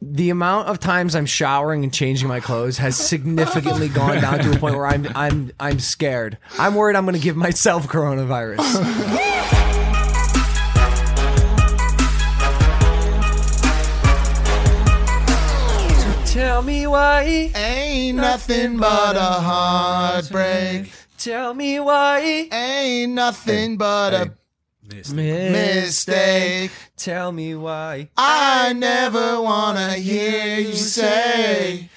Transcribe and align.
The 0.00 0.30
amount 0.30 0.68
of 0.68 0.78
times 0.78 1.16
I'm 1.16 1.26
showering 1.26 1.82
and 1.82 1.92
changing 1.92 2.28
my 2.28 2.38
clothes 2.38 2.78
has 2.78 2.96
significantly 2.96 3.88
gone 3.88 4.20
down 4.20 4.38
to 4.38 4.52
a 4.52 4.56
point 4.56 4.76
where 4.76 4.86
I'm 4.86 5.08
I'm 5.14 5.50
I'm 5.58 5.80
scared. 5.80 6.38
I'm 6.56 6.76
worried 6.76 6.94
I'm 6.94 7.04
gonna 7.04 7.18
give 7.18 7.36
myself 7.36 7.88
coronavirus. 7.88 8.58
Tell 16.26 16.62
me 16.62 16.86
why, 16.86 17.50
Ain't 17.56 18.18
nothing 18.18 18.76
but 18.76 19.16
a 19.16 19.20
heartbreak. 19.20 20.92
tell 21.16 21.54
me 21.54 21.80
why, 21.80 22.48
Ain't 22.52 23.12
nothing 23.14 23.76
but 23.76 24.14
a 24.14 24.32
mistake. 24.88 26.70
Tell 26.96 27.30
me 27.30 27.54
why. 27.54 28.08
I 28.16 28.72
never 28.72 29.40
wanna 29.40 29.92
hear 29.94 30.58
you 30.58 30.72
say 30.74 31.90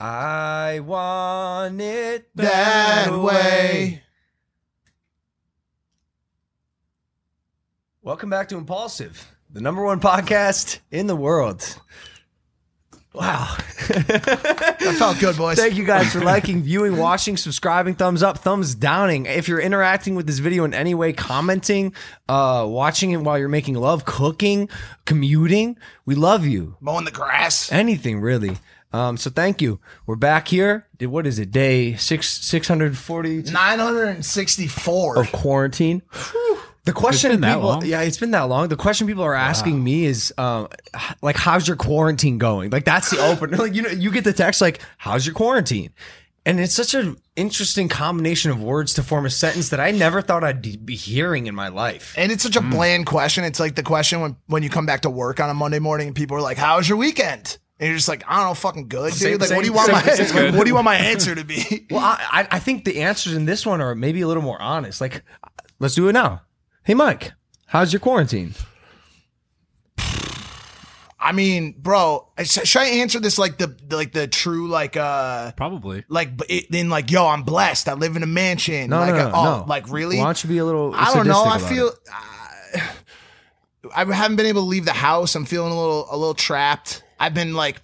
I 0.00 0.80
want 0.80 1.80
it 1.80 2.28
that 2.36 3.10
way. 3.10 4.02
Welcome 8.02 8.30
back 8.30 8.48
to 8.50 8.56
Impaulsive, 8.56 9.26
the 9.50 9.60
number 9.60 9.82
one 9.82 9.98
podcast 10.00 10.78
in 10.92 11.08
the 11.08 11.16
world. 11.16 11.76
Wow. 13.14 13.56
That 13.88 14.94
felt 14.98 15.18
good, 15.18 15.36
boys. 15.36 15.58
Thank 15.58 15.74
you 15.74 15.84
guys 15.84 16.12
for 16.12 16.20
liking, 16.20 16.62
viewing, 16.62 16.96
watching, 16.98 17.36
subscribing, 17.36 17.94
thumbs 17.94 18.22
up, 18.22 18.38
thumbs 18.38 18.74
downing. 18.74 19.26
If 19.26 19.48
you're 19.48 19.60
interacting 19.60 20.14
with 20.14 20.26
this 20.26 20.38
video 20.38 20.64
in 20.64 20.72
any 20.74 20.94
way, 20.94 21.12
commenting, 21.12 21.94
uh, 22.28 22.64
watching 22.68 23.10
it 23.12 23.16
while 23.18 23.38
you're 23.38 23.48
making 23.48 23.74
love, 23.74 24.04
cooking, 24.04 24.68
commuting, 25.04 25.76
we 26.06 26.14
love 26.14 26.46
you. 26.46 26.76
Mowing 26.80 27.04
the 27.06 27.10
grass. 27.10 27.70
Anything 27.72 28.20
really. 28.20 28.56
Um, 28.92 29.16
so 29.16 29.30
thank 29.30 29.60
you. 29.60 29.80
We're 30.06 30.16
back 30.16 30.48
here. 30.48 30.86
Did- 30.96 31.08
What 31.08 31.26
is 31.26 31.38
it? 31.38 31.50
Day 31.50 31.94
six 31.96 32.28
six 32.28 32.68
hundred 32.68 32.96
forty 32.96 33.42
964. 33.42 35.18
of 35.18 35.32
quarantine. 35.32 36.02
The 36.88 36.94
question 36.94 37.40
that 37.40 37.54
people, 37.54 37.68
long? 37.68 37.84
yeah, 37.84 38.00
it's 38.00 38.16
been 38.16 38.30
that 38.30 38.42
long. 38.42 38.68
The 38.68 38.76
question 38.76 39.06
people 39.06 39.22
are 39.22 39.34
asking 39.34 39.84
me 39.84 40.04
is, 40.06 40.32
um, 40.38 40.68
like, 41.22 41.36
how's 41.36 41.68
your 41.68 41.76
quarantine 41.76 42.38
going? 42.38 42.70
Like, 42.70 42.84
that's 42.84 43.10
the 43.10 43.18
opener. 43.30 43.56
Like, 43.58 43.74
you 43.74 43.82
know, 43.82 43.90
you 43.90 44.10
get 44.10 44.24
the 44.24 44.32
text 44.32 44.60
like, 44.60 44.80
"How's 44.96 45.26
your 45.26 45.34
quarantine?" 45.34 45.90
And 46.46 46.58
it's 46.58 46.72
such 46.72 46.94
an 46.94 47.18
interesting 47.36 47.90
combination 47.90 48.50
of 48.50 48.62
words 48.62 48.94
to 48.94 49.02
form 49.02 49.26
a 49.26 49.30
sentence 49.30 49.68
that 49.68 49.80
I 49.80 49.90
never 49.90 50.22
thought 50.22 50.42
I'd 50.44 50.62
be 50.86 50.96
hearing 50.96 51.46
in 51.46 51.54
my 51.54 51.68
life. 51.68 52.14
And 52.16 52.32
it's 52.32 52.42
such 52.42 52.56
a 52.56 52.62
bland 52.62 53.04
question. 53.04 53.44
It's 53.44 53.60
like 53.60 53.74
the 53.74 53.82
question 53.82 54.22
when, 54.22 54.36
when 54.46 54.62
you 54.62 54.70
come 54.70 54.86
back 54.86 55.02
to 55.02 55.10
work 55.10 55.40
on 55.40 55.50
a 55.50 55.54
Monday 55.54 55.78
morning 55.78 56.06
and 56.06 56.16
people 56.16 56.38
are 56.38 56.40
like, 56.40 56.56
How's 56.56 56.88
your 56.88 56.96
weekend? 56.96 57.58
And 57.78 57.88
you're 57.88 57.96
just 57.96 58.08
like, 58.08 58.24
I 58.26 58.38
don't 58.38 58.46
know, 58.48 58.54
fucking 58.54 58.88
good, 58.88 59.10
dude. 59.12 59.18
Same- 59.20 59.38
like, 59.38 59.50
what 59.50 59.60
do 59.60 59.66
you 59.66 59.72
want 59.74 59.92
same- 59.92 60.50
my 60.50 60.50
what 60.56 60.64
do 60.64 60.68
you 60.68 60.74
want 60.74 60.86
my 60.86 60.96
answer 60.96 61.34
to 61.34 61.44
be? 61.44 61.86
Well, 61.90 62.00
I- 62.02 62.48
I 62.50 62.58
think 62.60 62.84
the 62.86 63.02
answers 63.02 63.34
in 63.34 63.44
this 63.44 63.66
one 63.66 63.82
are 63.82 63.94
maybe 63.94 64.22
a 64.22 64.26
little 64.26 64.42
more 64.42 64.60
honest. 64.60 65.02
Like, 65.02 65.22
let's 65.80 65.94
do 65.94 66.08
it 66.08 66.12
now. 66.14 66.40
Hey, 66.88 66.94
Mike, 66.94 67.34
how's 67.66 67.92
your 67.92 68.00
quarantine? 68.00 68.54
I 71.20 71.32
mean, 71.34 71.74
bro, 71.76 72.26
should 72.42 72.80
I 72.80 72.86
answer 72.86 73.20
this 73.20 73.38
like 73.38 73.58
the 73.58 73.76
like 73.90 74.14
the 74.14 74.26
true 74.26 74.68
like 74.68 74.96
uh 74.96 75.52
Probably. 75.52 76.06
like 76.08 76.30
it, 76.48 76.72
then 76.72 76.88
like 76.88 77.10
yo, 77.10 77.26
I'm 77.26 77.42
blessed. 77.42 77.90
I 77.90 77.92
live 77.92 78.16
in 78.16 78.22
a 78.22 78.26
mansion. 78.26 78.88
No, 78.88 79.00
like, 79.00 79.10
no, 79.10 79.28
no, 79.28 79.32
oh, 79.34 79.44
no. 79.44 79.64
like 79.68 79.90
really? 79.90 80.16
Why 80.16 80.24
don't 80.24 80.42
you 80.42 80.48
be 80.48 80.56
a 80.56 80.64
little? 80.64 80.94
I 80.94 81.12
don't 81.12 81.28
know. 81.28 81.44
I 81.44 81.58
feel 81.58 81.88
uh, 82.10 82.80
I 83.94 84.04
haven't 84.06 84.36
been 84.36 84.46
able 84.46 84.62
to 84.62 84.68
leave 84.68 84.86
the 84.86 84.92
house. 84.94 85.34
I'm 85.34 85.44
feeling 85.44 85.72
a 85.72 85.78
little 85.78 86.06
a 86.10 86.16
little 86.16 86.32
trapped. 86.32 87.02
I've 87.20 87.34
been 87.34 87.52
like 87.52 87.82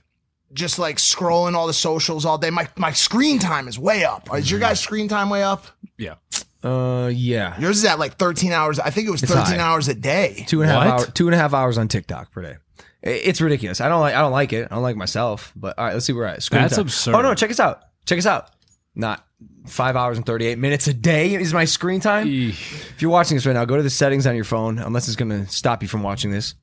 just 0.54 0.78
like 0.78 0.96
scrolling 0.96 1.52
all 1.52 1.66
the 1.66 1.74
socials 1.74 2.24
all 2.24 2.38
day. 2.38 2.48
My 2.48 2.70
my 2.78 2.92
screen 2.92 3.38
time 3.38 3.68
is 3.68 3.78
way 3.78 4.02
up. 4.02 4.34
Is 4.34 4.50
your 4.50 4.60
guys' 4.60 4.80
screen 4.80 5.08
time 5.08 5.28
way 5.28 5.42
up? 5.42 5.66
Yeah. 5.98 6.14
Uh, 6.64 7.08
yeah. 7.14 7.58
Yours 7.60 7.78
is 7.78 7.84
at 7.84 7.98
like 7.98 8.16
13 8.16 8.50
hours. 8.52 8.78
I 8.80 8.90
think 8.90 9.06
it 9.06 9.10
was 9.10 9.20
13 9.20 9.36
high. 9.36 9.58
hours 9.58 9.88
a 9.88 9.94
day. 9.94 10.44
two 10.48 10.62
and 10.62 10.70
a 10.70 10.74
half 10.74 10.84
What? 10.86 10.92
hours 11.00 11.12
two 11.14 11.26
and 11.28 11.34
a 11.34 11.38
half 11.38 11.52
hours 11.54 11.76
on 11.78 11.88
TikTok 11.88 12.32
per 12.32 12.42
day. 12.42 12.56
I- 13.04 13.08
It's 13.10 13.40
ridiculous. 13.40 13.80
I 13.80 13.88
don't 13.88 14.00
like 14.00 14.14
I 14.14 14.20
don't 14.20 14.32
like 14.32 14.52
it. 14.52 14.68
I 14.70 14.74
don't 14.74 14.82
like 14.82 14.96
myself. 14.96 15.52
But 15.54 15.78
all 15.78 15.84
right, 15.84 15.92
let's 15.92 16.06
see 16.06 16.12
where 16.14 16.24
we're 16.24 16.28
at. 16.32 16.42
Screen 16.42 16.62
That's 16.62 16.76
time. 16.76 16.82
absurd. 16.86 17.14
Oh 17.14 17.20
no, 17.22 17.34
check 17.34 17.50
us 17.50 17.60
out. 17.60 17.82
Check 18.06 18.18
us 18.18 18.26
out. 18.26 18.50
Not 18.94 19.26
five 19.66 19.96
hours 19.96 20.16
and 20.16 20.24
thirty 20.26 20.46
eight 20.46 20.58
minutes 20.58 20.86
a 20.88 20.94
day 20.94 21.34
is 21.34 21.52
my 21.52 21.64
screen 21.66 22.00
time. 22.00 22.26
Eesh. 22.26 22.50
If 22.50 23.02
you're 23.02 23.10
watching 23.10 23.36
this 23.36 23.44
right 23.44 23.52
now, 23.52 23.64
go 23.64 23.76
to 23.76 23.82
the 23.82 23.90
settings 23.90 24.26
on 24.26 24.34
your 24.34 24.44
phone, 24.44 24.78
unless 24.78 25.06
it's 25.08 25.16
gonna 25.16 25.46
stop 25.48 25.82
you 25.82 25.88
from 25.88 26.02
watching 26.02 26.30
this. 26.30 26.54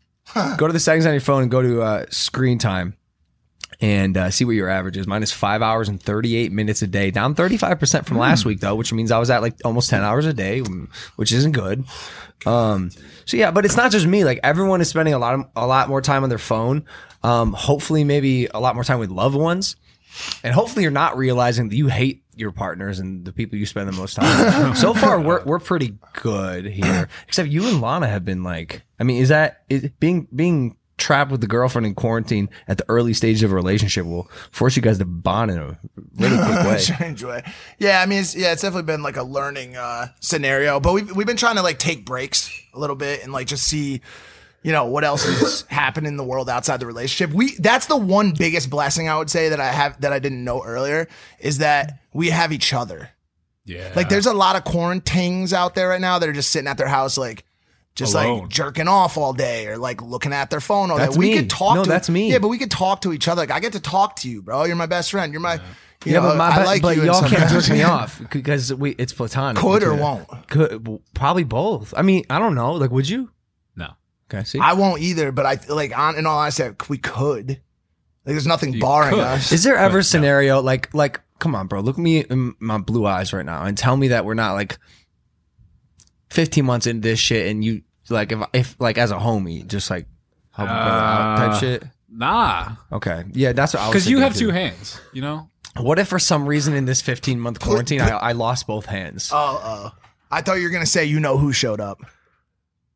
Go 0.57 0.65
to 0.67 0.73
the 0.73 0.79
settings 0.79 1.05
on 1.05 1.11
your 1.13 1.19
phone 1.21 1.41
and 1.43 1.51
go 1.51 1.61
to 1.61 1.81
uh, 1.81 2.05
screen 2.09 2.57
time 2.57 2.95
and 3.81 4.15
uh, 4.15 4.29
see 4.29 4.45
what 4.45 4.51
your 4.51 4.69
average 4.69 4.95
is. 4.95 5.07
Mine 5.07 5.23
is 5.23 5.31
five 5.31 5.63
hours 5.63 5.89
and 5.89 6.01
38 6.01 6.51
minutes 6.51 6.83
a 6.83 6.87
day, 6.87 7.09
down 7.09 7.33
35% 7.33 8.05
from 8.05 8.17
last 8.17 8.45
week, 8.45 8.59
though, 8.59 8.75
which 8.75 8.93
means 8.93 9.11
I 9.11 9.17
was 9.17 9.31
at 9.31 9.41
like 9.41 9.55
almost 9.65 9.89
10 9.89 10.03
hours 10.03 10.25
a 10.27 10.33
day, 10.33 10.61
mm, 10.61 10.87
which 11.15 11.31
isn't 11.31 11.53
good. 11.53 11.83
Um, 12.45 12.91
so 13.25 13.37
yeah, 13.37 13.49
but 13.51 13.65
it's 13.65 13.75
not 13.75 13.91
just 13.91 14.05
me. 14.05 14.23
Like 14.23 14.39
everyone 14.43 14.81
is 14.81 14.89
spending 14.89 15.15
a 15.15 15.19
lot 15.19 15.33
of, 15.33 15.45
a 15.55 15.65
lot 15.65 15.89
more 15.89 16.01
time 16.01 16.23
on 16.23 16.29
their 16.29 16.37
phone. 16.37 16.85
Um, 17.23 17.53
hopefully, 17.53 18.03
maybe 18.03 18.47
a 18.47 18.59
lot 18.59 18.75
more 18.75 18.83
time 18.83 18.99
with 18.99 19.11
loved 19.11 19.35
ones, 19.35 19.75
and 20.43 20.53
hopefully, 20.53 20.81
you're 20.81 20.91
not 20.91 21.17
realizing 21.17 21.69
that 21.69 21.75
you 21.75 21.87
hate 21.87 22.23
your 22.35 22.51
partners 22.51 22.97
and 22.97 23.25
the 23.25 23.31
people 23.31 23.59
you 23.59 23.67
spend 23.67 23.87
the 23.87 23.91
most 23.91 24.15
time. 24.15 24.69
with. 24.69 24.77
so 24.77 24.93
far, 24.95 25.21
we're 25.21 25.43
we're 25.43 25.59
pretty 25.59 25.97
good 26.13 26.65
here. 26.65 27.09
Except 27.27 27.47
you 27.47 27.67
and 27.67 27.79
Lana 27.79 28.07
have 28.07 28.25
been 28.25 28.41
like, 28.41 28.81
I 28.99 29.03
mean, 29.03 29.21
is 29.21 29.29
that 29.29 29.63
is 29.69 29.87
being 29.99 30.27
being 30.35 30.77
trapped 31.01 31.31
with 31.31 31.41
the 31.41 31.47
girlfriend 31.47 31.85
in 31.85 31.95
quarantine 31.95 32.49
at 32.67 32.77
the 32.77 32.85
early 32.87 33.13
stage 33.13 33.43
of 33.43 33.51
a 33.51 33.55
relationship 33.55 34.05
will 34.05 34.29
force 34.51 34.75
you 34.75 34.81
guys 34.81 34.99
to 34.99 35.05
bond 35.05 35.51
in 35.51 35.57
a 35.57 35.79
really 36.15 36.37
quick 36.37 36.65
way. 36.65 36.77
Strange 36.77 37.23
way. 37.23 37.43
Yeah, 37.79 38.01
I 38.01 38.05
mean, 38.05 38.19
it's, 38.19 38.35
yeah, 38.35 38.53
it's 38.53 38.61
definitely 38.61 38.83
been 38.83 39.03
like 39.03 39.17
a 39.17 39.23
learning 39.23 39.75
uh, 39.75 40.07
scenario. 40.19 40.79
But 40.79 40.93
we've 40.93 41.15
we've 41.15 41.27
been 41.27 41.37
trying 41.37 41.55
to 41.55 41.63
like 41.63 41.79
take 41.79 42.05
breaks 42.05 42.51
a 42.73 42.79
little 42.79 42.95
bit 42.95 43.23
and 43.23 43.33
like 43.33 43.47
just 43.47 43.67
see, 43.67 44.01
you 44.63 44.71
know, 44.71 44.85
what 44.85 45.03
else 45.03 45.25
is 45.25 45.61
happening 45.69 46.09
in 46.09 46.17
the 46.17 46.23
world 46.23 46.49
outside 46.49 46.79
the 46.79 46.85
relationship. 46.85 47.35
We 47.35 47.55
that's 47.57 47.87
the 47.87 47.97
one 47.97 48.33
biggest 48.37 48.69
blessing 48.69 49.09
I 49.09 49.17
would 49.17 49.29
say 49.29 49.49
that 49.49 49.59
I 49.59 49.71
have 49.71 49.99
that 50.01 50.13
I 50.13 50.19
didn't 50.19 50.43
know 50.43 50.63
earlier 50.63 51.07
is 51.39 51.57
that 51.57 51.99
we 52.13 52.29
have 52.29 52.51
each 52.51 52.73
other. 52.73 53.09
Yeah. 53.63 53.91
Like, 53.95 54.09
there's 54.09 54.25
a 54.25 54.33
lot 54.33 54.55
of 54.55 54.63
quarantines 54.63 55.53
out 55.53 55.75
there 55.75 55.89
right 55.89 56.01
now 56.01 56.17
that 56.19 56.27
are 56.27 56.33
just 56.33 56.51
sitting 56.51 56.67
at 56.67 56.77
their 56.77 56.87
house 56.87 57.17
like. 57.17 57.45
Just 57.95 58.13
Alone. 58.13 58.41
like 58.43 58.49
jerking 58.49 58.87
off 58.87 59.17
all 59.17 59.33
day 59.33 59.67
or 59.67 59.77
like 59.77 60.01
looking 60.01 60.31
at 60.31 60.49
their 60.49 60.61
phone 60.61 60.91
all 60.91 60.97
That's 60.97 61.13
day. 61.15 61.19
We 61.19 61.29
me. 61.31 61.35
could 61.37 61.49
talk 61.49 61.75
No, 61.75 61.83
to 61.83 61.89
that's 61.89 62.09
me. 62.09 62.31
Yeah, 62.31 62.39
but 62.39 62.47
we 62.47 62.57
could 62.57 62.71
talk 62.71 63.01
to 63.01 63.11
each 63.11 63.27
other. 63.27 63.41
Like 63.41 63.51
I 63.51 63.59
get 63.59 63.73
to 63.73 63.81
talk 63.81 64.15
to 64.17 64.29
you, 64.29 64.41
bro. 64.41 64.63
You're 64.63 64.77
my 64.77 64.85
best 64.85 65.11
friend. 65.11 65.33
You're 65.33 65.41
my 65.41 65.55
you 65.55 66.13
Yeah, 66.13 66.19
know, 66.19 66.29
but, 66.29 66.37
my, 66.37 66.45
I 66.47 66.55
but, 66.55 66.65
like 66.67 66.81
but 66.81 66.95
you 66.95 67.03
y'all 67.03 67.21
can't 67.27 67.49
jerk 67.51 67.69
me 67.69 67.83
off 67.97 68.21
because 68.31 68.73
we 68.73 68.91
it's 68.91 69.11
platonic. 69.11 69.61
Could 69.61 69.83
or 69.83 69.93
won't? 69.93 70.27
Could 70.47 71.01
probably 71.13 71.43
both. 71.43 71.93
I 71.97 72.01
mean, 72.01 72.23
I 72.29 72.39
don't 72.39 72.55
know. 72.55 72.71
Like, 72.73 72.91
would 72.91 73.09
you? 73.09 73.29
no. 73.75 73.89
Okay, 74.33 74.45
see. 74.45 74.59
I 74.59 74.71
won't 74.73 75.01
either, 75.01 75.33
but 75.33 75.45
I 75.45 75.59
like 75.67 75.95
on 75.97 76.15
in 76.17 76.25
all 76.25 76.39
honesty, 76.39 76.69
we 76.87 76.97
could. 76.97 77.49
Like, 77.49 77.59
there's 78.35 78.47
nothing 78.47 78.79
barring 78.79 79.09
could. 79.15 79.19
us. 79.19 79.51
Is 79.51 79.63
there 79.63 79.75
ever 79.75 79.85
a 79.85 79.89
But 79.89 79.95
no. 79.97 80.01
scenario 80.03 80.61
like 80.61 80.93
like 80.93 81.19
come 81.39 81.55
on, 81.55 81.67
bro, 81.67 81.81
look 81.81 81.97
me 81.97 82.19
in 82.21 82.55
my 82.59 82.77
blue 82.77 83.05
eyes 83.05 83.33
right 83.33 83.45
now 83.45 83.63
and 83.63 83.77
tell 83.77 83.97
me 83.97 84.07
that 84.09 84.23
we're 84.25 84.33
not 84.35 84.53
like 84.53 84.77
15 86.31 86.65
months 86.65 86.87
into 86.87 87.01
this 87.07 87.19
shit 87.19 87.47
and 87.51 87.63
you 87.63 87.81
like 88.09 88.31
if 88.31 88.39
if 88.53 88.75
like 88.79 88.97
as 88.97 89.11
a 89.11 89.15
homie 89.17 89.65
just 89.67 89.89
like 89.89 90.05
help 90.51 90.67
each 90.67 90.71
other 90.71 90.81
out 90.81 91.37
type 91.37 91.51
Uh, 91.51 91.59
shit. 91.59 91.83
Nah. 92.13 92.69
Okay, 92.91 93.23
yeah, 93.31 93.53
that's 93.53 93.73
what 93.73 93.83
I 93.83 93.87
was. 93.87 93.93
Because 93.93 94.09
you 94.09 94.19
have 94.19 94.33
too. 94.33 94.47
two 94.47 94.51
hands, 94.51 94.99
you 95.13 95.21
know? 95.21 95.47
What 95.77 95.97
if 95.99 96.09
for 96.09 96.19
some 96.19 96.45
reason 96.45 96.73
in 96.73 96.83
this 96.83 97.01
15 97.01 97.39
month 97.39 97.61
quarantine 97.61 98.01
I, 98.01 98.09
I 98.09 98.31
lost 98.33 98.67
both 98.67 98.85
hands? 98.85 99.29
Oh, 99.31 99.61
oh. 99.63 99.97
I 100.29 100.41
thought 100.41 100.55
you 100.55 100.63
were 100.63 100.69
gonna 100.71 100.85
say 100.85 101.05
you 101.05 101.19
know 101.21 101.37
who 101.37 101.53
showed 101.53 101.79
up. 101.79 101.99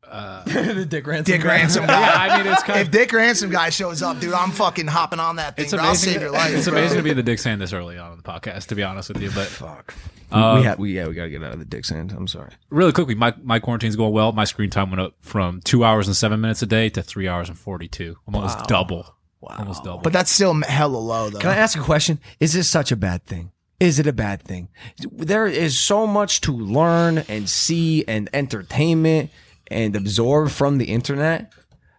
Uh, 0.06 0.44
the 0.74 0.84
Dick 0.84 1.06
Ransom. 1.06 1.32
Dick 1.32 1.42
guy. 1.42 1.48
Ransom 1.48 1.86
guy. 1.86 2.00
Yeah, 2.00 2.34
I 2.34 2.42
mean, 2.42 2.52
it's 2.52 2.62
kind 2.62 2.80
If 2.80 2.86
of. 2.88 2.92
Dick 2.92 3.12
Ransom 3.12 3.50
guy 3.50 3.70
shows 3.70 4.02
up, 4.02 4.20
dude, 4.20 4.34
I'm 4.34 4.50
fucking 4.52 4.86
hopping 4.86 5.18
on 5.18 5.36
that 5.36 5.56
thing. 5.56 5.64
It's 5.64 5.72
bro. 5.74 5.82
I'll 5.82 5.88
amazing. 5.90 6.12
save 6.12 6.22
your 6.22 6.30
life. 6.30 6.54
it's 6.54 6.68
bro. 6.68 6.78
amazing 6.78 6.98
to 6.98 7.02
be 7.02 7.12
the 7.14 7.22
Dick 7.22 7.38
Sand 7.38 7.60
this 7.60 7.72
early 7.72 7.96
on 7.98 8.12
in 8.12 8.18
the 8.18 8.22
podcast, 8.22 8.66
to 8.66 8.74
be 8.74 8.82
honest 8.82 9.08
with 9.08 9.20
you. 9.22 9.30
But 9.30 9.46
Fuck. 9.48 9.94
Uh, 10.30 10.56
we 10.58 10.64
had 10.64 10.78
we 10.78 10.94
yeah 10.94 11.06
we 11.06 11.14
gotta 11.14 11.30
get 11.30 11.42
out 11.42 11.52
of 11.52 11.58
the 11.58 11.64
dick 11.64 11.84
sand. 11.84 12.12
I'm 12.12 12.26
sorry. 12.26 12.50
really 12.70 12.92
quickly, 12.92 13.14
my, 13.14 13.34
my 13.42 13.58
quarantine's 13.58 13.96
going 13.96 14.12
well. 14.12 14.32
My 14.32 14.44
screen 14.44 14.70
time 14.70 14.90
went 14.90 15.00
up 15.00 15.14
from 15.20 15.60
two 15.62 15.84
hours 15.84 16.06
and 16.08 16.16
seven 16.16 16.40
minutes 16.40 16.62
a 16.62 16.66
day 16.66 16.88
to 16.90 17.02
three 17.02 17.28
hours 17.28 17.48
and 17.48 17.58
42. 17.58 18.16
Almost 18.26 18.66
double. 18.66 19.14
Wow. 19.40 19.56
Almost 19.58 19.84
double. 19.84 19.98
But 20.00 20.12
that's 20.12 20.30
still 20.30 20.54
hella 20.62 20.96
low 20.96 21.30
though. 21.30 21.38
Can 21.38 21.50
I 21.50 21.56
ask 21.56 21.78
a 21.78 21.82
question? 21.82 22.18
Is 22.40 22.52
this 22.52 22.68
such 22.68 22.90
a 22.90 22.96
bad 22.96 23.24
thing? 23.24 23.52
Is 23.78 23.98
it 23.98 24.06
a 24.06 24.12
bad 24.12 24.42
thing? 24.42 24.68
There 25.12 25.46
is 25.46 25.78
so 25.78 26.06
much 26.06 26.40
to 26.42 26.52
learn 26.52 27.18
and 27.28 27.48
see 27.48 28.04
and 28.08 28.28
entertainment 28.32 29.30
and 29.68 29.94
absorb 29.94 30.48
from 30.50 30.78
the 30.78 30.86
internet, 30.86 31.52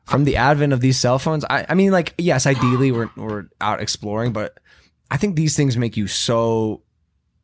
from 0.06 0.23
the 0.23 0.38
advent 0.38 0.73
of 0.73 0.81
these 0.81 1.00
cell 1.00 1.19
phones. 1.19 1.45
I, 1.45 1.65
I 1.69 1.75
mean, 1.75 1.91
like, 1.91 2.15
yes, 2.18 2.47
ideally 2.47 2.91
we're, 2.91 3.09
we're 3.15 3.45
out 3.62 3.80
exploring, 3.80 4.33
but 4.33 4.57
I 5.12 5.18
think 5.18 5.35
these 5.35 5.56
things 5.56 5.77
make 5.77 5.95
you 5.97 6.07
so 6.07 6.81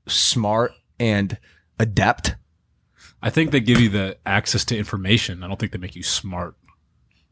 smart 0.07 0.73
and 0.99 1.37
adept. 1.79 2.35
I 3.21 3.29
think 3.29 3.51
they 3.51 3.61
give 3.61 3.79
you 3.79 3.89
the 3.89 4.17
access 4.25 4.65
to 4.65 4.77
information. 4.77 5.43
I 5.43 5.47
don't 5.47 5.59
think 5.59 5.71
they 5.71 5.77
make 5.77 5.95
you 5.95 6.03
smart. 6.03 6.55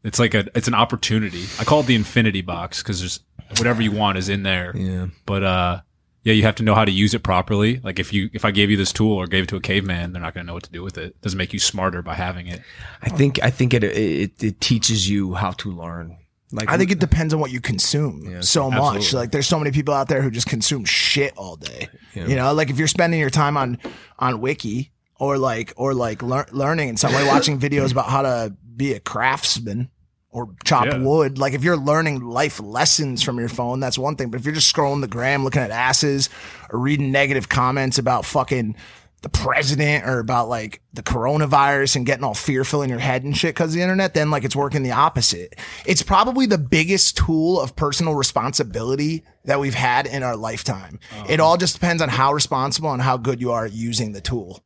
It's 0.02 0.18
like 0.18 0.34
a, 0.34 0.46
it's 0.54 0.68
an 0.68 0.74
opportunity. 0.74 1.44
I 1.60 1.64
call 1.64 1.80
it 1.80 1.86
the 1.86 1.94
infinity 1.94 2.40
box 2.40 2.82
because 2.82 3.00
there's 3.00 3.20
whatever 3.58 3.82
you 3.82 3.92
want 3.92 4.18
is 4.18 4.28
in 4.28 4.42
there. 4.42 4.76
Yeah. 4.76 5.08
But, 5.26 5.44
uh, 5.44 5.80
yeah, 6.24 6.32
you 6.32 6.42
have 6.44 6.54
to 6.56 6.62
know 6.62 6.74
how 6.74 6.84
to 6.84 6.90
use 6.90 7.14
it 7.14 7.22
properly. 7.22 7.80
Like 7.80 7.98
if 7.98 8.12
you, 8.12 8.30
if 8.32 8.44
I 8.44 8.52
gave 8.52 8.70
you 8.70 8.76
this 8.76 8.92
tool 8.92 9.12
or 9.12 9.26
gave 9.26 9.44
it 9.44 9.48
to 9.50 9.56
a 9.56 9.60
caveman, 9.60 10.12
they're 10.12 10.22
not 10.22 10.34
going 10.34 10.44
to 10.44 10.46
know 10.46 10.54
what 10.54 10.62
to 10.64 10.70
do 10.70 10.82
with 10.82 10.96
it. 10.96 11.04
It 11.04 11.20
doesn't 11.20 11.36
make 11.36 11.52
you 11.52 11.58
smarter 11.58 12.00
by 12.00 12.14
having 12.14 12.46
it. 12.46 12.62
I 13.02 13.10
think, 13.10 13.42
I 13.42 13.50
think 13.50 13.74
it, 13.74 13.84
it, 13.84 14.42
it 14.42 14.60
teaches 14.60 15.10
you 15.10 15.34
how 15.34 15.50
to 15.52 15.70
learn. 15.70 16.16
Like, 16.52 16.68
I 16.68 16.76
think 16.76 16.90
it 16.90 16.98
depends 16.98 17.32
on 17.32 17.40
what 17.40 17.50
you 17.50 17.60
consume 17.60 18.42
so 18.42 18.70
much. 18.70 18.96
absolutely. 18.96 19.18
Like 19.18 19.30
there's 19.32 19.46
so 19.46 19.58
many 19.58 19.70
people 19.70 19.94
out 19.94 20.08
there 20.08 20.20
who 20.20 20.30
just 20.30 20.46
consume 20.48 20.84
shit 20.84 21.32
all 21.36 21.56
day. 21.56 21.88
You 22.14 22.36
know, 22.36 22.52
like 22.52 22.68
if 22.70 22.78
you're 22.78 22.88
spending 22.88 23.18
your 23.20 23.30
time 23.30 23.56
on 23.56 23.78
on 24.18 24.40
wiki 24.40 24.92
or 25.18 25.38
like 25.38 25.72
or 25.76 25.94
like 25.94 26.22
lear- 26.22 26.46
learning 26.52 26.90
in 26.90 26.96
some 26.98 27.12
way 27.14 27.26
watching 27.26 27.58
videos 27.66 27.90
about 27.92 28.06
how 28.10 28.22
to 28.22 28.54
be 28.76 28.92
a 28.92 29.00
craftsman 29.00 29.90
or 30.28 30.48
chop 30.64 30.86
Yeah. 30.86 30.98
wood, 30.98 31.38
like 31.38 31.52
if 31.54 31.62
you're 31.64 31.76
learning 31.76 32.20
life 32.20 32.58
lessons 32.60 33.22
from 33.22 33.38
your 33.38 33.48
phone, 33.50 33.80
that's 33.80 33.98
one 33.98 34.16
thing. 34.16 34.30
But 34.30 34.40
if 34.40 34.46
you're 34.46 34.54
just 34.54 34.74
scrolling 34.74 35.00
the 35.02 35.08
gram 35.08 35.44
looking 35.44 35.62
at 35.62 35.70
asses 35.70 36.28
or 36.70 36.78
reading 36.78 37.12
negative 37.12 37.48
comments 37.48 37.98
about 37.98 38.24
fucking 38.24 38.74
the 39.22 39.28
president 39.28 40.04
or 40.04 40.18
about 40.18 40.48
like 40.48 40.82
the 40.92 41.02
coronavirus 41.02 41.96
and 41.96 42.04
getting 42.04 42.24
all 42.24 42.34
fearful 42.34 42.82
in 42.82 42.90
your 42.90 42.98
head 42.98 43.22
and 43.22 43.36
shit 43.36 43.54
because 43.54 43.72
the 43.72 43.80
internet, 43.80 44.14
then 44.14 44.30
like 44.30 44.44
it's 44.44 44.56
working 44.56 44.82
the 44.82 44.90
opposite. 44.90 45.58
It's 45.86 46.02
probably 46.02 46.46
the 46.46 46.58
biggest 46.58 47.16
tool 47.16 47.60
of 47.60 47.76
personal 47.76 48.14
responsibility 48.14 49.24
that 49.44 49.60
we've 49.60 49.74
had 49.74 50.06
in 50.06 50.24
our 50.24 50.36
lifetime. 50.36 50.98
It 51.28 51.38
uh-huh. 51.38 51.48
all 51.48 51.56
just 51.56 51.74
depends 51.74 52.02
on 52.02 52.08
how 52.08 52.32
responsible 52.32 52.92
and 52.92 53.00
how 53.00 53.16
good 53.16 53.40
you 53.40 53.52
are 53.52 53.66
at 53.66 53.72
using 53.72 54.12
the 54.12 54.20
tool. 54.20 54.62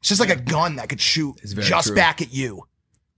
It's 0.00 0.08
just 0.08 0.20
like 0.20 0.30
a 0.30 0.40
gun 0.40 0.76
that 0.76 0.88
could 0.88 1.00
shoot 1.00 1.36
just 1.44 1.88
true. 1.88 1.96
back 1.96 2.22
at 2.22 2.32
you. 2.32 2.66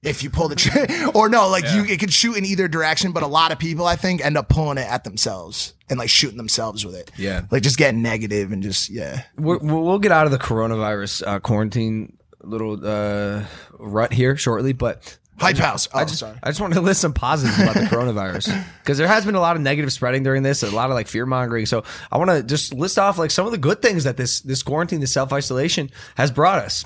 If 0.03 0.25
you 0.25 0.31
pull 0.31 0.49
the 0.49 0.57
trigger, 0.57 1.07
or 1.15 1.29
no, 1.29 1.49
like 1.49 1.65
you, 1.73 1.85
it 1.85 2.01
could 2.01 2.13
shoot 2.13 2.37
in 2.37 2.45
either 2.45 2.67
direction. 2.67 3.13
But 3.13 3.23
a 3.23 3.29
lot 3.29 3.53
of 3.53 3.59
people, 3.59 3.87
I 3.87 3.95
think, 3.95 4.25
end 4.25 4.37
up 4.37 4.49
pulling 4.49 4.79
it 4.79 4.87
at 4.87 5.05
themselves 5.05 5.75
and 5.89 5.99
like 5.99 6.11
shooting 6.11 6.39
themselves 6.39 6.85
with 6.85 6.97
it. 6.97 7.13
Yeah. 7.17 7.43
like 7.53 7.63
just 7.63 7.79
getting 7.79 8.03
negative 8.03 8.51
and 8.51 8.63
just 8.63 8.91
yeah. 8.91 9.23
We're, 9.37 9.59
we'll 9.59 9.83
we'll 9.83 9.99
get 10.01 10.11
out 10.11 10.27
of 10.27 10.33
the 10.33 10.39
coronavirus 10.39 11.27
uh, 11.27 11.39
quarantine 11.39 12.19
little 12.43 12.85
uh, 12.85 13.45
rut 13.79 14.13
here 14.13 14.37
shortly, 14.37 14.73
but 14.73 15.19
Hype 15.39 15.57
house. 15.57 15.89
Oh, 15.93 15.99
I 15.99 16.05
just, 16.05 16.19
sorry. 16.19 16.39
I 16.43 16.51
just 16.51 16.61
want 16.61 16.75
to 16.75 16.81
list 16.81 17.01
some 17.01 17.15
positives 17.15 17.61
about 17.61 17.75
the 17.75 17.81
coronavirus 17.83 18.65
because 18.83 18.99
there 18.99 19.09
has 19.09 19.25
been 19.25 19.35
a 19.35 19.41
lot 19.41 19.57
of 19.57 19.63
negative 19.63 19.93
spreading 19.93 20.23
during 20.23 20.43
this, 20.43 20.63
a 20.63 20.71
lot 20.71 20.91
of 20.91 20.95
like 20.95 21.09
fear 21.09 21.27
mongering. 21.27 21.67
So 21.67 21.85
I 22.13 22.19
want 22.19 22.31
to 22.31 22.43
just 22.43 22.73
list 22.75 22.99
off 22.99 23.19
like 23.19 23.31
some 23.31 23.47
of 23.47 23.53
the 23.53 23.59
good 23.59 23.83
things 23.83 24.05
that 24.05 24.17
this 24.17 24.41
this 24.41 24.63
quarantine, 24.63 25.01
this 25.01 25.13
self 25.13 25.33
isolation 25.33 25.91
has 26.17 26.31
brought 26.31 26.61
us. 26.61 26.85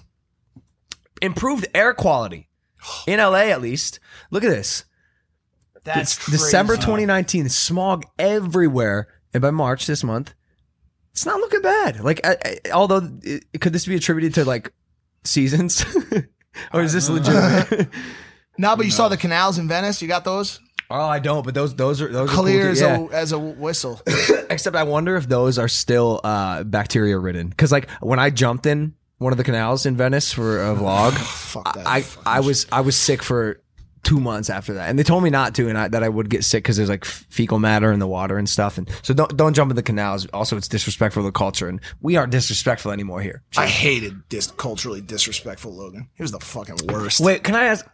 Improved 1.21 1.67
air 1.75 1.93
quality 1.93 2.49
in 3.07 3.19
LA, 3.19 3.47
at 3.47 3.61
least. 3.61 4.01
Look 4.31 4.45
at 4.45 4.51
this. 4.51 4.85
That's 5.85 6.17
It's 6.17 6.31
December 6.31 6.75
2019, 6.75 7.49
smog 7.49 8.05
everywhere, 8.19 9.09
and 9.33 9.41
by 9.41 9.53
March 9.53 9.87
this 9.87 10.03
month, 10.03 10.35
it's 11.13 11.25
not 11.25 11.39
looking 11.39 11.63
bad. 11.63 12.01
Like, 12.01 12.21
I, 12.27 12.37
I, 12.45 12.71
although 12.73 13.09
it, 13.23 13.45
could 13.61 13.73
this 13.73 13.87
be 13.87 13.95
attributed 13.95 14.35
to 14.35 14.45
like 14.45 14.73
seasons, 15.23 15.85
or 16.73 16.83
is 16.83 16.93
this 16.93 17.09
legitimate? 17.09 17.89
No, 18.59 18.75
but 18.75 18.87
you 18.87 18.91
saw 18.91 19.09
the 19.09 19.19
canals 19.19 19.59
in 19.59 19.69
Venice. 19.69 20.01
You 20.01 20.09
got 20.09 20.25
those 20.25 20.61
oh, 20.91 21.01
I 21.01 21.19
don't. 21.19 21.45
But 21.45 21.55
those 21.55 21.75
those 21.75 22.01
are 22.01 22.09
those 22.09 22.31
clear 22.31 22.69
are 22.69 22.71
as, 22.71 22.81
cool 22.81 23.09
too, 23.09 23.13
yeah. 23.13 23.19
a, 23.19 23.21
as 23.21 23.33
a 23.33 23.39
whistle. 23.39 24.01
Except 24.51 24.77
I 24.77 24.85
wonder 24.85 25.17
if 25.17 25.29
those 25.29 25.59
are 25.59 25.69
still 25.69 26.21
uh, 26.25 26.65
bacteria 26.65 27.19
ridden. 27.19 27.49
Because 27.49 27.73
like 27.73 27.91
when 28.01 28.19
I 28.19 28.31
jumped 28.31 28.67
in 28.67 28.95
one 29.19 29.33
of 29.33 29.39
the 29.39 29.45
canals 29.45 29.87
in 29.87 29.97
Venice 29.97 30.33
for 30.33 30.63
a 30.63 30.75
vlog, 30.75 31.13
oh, 31.15 31.19
Fuck 31.19 31.75
that. 31.75 31.87
I 31.87 32.05
I 32.25 32.41
was 32.41 32.67
I 32.71 32.81
was 32.81 32.97
sick 32.97 33.23
for 33.23 33.61
two 34.07 34.21
months 34.21 34.49
after 34.49 34.75
that, 34.75 34.89
and 34.89 34.99
they 34.99 35.03
told 35.03 35.25
me 35.25 35.31
not 35.31 35.55
to, 35.57 35.69
and 35.69 35.77
I, 35.77 35.89
that 35.89 36.05
I 36.05 36.09
would 36.09 36.31
get 36.31 36.45
sick 36.45 36.63
because 36.63 36.77
there's 36.77 36.89
like 36.89 37.05
fecal 37.05 37.59
matter 37.59 37.91
in 37.93 37.99
the 37.99 38.07
water 38.07 38.39
and 38.39 38.49
stuff, 38.49 38.79
and 38.79 38.89
so 39.03 39.13
don't 39.15 39.37
don't 39.37 39.55
jump 39.55 39.71
in 39.71 39.77
the 39.77 39.83
canals. 39.83 40.27
Also, 40.33 40.57
it's 40.57 40.69
disrespectful 40.69 41.23
to 41.23 41.27
the 41.27 41.33
culture, 41.33 41.69
and 41.69 41.81
we 42.01 42.17
aren't 42.17 42.31
disrespectful 42.33 42.93
anymore 42.93 43.21
here. 43.21 43.43
I 43.57 43.67
hated 43.67 44.29
dis- 44.29 44.53
culturally 44.53 45.01
disrespectful 45.01 45.75
Logan. 45.75 46.09
He 46.15 46.23
was 46.23 46.33
the 46.33 46.41
fucking 46.41 46.87
worst. 46.89 47.21
Wait, 47.21 47.43
can 47.43 47.55
I 47.55 47.65
ask? 47.65 47.87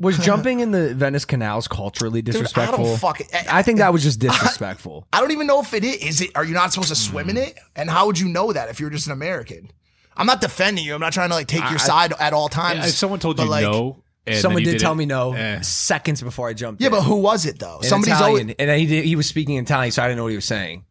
Was 0.00 0.16
jumping 0.18 0.60
in 0.60 0.70
the 0.70 0.94
Venice 0.94 1.24
canals 1.24 1.66
culturally 1.66 2.22
Dude, 2.22 2.34
disrespectful? 2.34 2.84
I 2.84 2.88
don't 2.88 2.98
fucking. 2.98 3.26
I 3.50 3.62
think 3.62 3.78
that 3.78 3.92
was 3.92 4.04
just 4.04 4.20
disrespectful. 4.20 5.08
I 5.12 5.20
don't 5.20 5.32
even 5.32 5.48
know 5.48 5.60
if 5.60 5.74
it 5.74 5.82
is. 5.82 5.96
Is 5.96 6.20
it? 6.20 6.30
Are 6.36 6.44
you 6.44 6.54
not 6.54 6.72
supposed 6.72 6.90
to 6.90 6.94
swim 6.94 7.28
in 7.30 7.36
it? 7.36 7.58
And 7.74 7.90
how 7.90 8.06
would 8.06 8.18
you 8.18 8.28
know 8.28 8.52
that 8.52 8.68
if 8.68 8.78
you're 8.78 8.90
just 8.90 9.06
an 9.06 9.12
American? 9.12 9.72
I'm 10.18 10.26
not 10.26 10.40
defending 10.40 10.84
you. 10.84 10.94
I'm 10.94 11.00
not 11.00 11.12
trying 11.12 11.30
to 11.30 11.34
like 11.34 11.46
take 11.46 11.68
your 11.70 11.78
side 11.78 12.12
at 12.18 12.32
all 12.32 12.48
times. 12.48 12.86
If 12.86 12.94
someone 12.94 13.20
told 13.20 13.36
but, 13.36 13.44
you 13.44 13.50
like, 13.50 13.62
no, 13.62 14.02
and 14.28 14.40
Someone 14.40 14.62
then 14.62 14.72
you 14.72 14.78
did 14.78 14.82
tell 14.82 14.92
it, 14.92 14.96
me 14.96 15.06
no 15.06 15.32
eh. 15.32 15.60
seconds 15.60 16.22
before 16.22 16.48
I 16.48 16.52
jumped. 16.52 16.80
Yeah, 16.80 16.88
in. 16.88 16.92
but 16.92 17.02
who 17.02 17.16
was 17.16 17.46
it 17.46 17.58
though? 17.58 17.78
in 17.78 17.88
Somebody's 17.88 18.16
Italian, 18.16 18.46
always. 18.48 18.56
and 18.58 18.70
he 18.80 18.86
did, 18.86 19.04
he 19.04 19.16
was 19.16 19.26
speaking 19.26 19.56
Italian, 19.56 19.90
so 19.92 20.02
I 20.02 20.06
didn't 20.06 20.18
know 20.18 20.24
what 20.24 20.30
he 20.30 20.36
was 20.36 20.44
saying. 20.44 20.84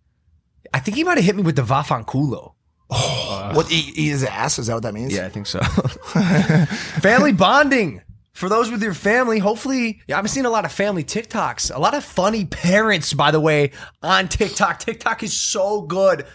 I 0.73 0.79
think 0.79 0.97
he 0.97 1.03
might 1.03 1.17
have 1.17 1.25
hit 1.25 1.35
me 1.35 1.43
with 1.43 1.55
the 1.55 1.63
vafanculo. 1.63 2.53
What 3.53 3.71
eat, 3.71 3.97
eat 3.97 4.09
his 4.09 4.23
ass? 4.25 4.59
Is 4.59 4.67
that 4.67 4.73
what 4.73 4.83
that 4.83 4.93
means? 4.93 5.13
Yeah, 5.13 5.25
I 5.25 5.29
think 5.29 5.47
so. 5.47 5.59
family 6.99 7.31
bonding 7.31 8.01
for 8.33 8.49
those 8.49 8.69
with 8.69 8.83
your 8.83 8.93
family. 8.93 9.39
Hopefully, 9.39 10.01
yeah, 10.07 10.17
I've 10.17 10.29
seen 10.29 10.45
a 10.45 10.49
lot 10.49 10.65
of 10.65 10.71
family 10.71 11.03
TikToks. 11.03 11.73
A 11.73 11.79
lot 11.79 11.93
of 11.93 12.03
funny 12.03 12.43
parents, 12.45 13.13
by 13.13 13.31
the 13.31 13.39
way, 13.39 13.71
on 14.03 14.27
TikTok. 14.27 14.79
TikTok 14.79 15.23
is 15.23 15.33
so 15.33 15.81
good 15.81 16.25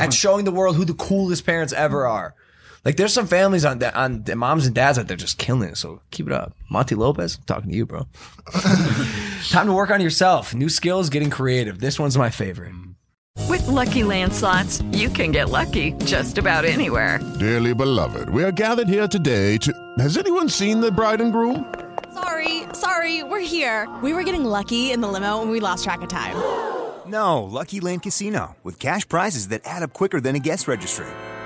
at 0.00 0.14
showing 0.14 0.46
the 0.46 0.50
world 0.50 0.76
who 0.76 0.86
the 0.86 0.94
coolest 0.94 1.44
parents 1.44 1.74
ever 1.74 2.06
are. 2.06 2.34
Like, 2.84 2.96
there's 2.96 3.12
some 3.12 3.26
families 3.26 3.64
on 3.64 3.78
the, 3.78 3.94
on 3.96 4.24
the 4.24 4.34
moms 4.34 4.66
and 4.66 4.74
dads 4.74 4.98
out 4.98 5.06
there 5.06 5.16
just 5.16 5.38
killing 5.38 5.68
it. 5.68 5.76
So 5.76 6.00
keep 6.10 6.26
it 6.26 6.32
up, 6.32 6.54
Monty 6.70 6.94
Lopez. 6.94 7.36
I'm 7.38 7.44
talking 7.44 7.70
to 7.70 7.76
you, 7.76 7.86
bro. 7.86 8.06
Time 9.50 9.66
to 9.66 9.72
work 9.72 9.90
on 9.90 10.00
yourself. 10.00 10.54
New 10.54 10.68
skills, 10.68 11.08
getting 11.08 11.30
creative. 11.30 11.78
This 11.78 11.98
one's 11.98 12.18
my 12.18 12.30
favorite. 12.30 12.72
With 13.48 13.66
Lucky 13.66 14.04
Land 14.04 14.32
slots, 14.32 14.82
you 14.92 15.08
can 15.08 15.32
get 15.32 15.48
lucky 15.48 15.92
just 16.04 16.38
about 16.38 16.64
anywhere. 16.64 17.18
Dearly 17.38 17.74
beloved, 17.74 18.28
we 18.30 18.44
are 18.44 18.52
gathered 18.52 18.88
here 18.88 19.08
today 19.08 19.58
to. 19.58 19.72
Has 19.98 20.16
anyone 20.16 20.48
seen 20.48 20.80
the 20.80 20.90
bride 20.90 21.20
and 21.20 21.32
groom? 21.32 21.72
Sorry, 22.14 22.64
sorry, 22.72 23.22
we're 23.22 23.40
here. 23.40 23.88
We 24.02 24.12
were 24.12 24.22
getting 24.22 24.44
lucky 24.44 24.92
in 24.92 25.00
the 25.00 25.08
limo 25.08 25.40
and 25.40 25.50
we 25.50 25.60
lost 25.60 25.84
track 25.84 26.02
of 26.02 26.08
time. 26.08 26.36
No, 27.06 27.42
Lucky 27.42 27.80
Land 27.80 28.02
Casino, 28.02 28.56
with 28.62 28.78
cash 28.78 29.08
prizes 29.08 29.48
that 29.48 29.62
add 29.64 29.82
up 29.82 29.92
quicker 29.92 30.20
than 30.20 30.36
a 30.36 30.38
guest 30.38 30.68
registry. 30.68 31.06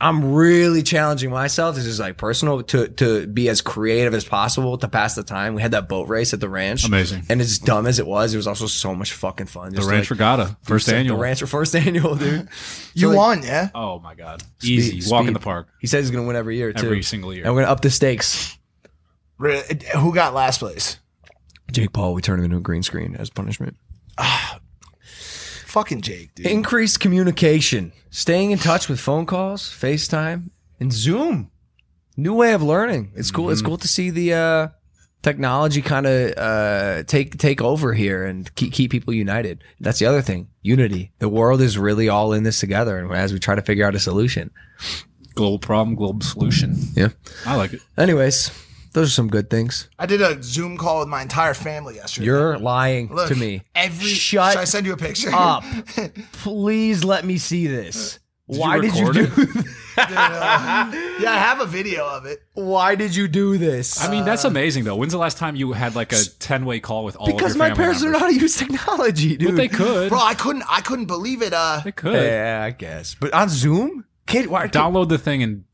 I'm 0.00 0.32
really 0.32 0.84
challenging 0.84 1.30
myself. 1.30 1.74
This 1.74 1.84
is 1.84 1.98
like 1.98 2.16
personal 2.16 2.62
to 2.62 2.86
to 2.86 3.26
be 3.26 3.48
as 3.48 3.60
creative 3.60 4.14
as 4.14 4.24
possible 4.24 4.78
to 4.78 4.86
pass 4.86 5.16
the 5.16 5.24
time. 5.24 5.54
We 5.54 5.62
had 5.62 5.72
that 5.72 5.88
boat 5.88 6.08
race 6.08 6.32
at 6.32 6.38
the 6.38 6.48
ranch. 6.48 6.84
Amazing. 6.86 7.24
And 7.28 7.40
as 7.40 7.58
dumb 7.58 7.84
as 7.86 7.98
it 7.98 8.06
was, 8.06 8.32
it 8.32 8.36
was 8.36 8.46
also 8.46 8.66
so 8.68 8.94
much 8.94 9.12
fucking 9.12 9.46
fun. 9.46 9.70
The 9.70 9.76
Just 9.78 9.90
Ranch 9.90 10.04
like, 10.04 10.10
Regatta, 10.10 10.56
first 10.62 10.86
the 10.86 10.94
annual. 10.94 11.18
ranch 11.18 11.40
for 11.40 11.48
first 11.48 11.74
annual, 11.86 12.14
dude. 12.14 12.48
You 12.94 13.00
So, 13.00 13.08
like, 13.08 13.16
won, 13.16 13.42
yeah. 13.42 13.70
Oh 13.74 13.98
my 13.98 14.14
god, 14.14 14.44
easy 14.62 15.00
speed- 15.00 15.10
walk 15.10 15.26
in 15.26 15.32
the 15.32 15.40
park. 15.40 15.66
He 15.80 15.88
says 15.88 16.04
he's 16.04 16.12
gonna 16.14 16.26
win 16.28 16.36
every 16.36 16.56
year 16.56 16.72
too. 16.72 16.86
Every 16.86 17.02
single 17.02 17.34
year. 17.34 17.44
And 17.44 17.54
we're 17.54 17.62
gonna 17.62 17.72
up 17.72 17.80
the 17.80 17.90
stakes. 17.90 18.56
Re- 19.38 19.62
Who 19.96 20.14
got 20.14 20.32
last 20.32 20.58
place? 20.58 20.98
Jake 21.72 21.92
Paul, 21.92 22.14
we 22.14 22.22
turn 22.22 22.38
him 22.38 22.44
into 22.44 22.56
a 22.58 22.60
green 22.60 22.82
screen 22.84 23.16
as 23.16 23.30
punishment. 23.30 23.76
Ah, 24.16 24.60
Fucking 25.68 26.00
Jake, 26.00 26.34
dude. 26.34 26.46
Increased 26.46 26.98
communication, 26.98 27.92
staying 28.08 28.52
in 28.52 28.58
touch 28.58 28.88
with 28.88 28.98
phone 28.98 29.26
calls, 29.26 29.64
FaceTime, 29.64 30.48
and 30.80 30.90
Zoom. 30.90 31.50
New 32.16 32.32
way 32.32 32.54
of 32.54 32.62
learning. 32.62 33.12
It's 33.14 33.30
cool. 33.30 33.44
Mm-hmm. 33.44 33.52
It's 33.52 33.60
cool 33.60 33.76
to 33.76 33.86
see 33.86 34.08
the 34.08 34.32
uh, 34.32 34.68
technology 35.22 35.82
kind 35.82 36.06
of 36.06 36.38
uh, 36.38 37.02
take 37.02 37.36
take 37.36 37.60
over 37.60 37.92
here 37.92 38.24
and 38.24 38.52
keep 38.54 38.72
keep 38.72 38.90
people 38.90 39.12
united. 39.12 39.62
That's 39.78 39.98
the 39.98 40.06
other 40.06 40.22
thing. 40.22 40.48
Unity. 40.62 41.12
The 41.18 41.28
world 41.28 41.60
is 41.60 41.76
really 41.76 42.08
all 42.08 42.32
in 42.32 42.44
this 42.44 42.60
together, 42.60 42.98
and 42.98 43.12
as 43.12 43.34
we 43.34 43.38
try 43.38 43.54
to 43.54 43.62
figure 43.62 43.84
out 43.84 43.94
a 43.94 44.00
solution. 44.00 44.50
Global 45.34 45.58
problem, 45.58 45.96
global 45.96 46.22
solution. 46.22 46.76
Yeah. 46.94 47.08
I 47.44 47.56
like 47.56 47.74
it. 47.74 47.82
Anyways, 47.98 48.50
those 48.92 49.08
are 49.08 49.12
some 49.12 49.28
good 49.28 49.50
things. 49.50 49.88
I 49.98 50.06
did 50.06 50.20
a 50.20 50.42
Zoom 50.42 50.76
call 50.76 51.00
with 51.00 51.08
my 51.08 51.22
entire 51.22 51.54
family 51.54 51.96
yesterday. 51.96 52.26
You're 52.26 52.58
lying 52.58 53.08
Look, 53.14 53.28
to 53.28 53.34
me. 53.36 53.62
Every 53.74 54.08
Shut 54.08 54.52
Should 54.52 54.60
I 54.60 54.64
send 54.64 54.86
you 54.86 54.92
a 54.92 54.96
picture? 54.96 55.30
up. 55.32 55.64
Please 56.32 57.04
let 57.04 57.24
me 57.24 57.38
see 57.38 57.66
this. 57.66 58.18
Did 58.50 58.60
Why 58.60 58.76
you 58.76 58.82
did 58.82 58.94
you 58.96 59.12
do? 59.12 59.24
it? 59.36 59.66
yeah, 59.98 61.32
I 61.32 61.36
have 61.38 61.60
a 61.60 61.66
video 61.66 62.06
of 62.06 62.24
it. 62.24 62.42
Why 62.54 62.94
did 62.94 63.14
you 63.14 63.28
do 63.28 63.58
this? 63.58 64.02
I 64.02 64.10
mean, 64.10 64.24
that's 64.24 64.44
amazing 64.44 64.84
though. 64.84 64.96
When's 64.96 65.12
the 65.12 65.18
last 65.18 65.36
time 65.36 65.54
you 65.54 65.72
had 65.72 65.94
like 65.94 66.12
a 66.12 66.24
ten 66.38 66.64
way 66.64 66.80
call 66.80 67.04
with 67.04 67.16
all 67.16 67.26
because 67.26 67.52
of 67.52 67.56
your 67.56 67.58
my 67.58 67.68
family 67.68 67.76
parents 67.82 68.00
don't 68.02 68.12
know 68.12 68.18
members? 68.18 68.34
how 68.34 68.38
to 68.38 68.42
use 68.42 68.56
technology, 68.56 69.36
dude. 69.36 69.48
But 69.48 69.56
they 69.56 69.68
could. 69.68 70.08
Bro, 70.08 70.20
I 70.20 70.32
couldn't 70.34 70.64
I 70.68 70.80
couldn't 70.80 71.06
believe 71.06 71.42
it. 71.42 71.52
Uh 71.52 71.82
They 71.84 71.92
could 71.92 72.14
Yeah, 72.14 72.62
I 72.64 72.70
guess. 72.70 73.14
But 73.14 73.34
on 73.34 73.50
Zoom, 73.50 74.06
kid, 74.26 74.46
why? 74.46 74.66
download 74.68 75.08
the 75.10 75.18
thing 75.18 75.42
and 75.42 75.64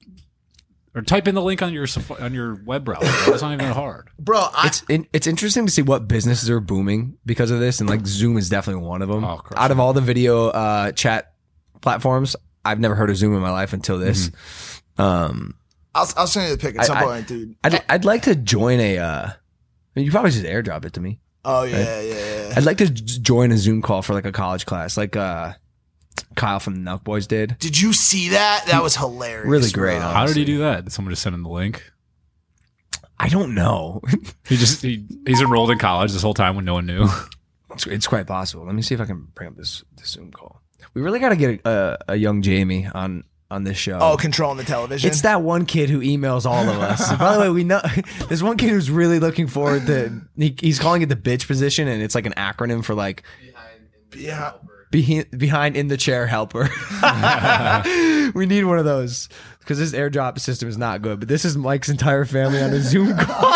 or 0.94 1.02
type 1.02 1.26
in 1.28 1.34
the 1.34 1.42
link 1.42 1.60
on 1.62 1.72
your 1.72 1.86
on 2.20 2.32
your 2.34 2.54
web 2.64 2.84
browser. 2.84 3.32
It's 3.32 3.42
not 3.42 3.52
even 3.52 3.72
hard. 3.72 4.08
bro, 4.18 4.38
I 4.40 4.68
It's 4.68 4.82
in, 4.88 5.06
it's 5.12 5.26
interesting 5.26 5.66
to 5.66 5.72
see 5.72 5.82
what 5.82 6.06
businesses 6.08 6.48
are 6.50 6.60
booming 6.60 7.18
because 7.26 7.50
of 7.50 7.60
this, 7.60 7.80
and 7.80 7.88
like 7.90 8.06
Zoom 8.06 8.36
is 8.36 8.48
definitely 8.48 8.84
one 8.86 9.02
of 9.02 9.08
them. 9.08 9.24
Oh, 9.24 9.40
Out 9.56 9.70
of 9.70 9.80
all 9.80 9.92
the 9.92 10.00
video 10.00 10.48
uh, 10.48 10.92
chat 10.92 11.32
platforms, 11.80 12.36
I've 12.64 12.80
never 12.80 12.94
heard 12.94 13.10
of 13.10 13.16
Zoom 13.16 13.34
in 13.34 13.40
my 13.40 13.50
life 13.50 13.72
until 13.72 13.98
this. 13.98 14.30
Um, 14.98 15.54
I'll, 15.94 16.08
I'll 16.16 16.26
send 16.26 16.48
you 16.50 16.56
the 16.56 16.60
pic 16.60 16.78
at 16.78 16.86
some 16.86 16.96
I- 16.96 17.00
I- 17.00 17.04
point, 17.04 17.28
dude. 17.28 17.56
I'd 17.64 17.82
I'd 17.88 18.04
like 18.04 18.22
to 18.22 18.34
join 18.34 18.80
a. 18.80 18.98
Uh, 18.98 19.30
you 19.96 20.10
probably 20.10 20.30
just 20.30 20.44
airdrop 20.44 20.84
it 20.84 20.92
to 20.94 21.00
me. 21.00 21.20
Oh 21.44 21.64
yeah, 21.64 22.00
yeah, 22.00 22.14
yeah. 22.48 22.54
I'd 22.56 22.64
like 22.64 22.78
to 22.78 22.88
j- 22.90 23.18
join 23.20 23.52
a 23.52 23.56
Zoom 23.58 23.82
call 23.82 24.00
for 24.02 24.14
like 24.14 24.24
a 24.24 24.32
college 24.32 24.64
class, 24.66 24.96
like 24.96 25.14
uh, 25.14 25.52
Kyle 26.34 26.60
from 26.60 26.74
the 26.74 26.90
Nelk 26.90 27.04
Boys 27.04 27.26
did. 27.26 27.56
Did 27.58 27.80
you 27.80 27.92
see 27.92 28.30
that? 28.30 28.66
That 28.66 28.82
was 28.82 28.96
hilarious. 28.96 29.48
Really 29.48 29.70
great, 29.70 29.98
bro. 29.98 30.08
How 30.08 30.26
did 30.26 30.36
he 30.36 30.44
do 30.44 30.58
that? 30.58 30.84
Did 30.84 30.92
someone 30.92 31.12
just 31.12 31.22
send 31.22 31.34
him 31.34 31.42
the 31.42 31.48
link? 31.48 31.82
I 33.18 33.28
don't 33.28 33.54
know. 33.54 34.00
He 34.46 34.58
just 34.58 34.82
he, 34.82 35.06
he's 35.26 35.40
enrolled 35.40 35.70
in 35.70 35.78
college 35.78 36.12
this 36.12 36.20
whole 36.20 36.34
time 36.34 36.54
when 36.54 36.66
no 36.66 36.74
one 36.74 36.84
knew. 36.84 37.08
it's, 37.72 37.86
it's 37.86 38.06
quite 38.06 38.26
possible. 38.26 38.66
Let 38.66 38.74
me 38.74 38.82
see 38.82 38.94
if 38.94 39.00
I 39.00 39.06
can 39.06 39.28
bring 39.34 39.48
up 39.48 39.56
this, 39.56 39.82
this 39.96 40.08
Zoom 40.08 40.30
call. 40.30 40.60
We 40.92 41.00
really 41.00 41.18
got 41.18 41.30
to 41.30 41.36
get 41.36 41.60
a, 41.64 41.98
a 42.08 42.16
young 42.16 42.42
Jamie 42.42 42.86
on 42.86 43.24
on 43.50 43.64
this 43.64 43.78
show. 43.78 43.98
Oh, 44.00 44.16
controlling 44.16 44.58
the 44.58 44.64
television. 44.64 45.08
It's 45.08 45.22
that 45.22 45.40
one 45.40 45.64
kid 45.64 45.88
who 45.88 46.00
emails 46.00 46.44
all 46.44 46.68
of 46.68 46.78
us. 46.78 47.10
By 47.16 47.34
the 47.34 47.40
way, 47.40 47.50
we 47.50 47.64
know 47.64 47.80
there's 48.28 48.42
one 48.42 48.58
kid 48.58 48.68
who's 48.68 48.90
really 48.90 49.18
looking 49.18 49.46
forward 49.46 49.86
to. 49.86 50.20
He, 50.36 50.54
he's 50.60 50.78
calling 50.78 51.00
it 51.02 51.08
the 51.08 51.16
bitch 51.16 51.46
position, 51.46 51.88
and 51.88 52.02
it's 52.02 52.14
like 52.14 52.26
an 52.26 52.34
acronym 52.36 52.84
for 52.84 52.94
like 52.94 53.22
yeah. 54.14 54.52
Behind, 54.94 55.38
behind 55.38 55.76
in 55.76 55.88
the 55.88 55.96
chair 55.96 56.26
helper. 56.26 56.70
we 58.34 58.46
need 58.46 58.64
one 58.64 58.78
of 58.78 58.84
those 58.84 59.28
because 59.58 59.78
this 59.78 59.92
airdrop 59.92 60.38
system 60.38 60.68
is 60.68 60.78
not 60.78 61.02
good. 61.02 61.18
But 61.18 61.28
this 61.28 61.44
is 61.44 61.56
Mike's 61.56 61.88
entire 61.88 62.24
family 62.24 62.62
on 62.62 62.72
a 62.72 62.80
Zoom 62.80 63.16
call. 63.18 63.52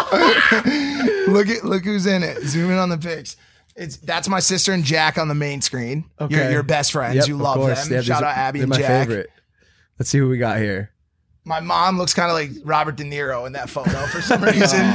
Look 1.28 1.48
at 1.48 1.64
look 1.64 1.84
who's 1.84 2.06
in 2.06 2.24
it. 2.24 2.42
Zoom 2.42 2.72
in 2.72 2.78
on 2.78 2.88
the 2.88 2.98
pics. 2.98 3.36
It's 3.76 3.98
that's 3.98 4.28
my 4.28 4.40
sister 4.40 4.72
and 4.72 4.82
Jack 4.82 5.16
on 5.16 5.28
the 5.28 5.34
main 5.36 5.60
screen. 5.62 6.06
You're, 6.28 6.50
you're 6.50 6.62
best 6.64 6.90
friends. 6.90 7.14
Yep, 7.14 7.28
you 7.28 7.36
love 7.36 7.56
course. 7.58 7.84
them. 7.84 7.94
Yeah, 7.94 8.00
Shout 8.00 8.24
out 8.24 8.36
Abby 8.36 8.58
they're 8.58 8.64
and 8.64 8.70
my 8.70 8.78
Jack. 8.78 9.06
favorite. 9.06 9.30
Let's 9.98 10.10
see 10.10 10.18
who 10.18 10.28
we 10.28 10.38
got 10.38 10.58
here. 10.58 10.90
My 11.48 11.60
mom 11.60 11.96
looks 11.96 12.12
kind 12.12 12.30
of 12.30 12.34
like 12.36 12.50
Robert 12.62 12.96
De 12.96 13.04
Niro 13.04 13.46
in 13.46 13.54
that 13.54 13.70
photo 13.70 13.90
for 14.08 14.20
some 14.20 14.42
reason. 14.44 14.86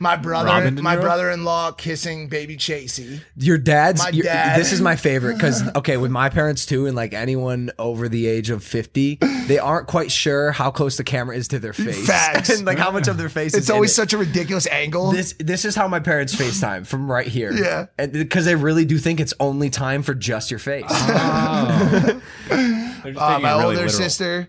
my 0.00 0.16
brother, 0.16 0.48
Robin 0.48 0.74
De 0.74 0.82
my 0.82 0.96
Niro? 0.96 1.02
brother-in-law 1.02 1.72
kissing 1.72 2.26
baby 2.28 2.56
Chasey. 2.56 3.20
Your 3.36 3.58
dad's. 3.58 4.02
My 4.02 4.08
your- 4.10 4.24
dad. 4.24 4.58
This 4.58 4.72
is 4.72 4.80
my 4.80 4.96
favorite 4.96 5.34
because 5.34 5.62
okay, 5.76 5.96
with 5.96 6.10
my 6.10 6.28
parents 6.28 6.66
too, 6.66 6.86
and 6.86 6.96
like 6.96 7.14
anyone 7.14 7.70
over 7.78 8.08
the 8.08 8.26
age 8.26 8.50
of 8.50 8.64
fifty, 8.64 9.18
they 9.46 9.58
aren't 9.60 9.86
quite 9.86 10.10
sure 10.10 10.50
how 10.50 10.72
close 10.72 10.96
the 10.96 11.04
camera 11.04 11.36
is 11.36 11.46
to 11.48 11.60
their 11.60 11.72
face, 11.72 12.06
Facts. 12.08 12.48
and 12.50 12.64
like 12.66 12.78
how 12.78 12.90
much 12.90 13.06
of 13.06 13.16
their 13.16 13.28
face. 13.28 13.54
It's 13.54 13.64
is 13.64 13.70
in 13.70 13.74
always 13.76 13.92
it. 13.92 13.94
such 13.94 14.12
a 14.12 14.18
ridiculous 14.18 14.66
angle. 14.66 15.12
This 15.12 15.34
this 15.38 15.64
is 15.64 15.76
how 15.76 15.86
my 15.86 16.00
parents 16.00 16.34
FaceTime 16.34 16.86
from 16.88 17.08
right 17.08 17.28
here. 17.28 17.52
Yeah. 17.52 17.86
because 18.06 18.44
they 18.46 18.56
really 18.56 18.84
do 18.84 18.98
think 18.98 19.20
it's 19.20 19.34
only 19.38 19.70
time 19.70 20.02
for 20.02 20.14
just 20.14 20.50
your 20.50 20.58
face. 20.58 20.84
They're 20.88 22.20
just 22.20 22.20
Uh, 22.50 23.28
taking 23.30 23.42
my 23.42 23.52
it 23.52 23.52
really 23.52 23.62
older 23.64 23.66
literal. 23.76 23.88
sister. 23.90 24.48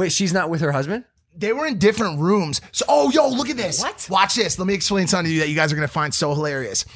Wait, 0.00 0.12
she's 0.12 0.32
not 0.32 0.48
with 0.48 0.62
her 0.62 0.72
husband. 0.72 1.04
They 1.36 1.52
were 1.52 1.66
in 1.66 1.76
different 1.76 2.20
rooms. 2.20 2.62
So, 2.72 2.86
oh, 2.88 3.10
yo, 3.10 3.28
look 3.28 3.50
at 3.50 3.58
this. 3.58 3.82
What? 3.82 4.08
Watch 4.10 4.34
this. 4.34 4.58
Let 4.58 4.66
me 4.66 4.72
explain 4.72 5.06
something 5.08 5.26
to 5.26 5.34
you 5.34 5.40
that 5.40 5.50
you 5.50 5.54
guys 5.54 5.74
are 5.74 5.76
going 5.76 5.86
to 5.86 5.92
find 5.92 6.14
so 6.14 6.32
hilarious. 6.32 6.86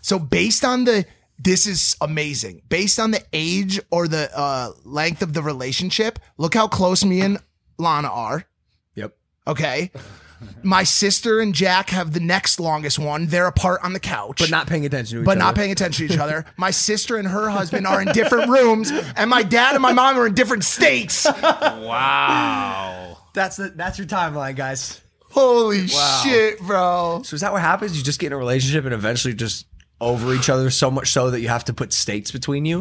So, 0.00 0.18
based 0.18 0.64
on 0.64 0.84
the, 0.84 1.04
this 1.38 1.66
is 1.66 1.94
amazing. 2.00 2.62
Based 2.70 2.98
on 2.98 3.10
the 3.10 3.22
age 3.34 3.80
or 3.90 4.08
the 4.08 4.30
uh, 4.34 4.70
length 4.82 5.20
of 5.20 5.34
the 5.34 5.42
relationship, 5.42 6.18
look 6.38 6.54
how 6.54 6.66
close 6.66 7.04
me 7.04 7.20
and 7.20 7.36
Lana 7.76 8.08
are. 8.08 8.46
Yep. 8.94 9.14
Okay. 9.46 9.90
My 10.62 10.82
sister 10.82 11.40
and 11.40 11.54
Jack 11.54 11.90
have 11.90 12.12
the 12.12 12.20
next 12.20 12.58
longest 12.60 12.98
one. 12.98 13.26
They're 13.26 13.46
apart 13.46 13.80
on 13.82 13.92
the 13.92 14.00
couch. 14.00 14.38
But 14.38 14.50
not 14.50 14.66
paying 14.66 14.84
attention 14.86 15.16
to 15.16 15.22
each 15.22 15.26
but 15.26 15.38
not 15.38 15.48
other. 15.48 15.56
paying 15.56 15.72
attention 15.72 16.06
to 16.08 16.14
each 16.14 16.18
other. 16.18 16.44
My 16.56 16.70
sister 16.70 17.16
and 17.16 17.26
her 17.28 17.48
husband 17.50 17.86
are 17.86 18.00
in 18.02 18.08
different 18.08 18.50
rooms, 18.50 18.90
and 19.16 19.30
my 19.30 19.42
dad 19.42 19.74
and 19.74 19.82
my 19.82 19.92
mom 19.92 20.16
are 20.18 20.26
in 20.26 20.34
different 20.34 20.64
states. 20.64 21.26
Wow. 21.26 23.18
That's 23.34 23.56
the 23.56 23.70
that's 23.70 23.98
your 23.98 24.06
timeline, 24.06 24.56
guys. 24.56 25.00
Holy 25.30 25.88
shit, 25.88 26.60
bro. 26.60 27.22
So 27.24 27.34
is 27.34 27.40
that 27.40 27.52
what 27.52 27.60
happens? 27.60 27.96
You 27.96 28.04
just 28.04 28.20
get 28.20 28.28
in 28.28 28.32
a 28.34 28.36
relationship 28.36 28.84
and 28.84 28.94
eventually 28.94 29.34
just 29.34 29.66
over 30.00 30.32
each 30.34 30.48
other 30.48 30.70
so 30.70 30.90
much 30.90 31.10
so 31.10 31.30
that 31.30 31.40
you 31.40 31.48
have 31.48 31.64
to 31.64 31.72
put 31.74 31.92
states 31.92 32.30
between 32.30 32.64
you. 32.64 32.78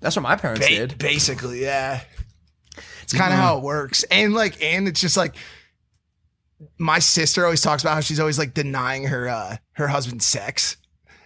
That's 0.00 0.14
what 0.16 0.22
my 0.22 0.36
parents 0.36 0.66
Ba- 0.66 0.72
did. 0.74 0.98
basically, 0.98 1.62
yeah. 1.62 2.02
It's 3.02 3.12
kind 3.12 3.32
of 3.32 3.38
how 3.40 3.58
it 3.58 3.64
works. 3.64 4.04
And 4.04 4.34
like, 4.34 4.62
and 4.62 4.86
it's 4.86 5.00
just 5.00 5.16
like 5.16 5.34
my 6.78 6.98
sister 6.98 7.44
always 7.44 7.62
talks 7.62 7.82
about 7.82 7.94
how 7.94 8.00
she's 8.00 8.20
always 8.20 8.38
like 8.38 8.54
denying 8.54 9.04
her 9.06 9.28
uh 9.28 9.56
her 9.72 9.88
husband's 9.88 10.26
sex. 10.26 10.76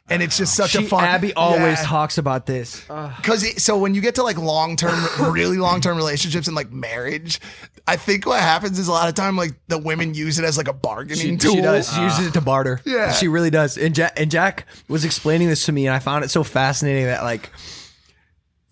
And 0.07 0.23
it's 0.23 0.37
just 0.37 0.55
such 0.55 0.75
a 0.75 0.83
fun. 0.83 1.03
Abby 1.03 1.33
always 1.33 1.79
Yeah. 1.81 1.85
talks 1.87 2.19
about 2.19 2.45
this. 2.45 2.83
Because 3.17 3.63
so 3.63 3.79
when 3.79 3.95
you 3.95 4.03
get 4.03 4.17
to 4.17 4.23
like 4.23 4.37
long 4.37 4.77
term, 4.77 5.03
really 5.33 5.57
long 5.57 5.81
term 5.81 5.97
relationships 5.97 6.47
and 6.47 6.55
like 6.55 6.71
marriage, 6.71 7.41
I 7.89 7.97
think 7.97 8.27
what 8.27 8.39
happens 8.41 8.79
is 8.79 8.87
a 8.87 8.93
lot 8.93 9.09
of 9.09 9.15
time 9.15 9.35
like 9.39 9.53
the 9.69 9.79
women 9.79 10.13
use 10.13 10.39
it 10.39 10.45
as 10.45 10.59
like 10.59 10.69
a 10.69 10.75
bargaining 10.75 11.17
She, 11.17 11.37
tool. 11.39 11.55
she 11.55 11.61
does. 11.63 11.91
She 11.91 12.03
uses 12.03 12.27
it 12.27 12.33
to 12.35 12.43
barter. 12.43 12.83
Yeah. 12.85 13.13
she 13.13 13.29
really 13.29 13.49
does. 13.49 13.79
And 13.79 13.95
Jack, 13.95 14.13
and 14.21 14.31
Jack 14.31 14.67
was 14.89 15.07
explaining 15.07 15.49
this 15.49 15.65
to 15.67 15.73
me, 15.73 15.87
and 15.87 15.97
I 15.97 16.01
found 16.01 16.23
it 16.23 16.31
so 16.31 16.45
fascinating 16.45 17.07
that 17.07 17.23
like 17.23 17.49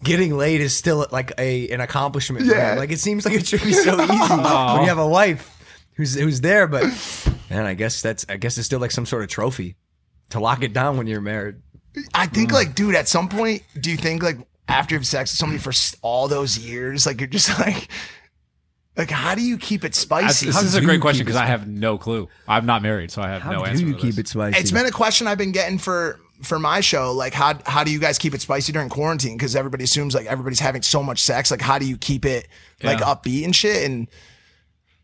getting 0.02 0.36
laid 0.36 0.60
is 0.60 0.76
still 0.76 1.06
like 1.12 1.32
a 1.38 1.68
an 1.70 1.80
accomplishment. 1.80 2.46
For 2.46 2.52
Yeah. 2.54 2.72
him. 2.72 2.78
Like 2.78 2.90
it 2.90 2.98
seems 3.00 3.24
like 3.24 3.34
it 3.34 3.46
should 3.46 3.62
be 3.62 3.72
so 3.72 3.94
easy 4.02 4.12
when 4.12 4.82
you 4.82 4.88
have 4.88 4.98
a 4.98 5.08
wife 5.08 5.51
who's 6.02 6.14
who's 6.14 6.40
there, 6.40 6.66
but 6.66 6.82
man, 7.50 7.66
I 7.66 7.74
guess 7.74 8.02
that's 8.02 8.26
I 8.28 8.36
guess 8.36 8.58
it's 8.58 8.66
still 8.66 8.80
like 8.80 8.90
some 8.90 9.06
sort 9.06 9.22
of 9.22 9.28
trophy 9.28 9.76
to 10.30 10.40
lock 10.40 10.62
it 10.62 10.72
down 10.72 10.96
when 10.96 11.06
you're 11.06 11.20
married. 11.20 11.56
I 12.14 12.26
think 12.26 12.50
mm. 12.50 12.54
like, 12.54 12.74
dude, 12.74 12.94
at 12.94 13.08
some 13.08 13.28
point, 13.28 13.62
do 13.78 13.90
you 13.90 13.96
think 13.96 14.22
like 14.22 14.38
after 14.68 14.94
you 14.94 14.98
have 14.98 15.06
sex 15.06 15.32
with 15.32 15.38
somebody 15.38 15.58
for 15.60 15.72
all 16.02 16.28
those 16.28 16.58
years, 16.58 17.06
like 17.06 17.20
you're 17.20 17.28
just 17.28 17.58
like, 17.60 17.88
like 18.96 19.10
how 19.10 19.34
do 19.34 19.42
you 19.42 19.58
keep 19.58 19.84
it 19.84 19.94
spicy? 19.94 20.46
this 20.46 20.62
is 20.62 20.74
a 20.74 20.80
great 20.80 21.00
question 21.00 21.24
because 21.24 21.40
I 21.40 21.46
have 21.46 21.68
no 21.68 21.98
clue. 21.98 22.28
I'm 22.48 22.66
not 22.66 22.82
married, 22.82 23.10
so 23.10 23.22
I 23.22 23.28
have 23.28 23.44
no 23.44 23.60
How 23.60 23.64
answer. 23.64 23.84
do 23.84 23.90
you 23.90 23.94
keep 23.94 24.14
this. 24.14 24.18
it 24.18 24.28
spicy? 24.28 24.58
It's 24.58 24.70
been 24.70 24.86
a 24.86 24.90
question 24.90 25.26
I've 25.26 25.38
been 25.38 25.52
getting 25.52 25.78
for 25.78 26.18
for 26.42 26.58
my 26.58 26.80
show. 26.80 27.12
Like, 27.12 27.34
how 27.34 27.58
how 27.66 27.84
do 27.84 27.92
you 27.92 28.00
guys 28.00 28.18
keep 28.18 28.34
it 28.34 28.40
spicy 28.40 28.72
during 28.72 28.88
quarantine? 28.88 29.36
Because 29.36 29.54
everybody 29.54 29.84
assumes 29.84 30.14
like 30.14 30.26
everybody's 30.26 30.60
having 30.60 30.82
so 30.82 31.02
much 31.02 31.20
sex. 31.20 31.50
Like, 31.50 31.60
how 31.60 31.78
do 31.78 31.86
you 31.86 31.96
keep 31.96 32.24
it 32.24 32.48
like 32.82 32.98
Yeah. 32.98 33.06
upbeat 33.06 33.44
and 33.44 33.54
shit? 33.54 33.88
And 33.88 34.08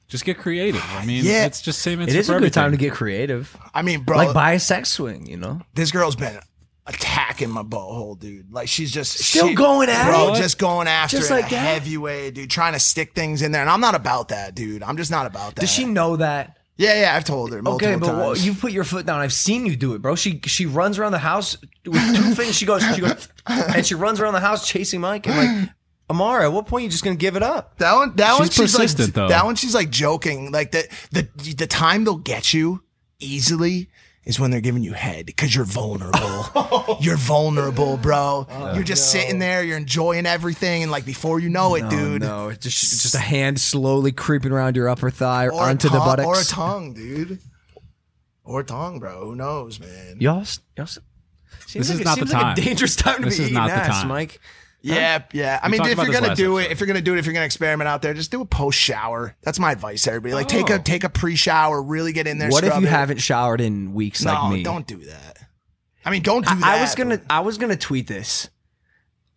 Just 0.08 0.24
get 0.24 0.38
creative. 0.38 0.80
I 0.82 1.02
ah, 1.02 1.04
mean, 1.04 1.24
Yeah. 1.24 1.44
it's 1.46 1.60
just 1.60 1.80
same. 1.80 2.00
it 2.00 2.08
is 2.08 2.30
a 2.30 2.38
good 2.38 2.52
time 2.52 2.70
to 2.72 2.76
get 2.78 2.92
creative. 2.92 3.54
I 3.74 3.82
mean, 3.82 4.00
bro, 4.04 4.16
like 4.16 4.32
buy 4.34 4.52
a 4.52 4.60
sex 4.60 4.88
swing, 4.90 5.26
you 5.26 5.36
know. 5.36 5.60
this 5.74 5.90
girl's 5.92 6.16
been 6.16 6.38
attacking 6.86 7.50
my 7.50 7.62
butthole, 7.62 8.18
dude. 8.18 8.50
Like, 8.50 8.68
she's 8.68 8.90
just 8.90 9.18
Still 9.18 9.48
she- 9.48 9.54
going 9.54 9.90
at 9.90 10.08
bro, 10.08 10.32
it? 10.32 10.36
just 10.38 10.58
going 10.58 10.88
after 10.88 11.18
Just 11.18 11.30
it, 11.30 11.34
like 11.34 11.46
a 11.48 11.50
that? 11.50 11.58
heavyweight, 11.58 12.34
dude. 12.34 12.50
Trying 12.50 12.72
to 12.72 12.78
stick 12.80 13.14
things 13.14 13.42
in 13.42 13.52
there, 13.52 13.60
and 13.60 13.68
I'm 13.70 13.80
not 13.82 13.94
about 13.94 14.28
that, 14.28 14.54
dude. 14.54 14.82
I'm 14.82 14.96
just 14.96 15.10
not 15.10 15.26
about 15.26 15.54
that. 15.56 15.60
Does 15.60 15.70
she 15.70 15.84
know 15.84 16.16
that? 16.16 16.56
Yeah, 16.78 16.98
yeah. 17.00 17.14
I've 17.16 17.24
told 17.24 17.52
her 17.52 17.60
multiple 17.60 17.88
Okay, 17.90 17.98
but 18.00 18.06
times. 18.06 18.18
well, 18.18 18.36
you 18.36 18.54
put 18.54 18.72
your 18.72 18.84
foot 18.84 19.04
down. 19.04 19.20
I've 19.20 19.32
seen 19.32 19.66
you 19.66 19.76
do 19.76 19.94
it, 19.94 20.00
bro. 20.00 20.14
She 20.14 20.40
she 20.46 20.64
runs 20.64 20.96
around 20.98 21.10
the 21.12 21.18
house 21.18 21.56
with 21.84 22.16
two 22.16 22.22
things. 22.34 22.56
She 22.56 22.64
goes, 22.66 22.82
she 22.94 23.00
goes, 23.00 23.28
and 23.46 23.84
she 23.84 23.96
runs 23.96 24.20
around 24.20 24.34
the 24.34 24.40
house 24.40 24.66
chasing 24.66 25.00
Mike. 25.00 25.26
And 25.26 25.36
like, 25.36 25.68
Amara, 26.10 26.44
at 26.44 26.52
what 26.52 26.66
point 26.66 26.82
are 26.82 26.84
you 26.84 26.90
just 26.90 27.04
gonna 27.04 27.16
give 27.16 27.36
it 27.36 27.42
up? 27.42 27.76
That 27.78 27.94
one, 27.94 28.16
that 28.16 28.30
She's 28.32 28.38
one, 28.38 28.48
she's 28.48 28.58
like, 28.74 28.82
persistent, 28.82 29.14
though. 29.14 29.28
that 29.28 29.44
one, 29.44 29.56
she's 29.56 29.74
like 29.74 29.90
joking. 29.90 30.50
Like 30.52 30.72
the 30.72 30.88
the 31.12 31.28
the 31.54 31.66
time 31.66 32.04
they'll 32.04 32.16
get 32.16 32.54
you 32.54 32.82
easily 33.18 33.88
is 34.24 34.38
when 34.38 34.50
they're 34.50 34.60
giving 34.60 34.82
you 34.82 34.92
head 34.92 35.24
because 35.26 35.54
you're 35.54 35.64
vulnerable. 35.64 36.98
you're 37.00 37.16
vulnerable, 37.16 37.96
bro. 37.96 38.46
Oh, 38.50 38.74
you're 38.74 38.84
just 38.84 39.10
sitting 39.10 39.38
there, 39.38 39.62
you're 39.64 39.76
enjoying 39.78 40.26
everything, 40.26 40.82
and 40.82 40.90
like 40.92 41.04
before 41.04 41.40
you 41.40 41.48
know 41.48 41.74
it, 41.74 41.88
dude, 41.90 42.22
no, 42.22 42.48
it's 42.48 42.58
just 42.64 42.82
it's 42.92 43.02
just 43.02 43.14
a 43.14 43.18
hand 43.18 43.60
slowly 43.60 44.12
creeping 44.12 44.52
around 44.52 44.76
your 44.76 44.88
upper 44.88 45.10
thigh 45.10 45.46
or, 45.46 45.52
or 45.52 45.62
a 45.62 45.66
onto 45.66 45.88
the 45.88 45.98
tongue- 45.98 46.06
buttocks. 46.06 46.26
or 46.26 46.40
a 46.40 46.44
tongue, 46.44 46.92
dude, 46.94 47.38
or 48.44 48.60
a 48.60 48.64
tongue, 48.64 48.98
bro. 48.98 49.26
Who 49.26 49.34
knows, 49.36 49.78
man? 49.80 50.16
Y'all, 50.20 50.44
y'all 50.76 50.86
seems 50.86 51.00
This 51.72 51.74
like 51.74 51.94
is 51.94 52.00
it 52.00 52.04
not 52.04 52.18
the 52.18 52.26
seems 52.26 52.32
like 52.32 52.42
time. 52.42 52.52
a 52.52 52.60
dangerous 52.60 52.96
time 52.96 53.18
to 53.18 53.24
This 53.26 53.36
be 53.38 53.44
is 53.44 53.48
eating 53.50 53.54
not 53.62 53.68
the 53.84 53.90
time. 53.92 54.08
Mike. 54.08 54.40
Yeah, 54.80 55.22
yeah. 55.32 55.58
I 55.62 55.66
We 55.68 55.78
mean, 55.78 55.86
if 55.88 55.96
you're 55.98 56.12
gonna 56.12 56.34
do 56.36 56.58
it, 56.58 56.70
if 56.70 56.78
you're 56.80 56.86
gonna 56.86 57.00
do 57.00 57.14
it, 57.14 57.18
if 57.18 57.26
you're 57.26 57.32
gonna 57.34 57.46
experiment 57.46 57.88
out 57.88 58.00
there, 58.02 58.14
just 58.14 58.30
do 58.30 58.40
a 58.40 58.46
post 58.46 58.78
shower. 58.78 59.34
That's 59.42 59.58
my 59.58 59.72
advice, 59.72 60.06
everybody. 60.06 60.34
Like 60.34 60.48
take 60.48 60.70
Oh. 60.70 60.76
a 60.76 60.78
take 60.78 61.02
a 61.04 61.08
pre 61.08 61.34
shower, 61.36 61.82
really 61.82 62.12
get 62.12 62.26
in 62.26 62.38
there. 62.38 62.48
What 62.48 62.64
if 62.64 62.74
you 62.78 62.86
it. 62.86 62.90
haven't 62.90 63.18
showered 63.18 63.60
in 63.60 63.92
weeks 63.92 64.22
No, 64.24 64.32
like 64.34 64.52
me? 64.52 64.62
don't 64.62 64.86
do 64.86 64.98
that. 64.98 65.38
I 66.04 66.10
mean, 66.10 66.22
don't 66.22 66.46
do 66.46 66.54
that. 66.54 66.64
I, 66.64 66.78
I 66.78 66.80
was 66.80 66.94
gonna 66.94 67.20
I 67.28 67.40
was 67.40 67.58
gonna 67.58 67.76
tweet 67.76 68.06
this. 68.06 68.48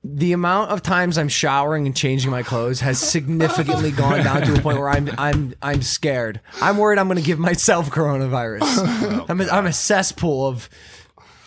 The 0.03 0.33
amount 0.33 0.71
of 0.71 0.81
times 0.81 1.17
I'm 1.19 1.27
showering 1.29 1.85
and 1.85 1.95
changing 1.95 2.31
my 2.31 2.41
clothes 2.43 2.79
has 2.79 2.97
significantly 3.11 3.91
gone 3.91 4.23
down 4.23 4.41
to 4.43 4.55
a 4.55 4.59
point 4.61 4.77
where 4.79 4.89
I'm 4.89 5.09
I'm 5.17 5.53
I'm 5.61 5.81
scared. 5.81 6.39
I'm 6.61 6.77
worried 6.77 6.99
I'm 6.99 7.07
gonna 7.07 7.21
give 7.21 7.39
myself 7.39 7.89
coronavirus. 7.89 9.25
I'm 9.29 9.41
a, 9.41 9.47
I'm 9.47 9.65
a 9.65 9.73
cesspool 9.73 10.47
of. 10.47 10.69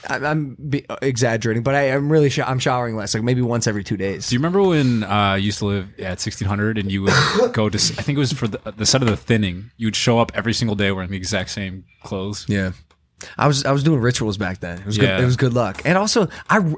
I'm, 0.09 0.25
I'm 0.25 0.55
be, 0.55 0.85
exaggerating, 1.03 1.63
but 1.63 1.75
I, 1.75 1.93
I'm 1.93 2.11
really 2.11 2.31
sh- 2.31 2.41
I'm 2.41 2.59
showering 2.59 2.97
less, 2.97 3.15
like 3.15 3.23
maybe 3.23 3.43
once 3.43 3.67
every 3.67 3.85
two 3.85 3.97
days. 3.97 4.29
Do 4.29 4.35
you 4.35 4.39
remember 4.39 4.63
when 4.63 5.03
uh, 5.05 5.09
I 5.09 5.37
used 5.37 5.59
to 5.59 5.67
live 5.67 5.89
at 5.99 6.21
1600 6.21 6.79
and 6.79 6.91
you 6.91 7.03
would 7.03 7.53
go 7.53 7.69
to, 7.69 7.77
I 7.77 8.03
think 8.03 8.17
it 8.17 8.19
was 8.19 8.33
for 8.33 8.49
the, 8.49 8.59
the 8.77 8.87
set 8.87 9.03
of 9.03 9.09
the 9.09 9.17
thinning, 9.17 9.71
you 9.77 9.87
would 9.87 9.97
show 9.97 10.19
up 10.19 10.33
every 10.35 10.53
single 10.53 10.77
day 10.77 10.91
wearing 10.93 11.11
the 11.11 11.17
exact 11.17 11.51
same 11.51 11.85
clothes? 12.03 12.47
Yeah, 12.49 12.73
I 13.39 13.47
was 13.47 13.65
I 13.65 13.73
was 13.73 13.83
doing 13.83 14.01
rituals 14.01 14.37
back 14.37 14.61
then. 14.61 14.79
It 14.79 14.87
was 14.87 14.99
good. 14.99 15.21
It 15.21 15.25
was 15.25 15.37
good 15.37 15.55
luck, 15.55 15.83
and 15.85 15.97
also 15.99 16.29
I. 16.49 16.75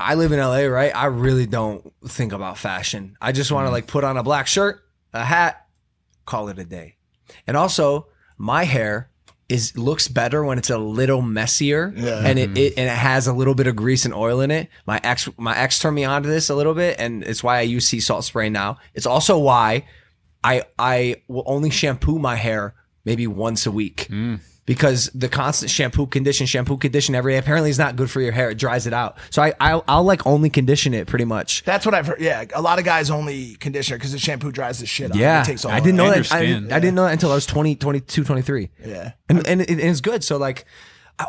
I 0.00 0.16
live 0.16 0.32
in 0.32 0.40
LA, 0.40 0.64
right? 0.64 0.94
I 0.94 1.06
really 1.06 1.46
don't 1.46 1.92
think 2.04 2.32
about 2.32 2.58
fashion. 2.58 3.16
I 3.22 3.30
just 3.30 3.52
want 3.52 3.68
to 3.68 3.70
like 3.70 3.86
put 3.86 4.02
on 4.02 4.16
a 4.16 4.24
black 4.24 4.48
shirt, 4.48 4.82
a 5.12 5.24
hat, 5.24 5.66
call 6.26 6.48
it 6.48 6.58
a 6.58 6.64
day. 6.64 6.96
And 7.46 7.56
also, 7.56 8.08
my 8.36 8.64
hair 8.64 9.10
is 9.48 9.76
looks 9.76 10.08
better 10.08 10.44
when 10.44 10.58
it's 10.58 10.70
a 10.70 10.78
little 10.78 11.20
messier 11.20 11.92
and 11.96 12.38
it, 12.38 12.56
it 12.56 12.72
mm-hmm. 12.72 12.80
and 12.80 12.88
it 12.88 12.96
has 12.96 13.26
a 13.26 13.32
little 13.32 13.54
bit 13.54 13.66
of 13.66 13.76
grease 13.76 14.04
and 14.04 14.14
oil 14.14 14.40
in 14.40 14.50
it. 14.50 14.68
My 14.86 15.00
ex 15.02 15.28
my 15.36 15.56
ex 15.56 15.78
turned 15.78 15.96
me 15.96 16.04
on 16.04 16.22
to 16.22 16.28
this 16.28 16.48
a 16.48 16.54
little 16.54 16.74
bit 16.74 16.98
and 16.98 17.22
it's 17.24 17.42
why 17.42 17.58
I 17.58 17.62
use 17.62 17.86
sea 17.86 18.00
salt 18.00 18.24
spray 18.24 18.48
now. 18.48 18.78
It's 18.94 19.06
also 19.06 19.38
why 19.38 19.86
I 20.42 20.62
I 20.78 21.22
will 21.28 21.44
only 21.46 21.70
shampoo 21.70 22.18
my 22.18 22.36
hair 22.36 22.74
maybe 23.04 23.26
once 23.26 23.66
a 23.66 23.70
week. 23.70 24.06
Mm. 24.10 24.40
Because 24.66 25.10
the 25.14 25.28
constant 25.28 25.70
shampoo 25.70 26.06
condition, 26.06 26.46
shampoo 26.46 26.78
condition 26.78 27.14
every 27.14 27.32
day 27.32 27.38
apparently 27.38 27.68
is 27.68 27.78
not 27.78 27.96
good 27.96 28.10
for 28.10 28.22
your 28.22 28.32
hair. 28.32 28.50
It 28.50 28.58
dries 28.58 28.86
it 28.86 28.94
out. 28.94 29.18
So 29.30 29.42
I 29.42 29.52
I'll, 29.60 29.84
I'll 29.86 30.04
like 30.04 30.26
only 30.26 30.48
condition 30.48 30.94
it 30.94 31.06
pretty 31.06 31.26
much. 31.26 31.64
That's 31.64 31.84
what 31.84 31.94
I've 31.94 32.06
heard. 32.06 32.20
Yeah, 32.20 32.44
a 32.54 32.62
lot 32.62 32.78
of 32.78 32.84
guys 32.84 33.10
only 33.10 33.56
conditioner 33.56 33.98
because 33.98 34.12
the 34.12 34.18
shampoo 34.18 34.52
dries 34.52 34.78
the 34.78 34.86
shit 34.86 35.10
out. 35.10 35.16
Yeah, 35.16 35.42
it 35.42 35.46
takes 35.46 35.64
all 35.64 35.70
I 35.70 35.80
didn't 35.80 35.96
know 35.96 36.04
I 36.04 36.08
that. 36.08 36.32
I, 36.32 36.38
understand. 36.38 36.72
I 36.72 36.78
didn't 36.78 36.94
know 36.94 37.04
that 37.04 37.12
until 37.12 37.30
I 37.30 37.34
was 37.34 37.46
20, 37.46 37.76
22, 37.76 38.24
23. 38.24 38.70
Yeah. 38.86 39.12
and 39.28 39.46
and, 39.46 39.60
it, 39.60 39.70
and 39.70 39.80
it's 39.80 40.00
good. 40.00 40.24
So 40.24 40.38
like, 40.38 40.64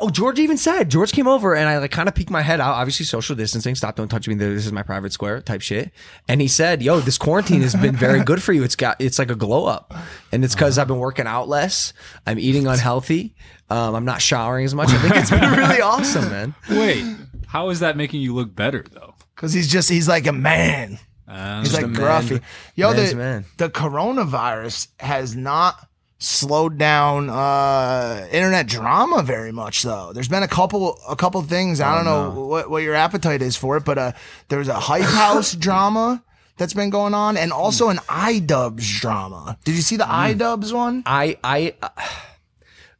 oh, 0.02 0.10
George 0.10 0.40
even 0.40 0.58
said 0.58 0.90
George 0.90 1.12
came 1.12 1.28
over 1.28 1.56
and 1.56 1.68
I 1.70 1.78
like 1.78 1.92
kind 1.92 2.08
of 2.10 2.16
peeked 2.16 2.30
my 2.30 2.42
head 2.42 2.60
out. 2.60 2.76
Obviously, 2.76 3.06
social 3.06 3.36
distancing. 3.36 3.76
Stop, 3.76 3.96
don't 3.96 4.08
touch 4.08 4.28
me. 4.28 4.36
This 4.36 4.66
is 4.66 4.72
my 4.72 4.84
private 4.84 5.14
square 5.14 5.42
type 5.42 5.62
shit. 5.62 5.92
And 6.28 6.42
he 6.42 6.48
said, 6.48 6.82
"Yo, 6.82 7.00
this 7.00 7.18
quarantine 7.18 7.62
has 7.62 7.76
been 7.76 7.96
very 7.96 8.24
good 8.24 8.42
for 8.42 8.54
you. 8.54 8.64
It's 8.64 8.76
got 8.76 9.00
it's 9.00 9.20
like 9.20 9.32
a 9.32 9.36
glow 9.36 9.66
up, 9.66 9.94
and 10.32 10.44
it's 10.44 10.56
because 10.56 10.78
I've 10.78 10.88
been 10.88 11.00
working 11.00 11.28
out 11.28 11.48
less. 11.48 11.94
I'm 12.26 12.40
eating 12.40 12.68
unhealthy. 12.68 13.36
Um, 13.70 13.96
I'm 13.96 14.06
not 14.06 14.22
showering 14.22 14.66
as 14.66 14.76
much. 14.76 14.90
I 14.90 14.98
think 15.00 15.16
it's 15.16 15.30
been 15.30 15.52
really 15.58 15.82
awesome, 15.82 16.30
man. 16.30 16.56
Wait, 16.70 17.06
how 17.48 17.70
is 17.70 17.80
that 17.80 17.98
making 17.98 18.22
you 18.22 18.34
look 18.36 18.56
better 18.56 18.84
though? 18.92 19.14
because 19.36 19.54
he's 19.54 19.68
just 19.68 19.90
he's 19.90 20.08
like 20.08 20.28
a 20.28 20.34
man. 20.34 20.98
Uh, 21.28 21.62
He's 21.62 21.74
like 21.74 21.86
a 21.86 21.88
man, 21.88 22.02
gruffy. 22.02 22.42
Yo, 22.76 22.94
man's 22.94 23.10
the 23.10 23.16
man. 23.16 23.46
the 23.58 23.68
coronavirus 23.70 24.90
has 25.00 25.36
not 25.36 25.88
slowed 26.26 26.78
down 26.80 27.30
uh 27.30 28.28
internet 28.32 28.66
drama 28.68 29.22
very 29.22 29.52
much 29.52 29.84
though. 29.84 30.12
There's 30.12 30.28
been 30.28 30.42
a 30.44 30.48
couple 30.48 31.00
a 31.08 31.16
couple 31.16 31.42
things. 31.44 31.80
I 31.80 31.96
don't 31.96 32.06
know 32.06 32.42
what 32.46 32.70
what 32.70 32.82
your 32.84 32.96
appetite 32.96 33.42
is 33.44 33.56
for 33.56 33.78
it, 33.78 33.86
but 33.86 33.98
uh 33.98 34.12
there 34.48 34.60
was 34.60 34.68
a 34.68 34.74
hype 34.80 35.04
house 35.24 35.54
drama 35.54 36.24
that's 36.58 36.74
been 36.74 36.90
going 36.90 37.14
on 37.14 37.38
and 37.38 37.52
also 37.52 37.90
an 37.90 37.98
iDubbbz 37.98 39.00
drama. 39.02 39.58
Did 39.66 39.76
you 39.76 39.82
see 39.82 39.98
the 39.98 40.06
iDubbbz 40.06 40.74
one? 40.74 41.04
I 41.06 41.38
I 41.44 41.76
uh, 41.82 41.90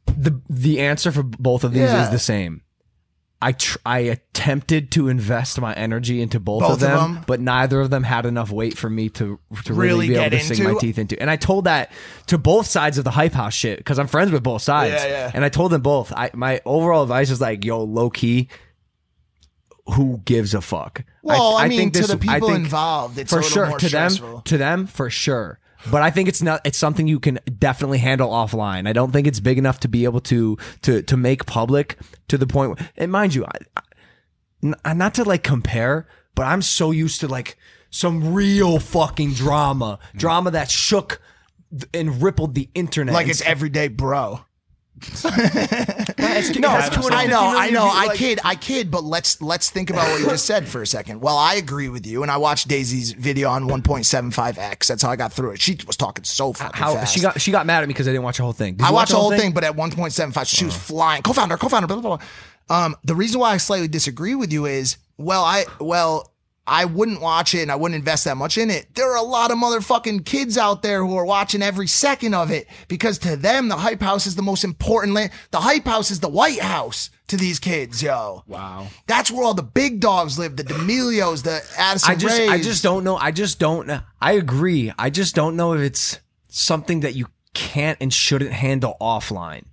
the 0.06 0.40
the 0.48 0.80
answer 0.80 1.10
for 1.10 1.22
both 1.24 1.64
of 1.64 1.72
these 1.72 1.82
Yeah. 1.90 2.04
is 2.04 2.10
the 2.10 2.18
same. 2.20 2.62
I 3.42 3.52
tr- 3.52 3.78
I 3.84 3.98
attempted 3.98 4.90
to 4.92 5.08
invest 5.08 5.60
my 5.60 5.74
energy 5.74 6.22
into 6.22 6.40
both, 6.40 6.62
Both 6.62 6.70
of 6.70 6.74
of 6.76 6.80
them, 6.80 7.14
them? 7.16 7.24
but 7.26 7.38
neither 7.40 7.80
of 7.82 7.90
them 7.90 8.02
had 8.02 8.24
enough 8.24 8.50
weight 8.50 8.78
for 8.78 8.88
me 8.88 9.10
to 9.10 9.38
to 9.64 9.74
Really 9.74 9.88
really, 9.88 10.08
be 10.08 10.14
get 10.14 10.32
able 10.32 10.38
to 10.38 10.44
sink 10.54 10.68
my 10.72 10.78
teeth 10.80 10.98
into. 10.98 11.20
And 11.20 11.30
I 11.30 11.36
told 11.36 11.64
that 11.64 11.92
to 12.28 12.38
both 12.38 12.66
sides 12.66 12.96
of 12.96 13.04
the 13.04 13.10
hype 13.10 13.32
house 13.34 13.52
shit 13.52 13.76
because 13.78 13.98
I'm 13.98 14.06
friends 14.06 14.32
with 14.32 14.42
both 14.42 14.62
sides. 14.62 14.94
Yeah, 14.94 15.06
yeah. 15.06 15.30
And 15.34 15.44
I 15.44 15.50
told 15.50 15.70
them 15.72 15.82
both. 15.82 16.12
I 16.14 16.30
my 16.32 16.60
overall 16.64 17.02
advice 17.02 17.30
is 17.30 17.40
like, 17.40 17.64
yo, 17.64 17.82
low 17.84 18.08
key. 18.08 18.48
Who 19.94 20.20
gives 20.24 20.52
a 20.54 20.60
fuck? 20.60 21.04
Well, 21.22 21.56
I, 21.56 21.68
mean, 21.68 21.92
to 21.92 22.00
this- 22.00 22.08
the 22.08 22.16
people 22.18 22.52
involved, 22.52 23.18
it's 23.18 23.30
for 23.30 23.38
a 23.38 23.42
little 23.42 23.54
sure 23.54 23.68
more 23.68 23.78
to 23.78 23.86
stressful. 23.86 24.32
them 24.32 24.42
to 24.44 24.58
them 24.58 24.86
for 24.86 25.10
sure 25.10 25.60
but 25.90 26.02
i 26.02 26.10
think 26.10 26.28
it's 26.28 26.42
not 26.42 26.60
it's 26.64 26.78
something 26.78 27.06
you 27.06 27.20
can 27.20 27.38
definitely 27.58 27.98
handle 27.98 28.30
offline 28.30 28.88
i 28.88 28.92
don't 28.92 29.12
think 29.12 29.26
it's 29.26 29.40
big 29.40 29.58
enough 29.58 29.80
to 29.80 29.88
be 29.88 30.04
able 30.04 30.20
to 30.20 30.56
to 30.82 31.02
to 31.02 31.16
make 31.16 31.46
public 31.46 31.98
to 32.28 32.38
the 32.38 32.46
point. 32.46 32.78
and 32.96 33.10
mind 33.12 33.34
you 33.34 33.44
I, 33.44 33.82
I, 34.84 34.94
not 34.94 35.14
to 35.14 35.24
like 35.24 35.42
compare 35.42 36.06
but 36.34 36.46
i'm 36.46 36.62
so 36.62 36.90
used 36.90 37.20
to 37.20 37.28
like 37.28 37.56
some 37.90 38.34
real 38.34 38.78
fucking 38.78 39.32
drama 39.32 39.98
drama 40.14 40.50
that 40.50 40.70
shook 40.70 41.20
and 41.92 42.22
rippled 42.22 42.54
the 42.54 42.68
internet 42.74 43.14
like 43.14 43.28
it's 43.28 43.42
everyday 43.42 43.88
bro. 43.88 44.40
No, 46.58 46.68
I 46.68 47.26
know, 47.26 47.40
I 47.40 47.70
know, 47.70 47.86
I 47.86 48.16
kid, 48.16 48.40
I 48.44 48.54
kid, 48.54 48.90
but 48.90 49.04
let's 49.04 49.42
let's 49.42 49.70
think 49.70 49.90
about 49.90 50.10
what 50.10 50.20
you 50.20 50.26
just 50.26 50.46
said 50.46 50.66
for 50.66 50.80
a 50.80 50.86
second. 50.86 51.20
Well, 51.20 51.36
I 51.36 51.54
agree 51.54 51.88
with 51.88 52.06
you, 52.06 52.22
and 52.22 52.30
I 52.30 52.38
watched 52.38 52.68
Daisy's 52.68 53.12
video 53.12 53.50
on 53.50 53.68
1.75x. 53.68 54.86
That's 54.86 55.02
how 55.02 55.10
I 55.10 55.16
got 55.16 55.32
through 55.32 55.50
it. 55.52 55.60
She 55.60 55.78
was 55.86 55.96
talking 55.96 56.24
so 56.24 56.52
fucking 56.52 56.80
how 56.80 56.94
fast. 56.94 57.14
she 57.14 57.20
got 57.20 57.40
she 57.40 57.50
got 57.50 57.66
mad 57.66 57.82
at 57.82 57.88
me 57.88 57.92
because 57.92 58.08
i 58.08 58.10
didn't 58.10 58.24
watch 58.24 58.38
the 58.38 58.42
whole 58.42 58.52
thing 58.52 58.76
I 58.80 58.84
watch 58.84 58.92
watched 58.92 59.10
the 59.10 59.16
whole 59.18 59.30
thing, 59.30 59.52
but 59.52 59.64
at 59.64 59.76
1.75, 59.76 60.46
she 60.46 60.64
was 60.64 60.76
flying. 60.76 61.22
Co-founder, 61.22 61.56
co-founder, 61.58 61.86
blah 61.86 62.00
blah 62.00 62.16
blah. 62.16 62.26
Um, 62.68 62.96
the 63.04 63.14
reason 63.14 63.38
why 63.40 63.52
I 63.52 63.56
slightly 63.58 63.88
disagree 63.88 64.34
with 64.34 64.52
you 64.52 64.66
is, 64.66 64.96
well, 65.18 65.44
I 65.44 65.66
well. 65.78 66.32
I 66.66 66.84
wouldn't 66.84 67.20
watch 67.20 67.54
it 67.54 67.62
and 67.62 67.70
I 67.70 67.76
wouldn't 67.76 67.98
invest 67.98 68.24
that 68.24 68.36
much 68.36 68.58
in 68.58 68.70
it. 68.70 68.94
There 68.94 69.10
are 69.10 69.16
a 69.16 69.22
lot 69.22 69.50
of 69.50 69.58
motherfucking 69.58 70.24
kids 70.24 70.58
out 70.58 70.82
there 70.82 71.04
who 71.04 71.16
are 71.16 71.24
watching 71.24 71.62
every 71.62 71.86
second 71.86 72.34
of 72.34 72.50
it 72.50 72.66
because 72.88 73.18
to 73.18 73.36
them, 73.36 73.68
the 73.68 73.76
hype 73.76 74.00
house 74.00 74.26
is 74.26 74.34
the 74.34 74.42
most 74.42 74.64
important. 74.64 75.14
La- 75.14 75.28
the 75.52 75.60
hype 75.60 75.84
house 75.84 76.10
is 76.10 76.20
the 76.20 76.28
White 76.28 76.60
House 76.60 77.10
to 77.28 77.36
these 77.36 77.58
kids, 77.58 78.02
yo. 78.02 78.42
wow. 78.46 78.86
That's 79.06 79.30
where 79.30 79.44
all 79.44 79.54
the 79.54 79.62
big 79.62 80.00
dogs 80.00 80.38
live, 80.38 80.56
the 80.56 80.64
D'Amelios, 80.64 81.42
the 81.42 81.62
Addison 81.78 82.10
I 82.12 82.14
just 82.16 82.40
I 82.40 82.60
just 82.60 82.82
don't 82.82 83.04
know. 83.04 83.16
I 83.16 83.30
just 83.30 83.58
don't 83.58 83.86
know. 83.86 84.00
I 84.20 84.32
agree. 84.32 84.92
I 84.98 85.10
just 85.10 85.34
don't 85.34 85.56
know 85.56 85.72
if 85.74 85.80
it's 85.80 86.20
something 86.48 87.00
that 87.00 87.14
you 87.14 87.26
can't 87.54 87.98
and 88.00 88.12
shouldn't 88.12 88.52
handle 88.52 88.96
offline. 89.00 89.64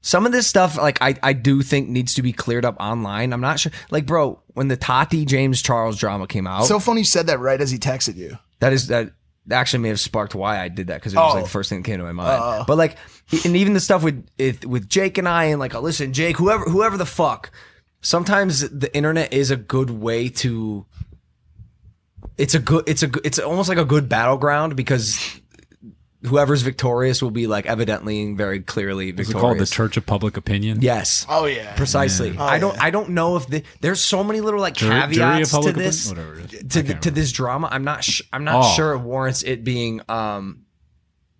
Some 0.00 0.26
of 0.26 0.32
this 0.32 0.46
stuff, 0.46 0.76
like 0.78 0.98
I, 1.02 1.16
I 1.22 1.32
do 1.32 1.60
think 1.60 1.88
needs 1.88 2.14
to 2.14 2.22
be 2.22 2.32
cleared 2.32 2.64
up 2.64 2.76
online. 2.78 3.32
I'm 3.32 3.40
not 3.40 3.60
sure. 3.60 3.72
Like, 3.90 4.06
bro, 4.06 4.40
when 4.58 4.68
the 4.68 4.76
Tati 4.76 5.24
James 5.24 5.62
Charles 5.62 5.96
drama 5.98 6.26
came 6.26 6.46
out, 6.46 6.66
So 6.66 6.78
funny 6.78 7.00
you 7.00 7.04
said 7.06 7.28
that 7.28 7.38
right 7.40 7.58
as 7.60 7.70
he 7.70 7.78
texted 7.78 8.16
you. 8.16 8.36
that 8.60 8.72
is 8.74 8.88
that 8.88 9.12
actually 9.50 9.78
may 9.82 9.88
have 9.88 9.98
sparked 10.00 10.34
why 10.34 10.60
I 10.60 10.68
did 10.68 10.88
that 10.88 10.96
because 10.96 11.14
it 11.14 11.16
was 11.16 11.32
Oh. 11.32 11.34
like 11.36 11.44
the 11.44 11.48
oh. 11.48 11.50
first 11.50 11.70
thing 11.70 11.80
that 11.80 11.86
came 11.88 11.98
to 11.98 12.04
my 12.04 12.12
mind. 12.12 12.64
but 12.66 12.76
like, 12.76 12.96
and 13.44 13.56
even 13.56 13.72
the 13.72 13.80
stuff 13.80 14.02
with 14.02 14.26
it, 14.36 14.66
with 14.66 14.88
Jake 14.88 15.16
and 15.16 15.26
I, 15.26 15.44
and 15.44 15.58
like, 15.58 15.74
oh, 15.74 15.80
listen, 15.80 16.12
Jake, 16.12 16.36
whoever 16.36 16.64
whoever 16.64 16.96
the 16.98 17.06
fuck. 17.06 17.50
Sometimes 18.00 18.60
the 18.68 18.94
internet 18.94 19.32
is 19.32 19.50
a 19.50 19.56
good 19.56 19.90
way 19.90 20.28
to. 20.28 20.86
It's 22.36 22.54
a 22.54 22.58
good. 22.60 22.84
It's 22.86 23.02
a. 23.02 23.06
good- 23.08 23.26
It's 23.26 23.38
almost 23.38 23.68
like 23.68 23.78
a 23.78 23.84
good 23.84 24.08
battleground 24.08 24.76
because 24.76 25.40
whoever's 26.26 26.62
victorious 26.62 27.22
will 27.22 27.30
be 27.30 27.46
like 27.46 27.66
evidently 27.66 28.22
and 28.22 28.36
very 28.36 28.60
clearly 28.60 29.12
victorious. 29.12 29.28
Is 29.28 29.30
it 29.30 29.32
victorious. 29.34 29.40
called 29.58 29.58
the 29.60 29.66
Church 29.70 29.96
of 29.96 30.06
Public 30.06 30.36
Opinion? 30.36 30.78
Yes. 30.82 31.24
Oh 31.28 31.44
yeah. 31.46 31.74
Precisely. 31.76 32.36
I 32.38 32.58
don't. 32.58 32.78
I 32.82 32.90
don't 32.90 33.10
know 33.10 33.36
if 33.36 33.46
the, 33.46 33.62
there's 33.80 34.02
so 34.02 34.24
many 34.24 34.40
little 34.40 34.60
like 34.60 34.74
Jury- 34.74 35.12
jury 35.14 35.44
caveats 35.44 35.50
to 35.64 35.72
this 35.72 36.10
opinion? 36.10 36.26
Whatever 36.34 36.44
it 36.46 36.54
is. 36.54 36.72
To 36.74 36.82
can't 36.82 37.02
to 37.02 37.10
this 37.10 37.32
drama. 37.32 37.68
I'm 37.70 37.84
not. 37.84 38.02
Sh- 38.04 38.22
I'm 38.32 38.44
not 38.44 38.64
Oh. 38.64 38.74
sure 38.74 38.92
it 38.94 38.98
warrants 38.98 39.42
it 39.42 39.62
being 39.64 40.00
um 40.08 40.64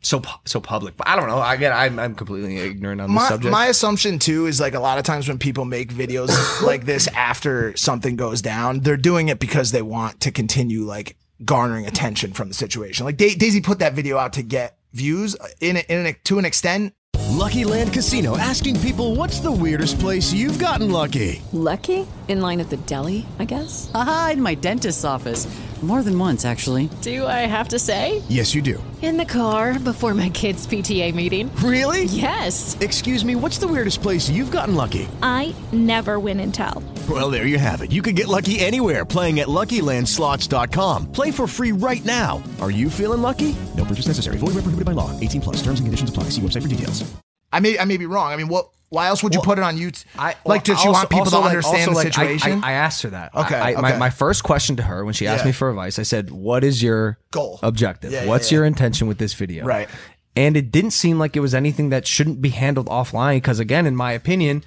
so 0.00 0.22
so 0.44 0.60
public. 0.60 0.96
But 0.96 1.08
I 1.08 1.16
don't 1.16 1.26
know. 1.26 1.42
Again, 1.42 1.72
I'm 1.72 1.98
I'm 1.98 2.14
completely 2.14 2.58
ignorant 2.58 3.00
on 3.00 3.12
the 3.12 3.20
subject. 3.28 3.50
my 3.50 3.66
assumption 3.66 4.20
too 4.20 4.46
is 4.46 4.60
like 4.60 4.74
a 4.74 4.80
lot 4.80 4.98
of 4.98 5.04
times 5.04 5.26
when 5.26 5.38
people 5.38 5.64
make 5.64 5.92
videos 5.92 6.62
like 6.62 6.84
this 6.84 7.08
after 7.08 7.76
something 7.76 8.14
goes 8.14 8.40
down, 8.40 8.80
they're 8.80 8.96
doing 8.96 9.28
it 9.28 9.40
because 9.40 9.72
they 9.72 9.82
want 9.82 10.20
to 10.20 10.30
continue 10.30 10.82
like 10.84 11.16
garnering 11.44 11.86
attention 11.86 12.32
from 12.32 12.48
the 12.48 12.54
situation. 12.54 13.04
Like 13.06 13.16
Da- 13.16 13.34
Daisy 13.34 13.60
put 13.60 13.78
that 13.80 13.94
video 13.94 14.18
out 14.18 14.34
to 14.34 14.42
get 14.42 14.76
views 14.92 15.36
uh, 15.36 15.48
in 15.60 15.76
a, 15.76 15.80
in 15.88 16.06
a, 16.06 16.12
to 16.24 16.38
an 16.38 16.44
extent. 16.44 16.94
Lucky 17.30 17.64
Land 17.64 17.92
Casino 17.92 18.36
asking 18.38 18.80
people 18.80 19.14
what's 19.14 19.40
the 19.40 19.52
weirdest 19.52 19.98
place 20.00 20.32
you've 20.32 20.58
gotten 20.58 20.90
lucky? 20.90 21.40
Lucky? 21.52 22.06
In 22.28 22.40
line 22.40 22.60
at 22.60 22.70
the 22.70 22.76
deli, 22.78 23.26
I 23.38 23.44
guess? 23.44 23.90
Aha, 23.94 24.30
in 24.32 24.42
my 24.42 24.54
dentist's 24.54 25.04
office. 25.04 25.46
More 25.80 26.02
than 26.02 26.18
once, 26.18 26.44
actually. 26.44 26.90
Do 27.02 27.24
I 27.24 27.46
have 27.46 27.68
to 27.68 27.78
say? 27.78 28.20
Yes, 28.28 28.52
you 28.52 28.62
do. 28.62 28.82
In 29.00 29.16
the 29.16 29.24
car 29.24 29.78
before 29.78 30.12
my 30.12 30.28
kids' 30.28 30.66
PTA 30.66 31.14
meeting. 31.14 31.54
Really? 31.62 32.04
Yes. 32.04 32.76
Excuse 32.80 33.24
me, 33.24 33.36
what's 33.36 33.58
the 33.58 33.68
weirdest 33.68 34.02
place 34.02 34.28
you've 34.28 34.50
gotten 34.50 34.74
lucky? 34.74 35.08
I 35.22 35.54
never 35.70 36.18
win 36.18 36.40
and 36.40 36.52
tell. 36.52 36.82
Well, 37.08 37.30
there 37.30 37.46
you 37.46 37.58
have 37.58 37.80
it. 37.82 37.92
You 37.92 38.02
can 38.02 38.14
get 38.16 38.26
lucky 38.26 38.58
anywhere 38.58 39.04
playing 39.04 39.38
at 39.40 39.46
LuckyLandSlots.com. 39.46 41.12
Play 41.12 41.30
for 41.30 41.46
free 41.46 41.70
right 41.72 42.04
now. 42.04 42.42
Are 42.60 42.70
you 42.72 42.90
feeling 42.90 43.22
lucky? 43.22 43.54
No 43.76 43.84
purchase 43.84 44.08
necessary. 44.08 44.36
Void 44.36 44.48
where 44.54 44.62
prohibited 44.62 44.84
by 44.84 44.92
law. 44.92 45.18
18 45.20 45.40
plus. 45.40 45.56
Terms 45.62 45.78
and 45.80 45.86
conditions 45.86 46.10
apply. 46.10 46.24
See 46.24 46.40
website 46.42 46.62
for 46.62 46.68
details. 46.68 47.10
I 47.52 47.60
may 47.60 47.78
I 47.78 47.86
may 47.86 47.96
be 47.96 48.04
wrong. 48.06 48.30
I 48.32 48.36
mean, 48.36 48.48
what? 48.48 48.68
Why 48.90 49.08
else 49.08 49.22
would 49.22 49.34
you 49.34 49.40
Well, 49.40 49.44
put 49.46 49.58
it 49.58 49.64
on 49.64 49.76
YouTube? 49.76 50.04
I, 50.18 50.34
like, 50.46 50.64
did 50.64 50.78
she 50.78 50.88
also- 50.88 50.92
want 50.92 51.10
people 51.10 51.24
also, 51.24 51.36
to 51.36 51.42
like- 51.42 51.50
understand 51.50 51.88
also, 51.88 51.90
the 51.90 51.96
like, 51.96 52.06
I- 52.06 52.10
situation? 52.36 52.64
I, 52.64 52.68
I 52.68 52.72
asked 52.72 53.02
her 53.02 53.10
that. 53.10 53.34
Okay, 53.34 53.54
I, 53.54 53.74
My, 53.80 53.90
okay. 53.90 53.98
my 53.98 54.08
first 54.10 54.44
question 54.44 54.76
to 54.76 54.82
her 54.82 55.04
when 55.04 55.12
she 55.12 55.26
asked 55.26 55.42
Yeah. 55.44 55.48
me 55.48 55.52
for 55.52 55.68
advice, 55.68 55.98
I 55.98 56.04
said, 56.04 56.30
"What 56.30 56.64
is 56.64 56.82
your 56.82 57.18
Goal. 57.30 57.60
objective? 57.62 58.12
Yeah, 58.12 58.22
yeah, 58.22 58.28
What's 58.28 58.50
yeah. 58.50 58.56
your 58.56 58.64
intention 58.66 59.06
with 59.06 59.18
this 59.18 59.34
video?" 59.34 59.64
Right. 59.66 59.88
And 60.36 60.56
it 60.56 60.70
didn't 60.72 60.92
seem 60.92 61.18
like 61.18 61.36
it 61.36 61.40
was 61.40 61.54
anything 61.54 61.90
that 61.90 62.06
shouldn't 62.06 62.40
be 62.40 62.48
handled 62.50 62.86
offline. 62.86 63.36
Because 63.36 63.58
again, 63.60 63.86
in 63.86 63.94
my 63.96 64.12
opinion, 64.12 64.62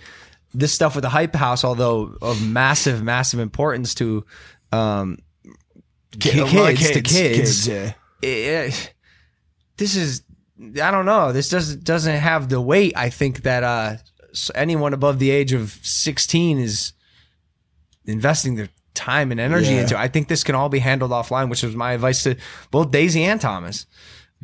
this 0.54 0.74
stuff 0.74 0.96
with 0.96 1.04
the 1.04 1.10
hype 1.10 1.36
house, 1.36 1.64
although 1.64 2.16
of 2.22 2.46
massive, 2.46 3.02
massive 3.04 3.40
importance 3.40 3.94
to 3.96 4.26
um, 4.72 5.18
Ki- 6.20 6.32
ki- 6.32 6.40
a 6.40 6.46
lot 6.46 6.72
of 6.74 6.78
kids, 6.78 6.92
to 6.92 7.02
kids, 7.02 7.12
kids, 7.12 7.66
kids, 7.66 7.68
yeah. 7.68 7.94
it- 8.22 8.94
this 9.78 9.96
is 9.96 10.24
I 10.82 10.92
don't 10.92 11.06
know. 11.08 11.32
This 11.32 11.50
doesn't 11.50 11.84
doesn't 11.84 12.16
have 12.18 12.50
the 12.50 12.62
weight. 12.62 12.94
I 12.96 13.10
think 13.10 13.44
that 13.44 13.64
uh, 13.64 13.96
anyone 14.54 14.94
above 14.94 15.18
the 15.18 15.32
age 15.32 15.54
of 15.54 15.72
sixteen 15.82 16.60
is 16.60 16.94
investing 18.06 18.56
their 18.56 18.70
time 18.94 19.32
and 19.32 19.40
energy 19.40 19.72
Yeah. 19.72 19.82
into. 19.82 19.98
I 19.98 20.08
think 20.08 20.28
this 20.28 20.44
can 20.44 20.54
all 20.54 20.70
be 20.70 20.80
handled 20.80 21.12
offline, 21.12 21.50
which 21.50 21.64
was 21.64 21.76
my 21.76 21.94
advice 21.94 22.24
to 22.24 22.36
both 22.70 22.92
Daisy 22.92 23.24
and 23.24 23.40
Thomas. 23.42 23.86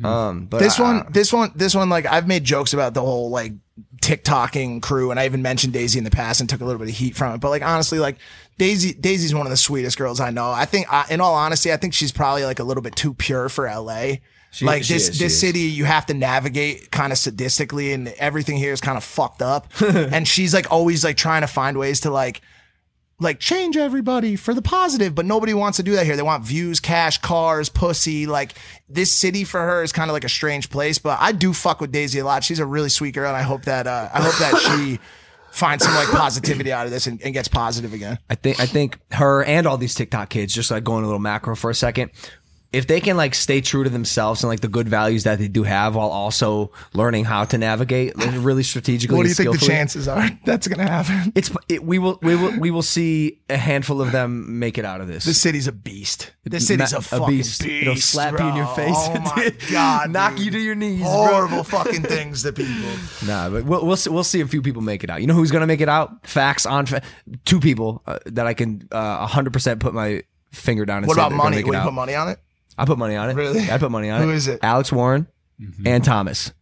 Um, 0.04 0.46
but 0.46 0.58
this 0.60 0.78
I- 0.78 0.82
one, 0.82 1.06
this 1.12 1.32
one, 1.32 1.52
this 1.54 1.74
one, 1.74 1.88
like 1.88 2.06
I've 2.06 2.26
made 2.28 2.44
jokes 2.44 2.72
about 2.72 2.94
the 2.94 3.00
whole 3.00 3.30
like 3.30 3.52
TikToking 4.02 4.80
crew, 4.82 5.10
and 5.10 5.18
I 5.18 5.24
even 5.26 5.42
mentioned 5.42 5.72
Daisy 5.72 5.98
in 5.98 6.04
the 6.04 6.10
past 6.10 6.40
and 6.40 6.48
took 6.48 6.60
a 6.60 6.64
little 6.64 6.78
bit 6.78 6.88
of 6.88 6.94
heat 6.94 7.16
from 7.16 7.34
it. 7.34 7.38
But 7.40 7.50
like 7.50 7.62
honestly, 7.62 7.98
like 7.98 8.18
Daisy, 8.58 8.92
Daisy's 8.94 9.34
one 9.34 9.46
of 9.46 9.50
the 9.50 9.56
sweetest 9.56 9.98
girls 9.98 10.20
I 10.20 10.30
know. 10.30 10.50
I 10.50 10.64
think, 10.64 10.92
I, 10.92 11.06
in 11.10 11.20
all 11.20 11.34
honesty, 11.34 11.72
I 11.72 11.76
think 11.76 11.94
she's 11.94 12.12
probably 12.12 12.44
like 12.44 12.58
a 12.58 12.64
little 12.64 12.82
bit 12.82 12.96
too 12.96 13.14
pure 13.14 13.48
for 13.48 13.66
LA. 13.68 14.16
She- 14.50 14.64
like 14.64 14.82
she 14.84 14.94
this, 14.94 15.08
is, 15.10 15.16
she 15.16 15.24
this 15.24 15.32
is. 15.34 15.40
city, 15.40 15.60
you 15.60 15.84
have 15.84 16.06
to 16.06 16.14
navigate 16.14 16.90
kind 16.90 17.12
of 17.12 17.18
sadistically, 17.18 17.92
and 17.92 18.08
everything 18.18 18.56
here 18.56 18.72
is 18.72 18.80
kind 18.80 18.96
of 18.96 19.04
fucked 19.04 19.42
up. 19.42 19.68
and 19.82 20.26
she's 20.26 20.54
like 20.54 20.70
always 20.70 21.04
like 21.04 21.16
trying 21.16 21.42
to 21.42 21.46
find 21.48 21.76
ways 21.76 22.00
to 22.00 22.10
like 22.10 22.40
like 23.20 23.40
change 23.40 23.76
everybody 23.76 24.36
for 24.36 24.54
the 24.54 24.62
positive, 24.62 25.14
but 25.14 25.26
nobody 25.26 25.52
wants 25.52 25.76
to 25.78 25.82
do 25.82 25.92
that 25.92 26.06
here. 26.06 26.16
They 26.16 26.22
want 26.22 26.44
views, 26.44 26.78
cash, 26.78 27.18
cars, 27.18 27.68
pussy. 27.68 28.26
Like 28.26 28.54
this 28.88 29.12
city 29.12 29.44
for 29.44 29.60
her 29.60 29.82
is 29.82 29.92
kind 29.92 30.08
of 30.08 30.14
like 30.14 30.24
a 30.24 30.28
strange 30.28 30.70
place, 30.70 30.98
but 30.98 31.18
I 31.20 31.32
do 31.32 31.52
fuck 31.52 31.80
with 31.80 31.90
Daisy 31.90 32.20
a 32.20 32.24
lot. 32.24 32.44
She's 32.44 32.60
a 32.60 32.66
really 32.66 32.88
sweet 32.88 33.14
girl, 33.14 33.28
and 33.28 33.36
I 33.36 33.42
hope 33.42 33.62
that 33.62 33.86
uh, 33.86 34.08
I 34.12 34.22
hope 34.22 34.38
that 34.38 34.58
she 34.58 35.00
finds 35.50 35.84
some 35.84 35.94
like 35.94 36.08
positivity 36.08 36.72
out 36.72 36.86
of 36.86 36.92
this 36.92 37.06
and, 37.08 37.20
and 37.22 37.34
gets 37.34 37.48
positive 37.48 37.92
again. 37.92 38.18
I 38.30 38.36
think 38.36 38.60
I 38.60 38.66
think 38.66 38.98
her 39.12 39.42
and 39.42 39.66
all 39.66 39.78
these 39.78 39.94
TikTok 39.94 40.28
kids, 40.28 40.54
just 40.54 40.70
like 40.70 40.84
going 40.84 41.02
a 41.02 41.06
little 41.06 41.18
macro 41.18 41.56
for 41.56 41.70
a 41.70 41.74
second, 41.74 42.12
if 42.70 42.86
they 42.86 43.00
can 43.00 43.16
like 43.16 43.34
stay 43.34 43.60
true 43.62 43.82
to 43.84 43.88
themselves 43.90 44.42
and 44.42 44.48
like 44.48 44.60
the 44.60 44.68
good 44.68 44.88
values 44.88 45.24
that 45.24 45.38
they 45.38 45.48
do 45.48 45.62
have, 45.62 45.94
while 45.94 46.10
also 46.10 46.70
learning 46.92 47.24
how 47.24 47.44
to 47.44 47.56
navigate 47.56 48.12
really 48.36 48.62
strategically. 48.62 49.16
What 49.16 49.22
do 49.22 49.28
you 49.30 49.34
think 49.34 49.52
the 49.52 49.66
chances 49.66 50.06
are 50.06 50.28
that's 50.44 50.68
gonna 50.68 50.86
happen? 50.88 51.32
It's 51.34 51.50
it, 51.68 51.82
we 51.82 51.98
will 51.98 52.18
we 52.22 52.36
will 52.36 52.58
we 52.58 52.70
will 52.70 52.82
see 52.82 53.40
a 53.48 53.56
handful 53.56 54.02
of 54.02 54.12
them 54.12 54.58
make 54.58 54.76
it 54.76 54.84
out 54.84 55.00
of 55.00 55.08
this. 55.08 55.24
This 55.24 55.40
city's 55.40 55.66
a 55.66 55.72
beast. 55.72 56.32
This 56.44 56.66
city's 56.66 56.92
a 56.92 57.00
fucking 57.00 57.26
beast. 57.26 57.64
It'll 57.64 57.96
slap 57.96 58.38
you 58.38 58.46
in 58.46 58.56
your 58.56 58.66
face. 58.74 58.94
Oh 58.96 59.18
my 59.34 59.54
god, 59.70 60.10
knock 60.10 60.36
dude. 60.36 60.44
you 60.46 60.50
to 60.52 60.58
your 60.58 60.74
knees. 60.74 61.00
bro. 61.00 61.08
Horrible 61.10 61.64
fucking 61.64 62.02
things 62.02 62.42
to 62.42 62.52
people. 62.52 62.90
Nah, 63.26 63.48
but 63.48 63.64
we'll 63.64 63.86
we'll 63.86 63.96
see, 63.96 64.10
we'll 64.10 64.24
see 64.24 64.40
a 64.42 64.46
few 64.46 64.60
people 64.62 64.82
make 64.82 65.02
it 65.04 65.10
out. 65.10 65.20
You 65.22 65.26
know 65.26 65.34
who's 65.34 65.50
gonna 65.50 65.66
make 65.66 65.80
it 65.80 65.88
out? 65.88 66.26
Facts 66.26 66.66
on 66.66 66.84
fa- 66.84 67.02
two 67.46 67.60
people 67.60 68.02
uh, 68.06 68.18
that 68.26 68.46
I 68.46 68.52
can 68.52 68.86
hundred 68.92 69.52
percent 69.54 69.80
put 69.80 69.94
my 69.94 70.22
finger 70.52 70.84
down. 70.84 70.98
And 70.98 71.06
What 71.06 71.14
about 71.16 71.32
money? 71.32 71.64
Would 71.64 71.74
you 71.74 71.80
put 71.80 71.92
money 71.94 72.14
on 72.14 72.28
it? 72.28 72.38
I 72.78 72.84
put 72.84 72.98
money 72.98 73.16
on 73.16 73.30
it. 73.30 73.34
Really? 73.34 73.64
Yeah, 73.64 73.74
I 73.74 73.78
put 73.78 73.90
money 73.90 74.10
on 74.10 74.22
it. 74.22 74.24
Who 74.24 74.30
is 74.30 74.48
it? 74.48 74.60
Alex 74.62 74.92
Warren 74.92 75.26
and 75.84 76.04
Thomas. 76.04 76.52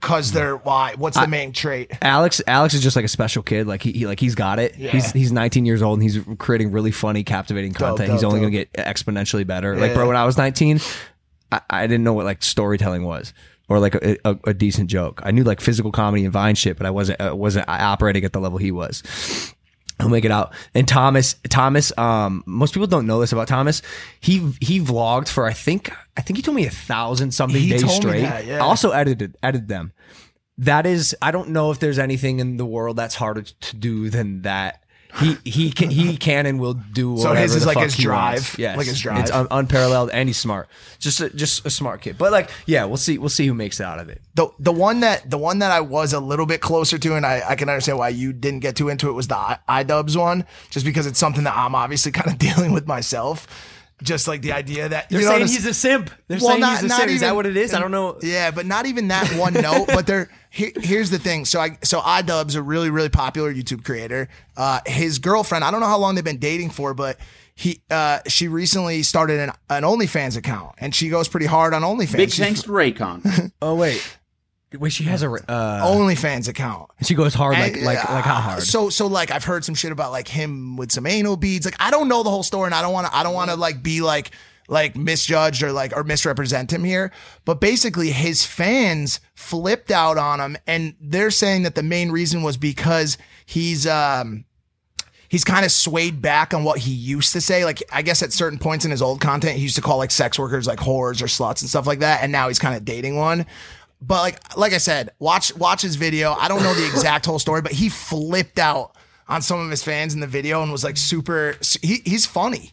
Cause 0.00 0.32
they're 0.32 0.56
why? 0.56 0.94
What's 0.96 1.20
the 1.20 1.26
main 1.26 1.52
trait? 1.52 1.90
Alex 2.00 2.40
Alex 2.46 2.72
is 2.72 2.82
just 2.82 2.96
like 2.96 3.04
a 3.04 3.08
special 3.08 3.42
kid. 3.42 3.66
Like 3.66 3.82
he, 3.82 3.92
he 3.92 4.06
like 4.06 4.18
he's 4.18 4.34
got 4.34 4.58
it. 4.58 4.78
Yeah. 4.78 4.92
He's 4.92 5.12
he's 5.12 5.30
19 5.30 5.66
years 5.66 5.82
old 5.82 6.00
and 6.00 6.02
he's 6.02 6.24
creating 6.38 6.72
really 6.72 6.90
funny, 6.90 7.22
captivating 7.22 7.74
content. 7.74 8.06
dope, 8.08 8.14
he's 8.14 8.24
only 8.24 8.40
dope. 8.40 8.50
gonna 8.50 8.64
get 8.64 8.72
exponentially 8.72 9.46
better. 9.46 9.74
Yeah. 9.74 9.80
Like 9.80 9.94
bro, 9.94 10.06
when 10.06 10.16
I 10.16 10.24
was 10.24 10.38
19, 10.38 10.80
I, 11.52 11.60
I 11.68 11.86
didn't 11.86 12.02
know 12.02 12.14
what 12.14 12.24
like 12.24 12.42
storytelling 12.42 13.04
was 13.04 13.34
or 13.68 13.78
like 13.78 13.94
a, 13.94 14.16
a, 14.24 14.38
a 14.46 14.54
decent 14.54 14.88
joke. 14.88 15.20
I 15.22 15.32
knew 15.32 15.44
like 15.44 15.60
physical 15.60 15.92
comedy 15.92 16.24
and 16.24 16.32
Vine 16.32 16.54
shit, 16.54 16.78
but 16.78 16.86
I 16.86 16.90
wasn't 16.90 17.20
uh, 17.20 17.36
wasn't 17.36 17.68
operating 17.68 18.24
at 18.24 18.32
the 18.32 18.40
level 18.40 18.56
he 18.58 18.72
was. 18.72 19.02
He'll 19.98 20.08
make 20.08 20.24
it 20.24 20.30
out. 20.30 20.52
And 20.74 20.86
Thomas, 20.86 21.34
Thomas, 21.48 21.96
um, 21.98 22.44
most 22.46 22.72
people 22.72 22.86
don't 22.86 23.06
know 23.06 23.20
this 23.20 23.32
about 23.32 23.48
Thomas. 23.48 23.82
He 24.20 24.52
he 24.60 24.80
vlogged 24.80 25.28
for 25.28 25.44
I 25.46 25.52
think 25.52 25.90
I 26.16 26.20
think 26.20 26.36
he 26.36 26.42
told 26.42 26.56
me 26.56 26.66
a 26.66 26.70
thousand 26.70 27.32
something 27.32 27.60
He 27.60 27.70
days 27.70 27.92
straight. 27.92 28.22
that, 28.22 28.46
yeah. 28.46 28.58
Also 28.58 28.90
edited 28.92 29.36
edited 29.42 29.68
them. 29.68 29.92
That 30.60 30.86
is, 30.86 31.16
I 31.22 31.30
don't 31.30 31.50
know 31.50 31.70
if 31.70 31.78
there's 31.78 32.00
anything 32.00 32.40
in 32.40 32.56
the 32.56 32.66
world 32.66 32.96
that's 32.96 33.14
harder 33.14 33.42
to 33.42 33.76
do 33.76 34.10
than 34.10 34.42
that. 34.42 34.82
He 35.16 35.36
he 35.44 35.70
can 35.72 35.90
he 35.90 36.16
can 36.16 36.44
and 36.46 36.60
will 36.60 36.74
do. 36.74 37.12
Whatever 37.12 37.36
So 37.36 37.42
his 37.42 37.54
is 37.56 37.66
like 37.66 37.78
his 37.78 37.96
drive? 37.96 38.34
wants. 38.34 38.58
Yes, 38.58 38.76
Like 38.76 38.86
his 38.86 39.00
drive? 39.00 39.20
It's 39.20 39.30
un- 39.30 39.46
unparalleled 39.50 40.10
and 40.10 40.28
he's 40.28 40.36
smart. 40.36 40.68
Just 40.98 41.20
a, 41.20 41.30
just 41.30 41.64
a 41.64 41.70
smart 41.70 42.02
kid. 42.02 42.18
But 42.18 42.30
like, 42.30 42.50
yeah, 42.66 42.84
we'll 42.84 42.98
see. 42.98 43.16
We'll 43.18 43.28
see 43.30 43.46
who 43.46 43.54
makes 43.54 43.80
it 43.80 43.84
out 43.84 43.98
of 43.98 44.08
it. 44.10 44.20
The 44.34 44.48
the 44.58 44.72
one 44.72 45.00
that 45.00 45.28
the 45.30 45.38
one 45.38 45.60
that 45.60 45.70
I 45.72 45.80
was 45.80 46.12
a 46.12 46.20
little 46.20 46.46
bit 46.46 46.60
closer 46.60 46.98
to, 46.98 47.16
and 47.16 47.24
I, 47.24 47.42
I 47.48 47.56
can 47.56 47.68
understand 47.68 47.98
why 47.98 48.10
you 48.10 48.32
didn't 48.32 48.60
get 48.60 48.76
too 48.76 48.90
into 48.90 49.08
it 49.08 49.12
was 49.12 49.28
the 49.28 49.36
I, 49.36 49.58
iDubbbz 49.68 50.14
one, 50.16 50.44
just 50.70 50.84
because 50.84 51.06
it's 51.06 51.18
something 51.18 51.44
that 51.44 51.56
I'm 51.56 51.74
obviously 51.74 52.12
kind 52.12 52.30
of 52.30 52.38
dealing 52.38 52.72
with 52.72 52.86
myself. 52.86 53.46
Just 54.02 54.28
like 54.28 54.42
the 54.42 54.52
idea 54.52 54.88
that 54.88 55.08
They're 55.08 55.20
you 55.20 55.26
know 55.26 55.32
saying 55.32 55.48
he's 55.48 55.66
a 55.66 55.74
simp. 55.74 56.10
They're 56.28 56.38
saying 56.38 56.62
he's 56.62 56.84
a 56.84 56.88
simp. 56.88 57.10
Is 57.10 57.20
that 57.20 57.34
what 57.34 57.46
it 57.46 57.56
is? 57.56 57.74
I 57.74 57.80
don't 57.80 57.90
know. 57.90 58.18
Yeah, 58.22 58.50
but 58.52 58.64
not 58.64 58.86
even 58.86 59.08
that 59.08 59.26
one 59.36 59.52
note. 59.54 59.86
But 59.88 60.06
there, 60.06 60.30
he, 60.50 60.72
here's 60.80 61.10
the 61.10 61.18
thing. 61.18 61.44
So 61.44 61.58
I, 61.58 61.78
so 61.82 62.00
iDubbbz, 62.00 62.54
a 62.54 62.62
really, 62.62 62.90
really 62.90 63.08
popular 63.08 63.52
YouTube 63.52 63.84
creator. 63.84 64.28
Uh, 64.56 64.80
his 64.86 65.18
girlfriend, 65.18 65.64
I 65.64 65.70
don't 65.72 65.80
know 65.80 65.86
how 65.86 65.98
long 65.98 66.14
they've 66.14 66.22
been 66.24 66.38
dating 66.38 66.70
for, 66.70 66.94
but 66.94 67.18
he, 67.56 67.82
uh, 67.90 68.20
she 68.28 68.46
recently 68.46 69.02
started 69.02 69.40
an, 69.40 69.50
an 69.68 69.82
OnlyFans 69.82 70.36
account, 70.36 70.76
and 70.78 70.94
she 70.94 71.08
goes 71.08 71.26
pretty 71.26 71.46
hard 71.46 71.74
on 71.74 71.82
OnlyFans. 71.82 72.16
Big 72.16 72.30
She's- 72.30 72.46
thanks 72.46 72.62
to 72.62 72.68
Raycon. 72.70 73.50
Oh 73.60 73.74
wait, 73.74 74.17
wait. 74.76 74.92
She 74.92 75.04
has 75.04 75.22
a 75.22 75.30
uh, 75.30 75.86
OnlyFans 75.86 76.48
account. 76.48 76.90
She 77.02 77.14
goes 77.14 77.34
hard, 77.34 77.58
like 77.58 77.76
And, 77.76 77.84
like 77.84 77.96
like 78.08 78.24
how 78.24 78.36
uh, 78.36 78.40
hard? 78.40 78.62
So 78.62 78.90
so 78.90 79.06
like 79.06 79.30
I've 79.30 79.44
heard 79.44 79.64
some 79.64 79.74
shit 79.74 79.92
about 79.92 80.12
like 80.12 80.28
him 80.28 80.76
with 80.76 80.92
some 80.92 81.06
anal 81.06 81.36
beads. 81.36 81.64
Like 81.64 81.76
I 81.80 81.90
don't 81.90 82.08
know 82.08 82.22
the 82.22 82.30
whole 82.30 82.42
story, 82.42 82.66
and 82.66 82.74
I 82.74 82.82
don't 82.82 82.92
want 82.92 83.06
to 83.06 83.16
I 83.16 83.22
don't 83.22 83.34
want 83.34 83.50
to 83.50 83.56
like 83.56 83.82
be 83.82 84.00
like 84.00 84.32
like 84.68 84.96
misjudged 84.96 85.62
or 85.62 85.72
like 85.72 85.96
or 85.96 86.04
misrepresent 86.04 86.72
him 86.72 86.84
here. 86.84 87.10
But 87.44 87.60
basically, 87.60 88.10
his 88.10 88.44
fans 88.44 89.20
flipped 89.34 89.90
out 89.90 90.18
on 90.18 90.40
him, 90.40 90.56
and 90.66 90.94
they're 91.00 91.30
saying 91.30 91.62
that 91.62 91.74
the 91.74 91.82
main 91.82 92.10
reason 92.10 92.42
was 92.42 92.56
because 92.56 93.16
he's 93.46 93.86
um 93.86 94.44
he's 95.28 95.44
kind 95.44 95.64
of 95.64 95.70
swayed 95.70 96.20
back 96.20 96.52
on 96.54 96.64
what 96.64 96.78
he 96.78 96.90
used 96.90 97.32
to 97.34 97.40
say. 97.40 97.64
Like, 97.64 97.82
I 97.92 98.02
guess 98.02 98.22
at 98.22 98.32
certain 98.32 98.58
points 98.58 98.84
in 98.84 98.90
his 98.90 99.02
old 99.02 99.20
content, 99.20 99.56
he 99.56 99.62
used 99.62 99.76
to 99.76 99.82
call 99.82 99.98
like 99.98 100.10
sex 100.10 100.38
workers 100.38 100.66
like 100.66 100.78
whores 100.78 101.22
or 101.22 101.26
sluts 101.26 101.60
and 101.60 101.68
stuff 101.68 101.86
like 101.86 102.00
that. 102.00 102.22
And 102.22 102.32
now 102.32 102.48
he's 102.48 102.58
kind 102.58 102.74
of 102.74 102.84
dating 102.84 103.16
one. 103.16 103.46
But 104.00 104.20
like, 104.22 104.56
like 104.56 104.72
I 104.72 104.78
said, 104.78 105.10
watch 105.18 105.54
watch 105.56 105.82
his 105.82 105.96
video. 105.96 106.32
I 106.32 106.48
don't 106.48 106.62
know 106.62 106.74
the 106.74 106.86
exact 106.86 107.26
whole 107.26 107.38
story, 107.38 107.62
but 107.62 107.72
he 107.72 107.88
flipped 107.88 108.58
out 108.58 108.94
on 109.28 109.42
some 109.42 109.60
of 109.60 109.70
his 109.70 109.82
fans 109.82 110.14
in 110.14 110.20
the 110.20 110.26
video 110.26 110.62
and 110.62 110.70
was 110.70 110.84
like 110.84 110.96
super. 110.96 111.56
He, 111.82 112.00
he's 112.04 112.24
funny. 112.26 112.72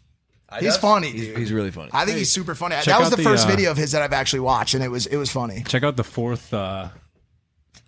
He's 0.59 0.73
does? 0.73 0.77
funny, 0.77 1.09
He's- 1.09 1.25
dude. 1.27 1.37
he's 1.39 1.51
really 1.51 1.71
funny. 1.71 1.89
I 1.91 2.05
think 2.05 2.17
he's 2.19 2.31
super 2.31 2.53
funny. 2.55 2.75
That 2.85 2.99
was 2.99 3.09
the 3.09 3.15
the, 3.17 3.23
first 3.23 3.47
uh, 3.47 3.49
video 3.49 3.71
of 3.71 3.77
his 3.77 3.91
that 3.93 4.01
I've 4.03 4.13
actually 4.13 4.41
watched, 4.41 4.73
and 4.75 4.83
it 4.83 4.89
was 4.89 5.05
it 5.07 5.17
was 5.17 5.31
funny. 5.31 5.63
Check 5.67 5.83
out 5.83 5.97
the 5.97 6.03
fourth 6.03 6.53
uh, 6.53 6.89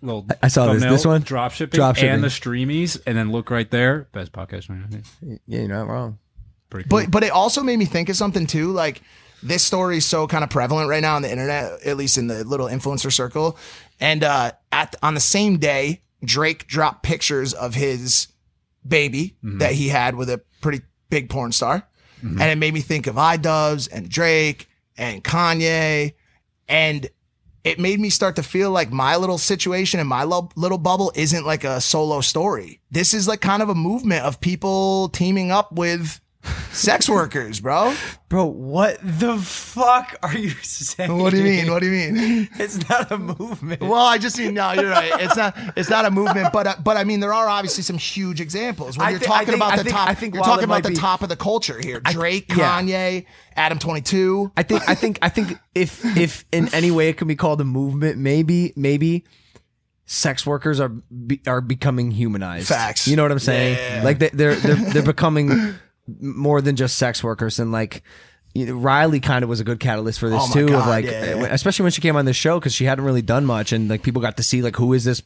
little. 0.02 0.26
I 0.42 0.48
saw 0.48 0.64
this- 0.66 0.74
thumbnail, 0.74 0.90
this 0.92 1.06
one? 1.06 1.22
drop 1.22 1.52
shipping, 1.52 1.80
Dropshipping. 1.80 2.14
and 2.14 2.24
the 2.24 2.28
streamies, 2.28 3.00
and 3.06 3.16
then 3.16 3.30
look 3.30 3.50
right 3.50 3.70
there. 3.70 4.08
Best 4.12 4.32
podcast. 4.32 4.68
man. 4.68 5.02
Yeah, 5.22 5.60
you're 5.60 5.68
not 5.68 5.86
wrong. 5.88 6.18
Pretty 6.68 6.88
cool. 6.88 7.00
But 7.02 7.10
but 7.10 7.22
it 7.22 7.30
also 7.30 7.62
made 7.62 7.78
me 7.78 7.84
think 7.86 8.08
of 8.08 8.16
something 8.16 8.46
too. 8.46 8.72
Like 8.72 9.00
this 9.42 9.62
story 9.64 9.98
is 9.98 10.06
so 10.06 10.26
kind 10.26 10.42
of 10.44 10.50
prevalent 10.50 10.88
right 10.88 11.02
now 11.02 11.16
on 11.16 11.22
the 11.22 11.30
internet, 11.30 11.82
at 11.84 11.96
least 11.96 12.18
in 12.18 12.26
the 12.26 12.44
little 12.44 12.66
influencer 12.66 13.12
circle. 13.12 13.56
And 14.00 14.24
uh, 14.24 14.52
at 14.72 14.96
on 15.02 15.14
the 15.14 15.20
same 15.20 15.58
day, 15.58 16.02
Drake 16.24 16.66
dropped 16.66 17.02
pictures 17.02 17.54
of 17.54 17.74
his 17.74 18.28
baby 18.86 19.36
Mm-hmm. 19.44 19.58
that 19.58 19.72
he 19.72 19.88
had 19.88 20.14
with 20.14 20.30
a 20.30 20.40
pretty 20.60 20.80
big 21.10 21.28
porn 21.30 21.52
star, 21.52 21.86
and 22.22 22.42
it 22.42 22.58
made 22.58 22.74
me 22.74 22.80
think 22.80 23.06
of 23.06 23.14
iDubbbz 23.16 23.88
and 23.92 24.08
Drake 24.08 24.68
and 24.96 25.22
Kanye, 25.22 26.14
and 26.68 27.08
it 27.64 27.78
made 27.78 28.00
me 28.00 28.10
start 28.10 28.36
to 28.36 28.42
feel 28.42 28.70
like 28.70 28.90
my 28.90 29.16
little 29.16 29.38
situation 29.38 30.00
and 30.00 30.08
my 30.08 30.22
lo- 30.24 30.50
little 30.56 30.78
bubble 30.78 31.12
isn't 31.14 31.44
like 31.46 31.64
a 31.64 31.80
solo 31.80 32.20
story. 32.20 32.80
This 32.90 33.14
is 33.14 33.28
like 33.28 33.40
kind 33.40 33.62
of 33.62 33.68
a 33.68 33.74
movement 33.74 34.24
of 34.24 34.40
people 34.40 35.08
teaming 35.10 35.50
up 35.52 35.70
with 35.72 36.20
Sex 36.72 37.08
workers, 37.08 37.60
bro. 37.60 37.94
Bro, 38.28 38.46
what 38.46 38.98
the 39.02 39.36
fuck 39.38 40.16
are 40.22 40.36
you 40.36 40.50
saying? 40.50 41.16
What 41.16 41.30
do 41.30 41.38
you 41.38 41.42
mean? 41.44 41.70
What 41.70 41.80
do 41.82 41.90
you 41.90 42.12
mean? 42.12 42.48
It's 42.58 42.88
not 42.88 43.10
a 43.10 43.18
movement. 43.18 43.80
Well, 43.80 43.94
I 43.94 44.18
just 44.18 44.38
mean 44.38 44.54
no. 44.54 44.72
You're 44.72 44.90
right. 44.90 45.10
It's 45.20 45.36
not. 45.36 45.56
It's 45.76 45.88
not 45.90 46.04
a 46.04 46.10
movement, 46.10 46.52
but 46.52 46.66
uh, 46.66 46.76
but 46.84 46.96
I 46.96 47.04
mean 47.04 47.20
there 47.20 47.32
are 47.32 47.48
obviously 47.48 47.82
some 47.82 47.98
huge 47.98 48.40
examples 48.40 48.96
when 48.98 49.06
I 49.06 49.10
you're 49.10 49.18
talking 49.20 49.46
think- 49.46 49.56
about 49.56 49.72
I 49.72 49.76
the 49.78 49.84
think- 49.84 49.96
top. 49.96 50.08
I 50.08 50.14
think 50.14 50.34
you're 50.34 50.44
talking 50.44 50.64
about 50.64 50.82
the 50.82 50.90
be- 50.90 50.94
top 50.96 51.22
of 51.22 51.28
the 51.30 51.36
culture 51.36 51.80
here. 51.82 52.00
Drake, 52.00 52.46
yeah. 52.54 52.80
Kanye, 52.82 53.26
Adam 53.56 53.78
Twenty 53.78 54.02
Two. 54.02 54.52
I 54.56 54.62
think 54.62 54.88
I 54.88 54.94
think 54.94 55.18
I 55.22 55.30
think 55.30 55.58
if 55.74 56.04
if 56.16 56.44
in 56.52 56.72
any 56.74 56.90
way 56.90 57.08
it 57.08 57.16
can 57.16 57.28
be 57.28 57.36
called 57.36 57.60
a 57.60 57.64
movement, 57.64 58.18
maybe 58.18 58.72
maybe 58.76 59.24
sex 60.04 60.46
workers 60.46 60.80
are 60.80 60.88
be, 60.90 61.40
are 61.46 61.60
becoming 61.60 62.10
humanized. 62.10 62.68
Facts. 62.68 63.08
You 63.08 63.16
know 63.16 63.22
what 63.22 63.32
I'm 63.32 63.38
saying? 63.38 63.76
Yeah. 63.78 64.02
Like 64.04 64.18
they, 64.18 64.28
they're 64.28 64.54
they're 64.54 64.74
they're 64.76 65.02
becoming 65.02 65.74
more 66.20 66.60
than 66.60 66.76
just 66.76 66.96
sex 66.96 67.22
workers 67.22 67.58
and 67.58 67.72
like. 67.72 68.02
You 68.54 68.64
know, 68.66 68.72
Riley 68.74 69.20
kind 69.20 69.42
of 69.44 69.48
was 69.48 69.60
a 69.60 69.64
good 69.64 69.78
catalyst 69.78 70.18
for 70.18 70.30
this 70.30 70.40
Oh 70.42 70.48
my 70.48 70.52
too, 70.54 70.74
of 70.74 70.86
like, 70.86 71.04
yeah, 71.04 71.36
yeah. 71.36 71.48
especially 71.50 71.82
when 71.84 71.92
she 71.92 72.00
came 72.00 72.16
on 72.16 72.24
the 72.24 72.32
show 72.32 72.58
because 72.58 72.72
she 72.74 72.86
hadn't 72.86 73.04
really 73.04 73.22
done 73.22 73.44
much, 73.44 73.72
and 73.72 73.88
like 73.88 74.02
people 74.02 74.22
got 74.22 74.38
to 74.38 74.42
see 74.42 74.62
like 74.62 74.74
who 74.74 74.94
is 74.94 75.04
this 75.04 75.22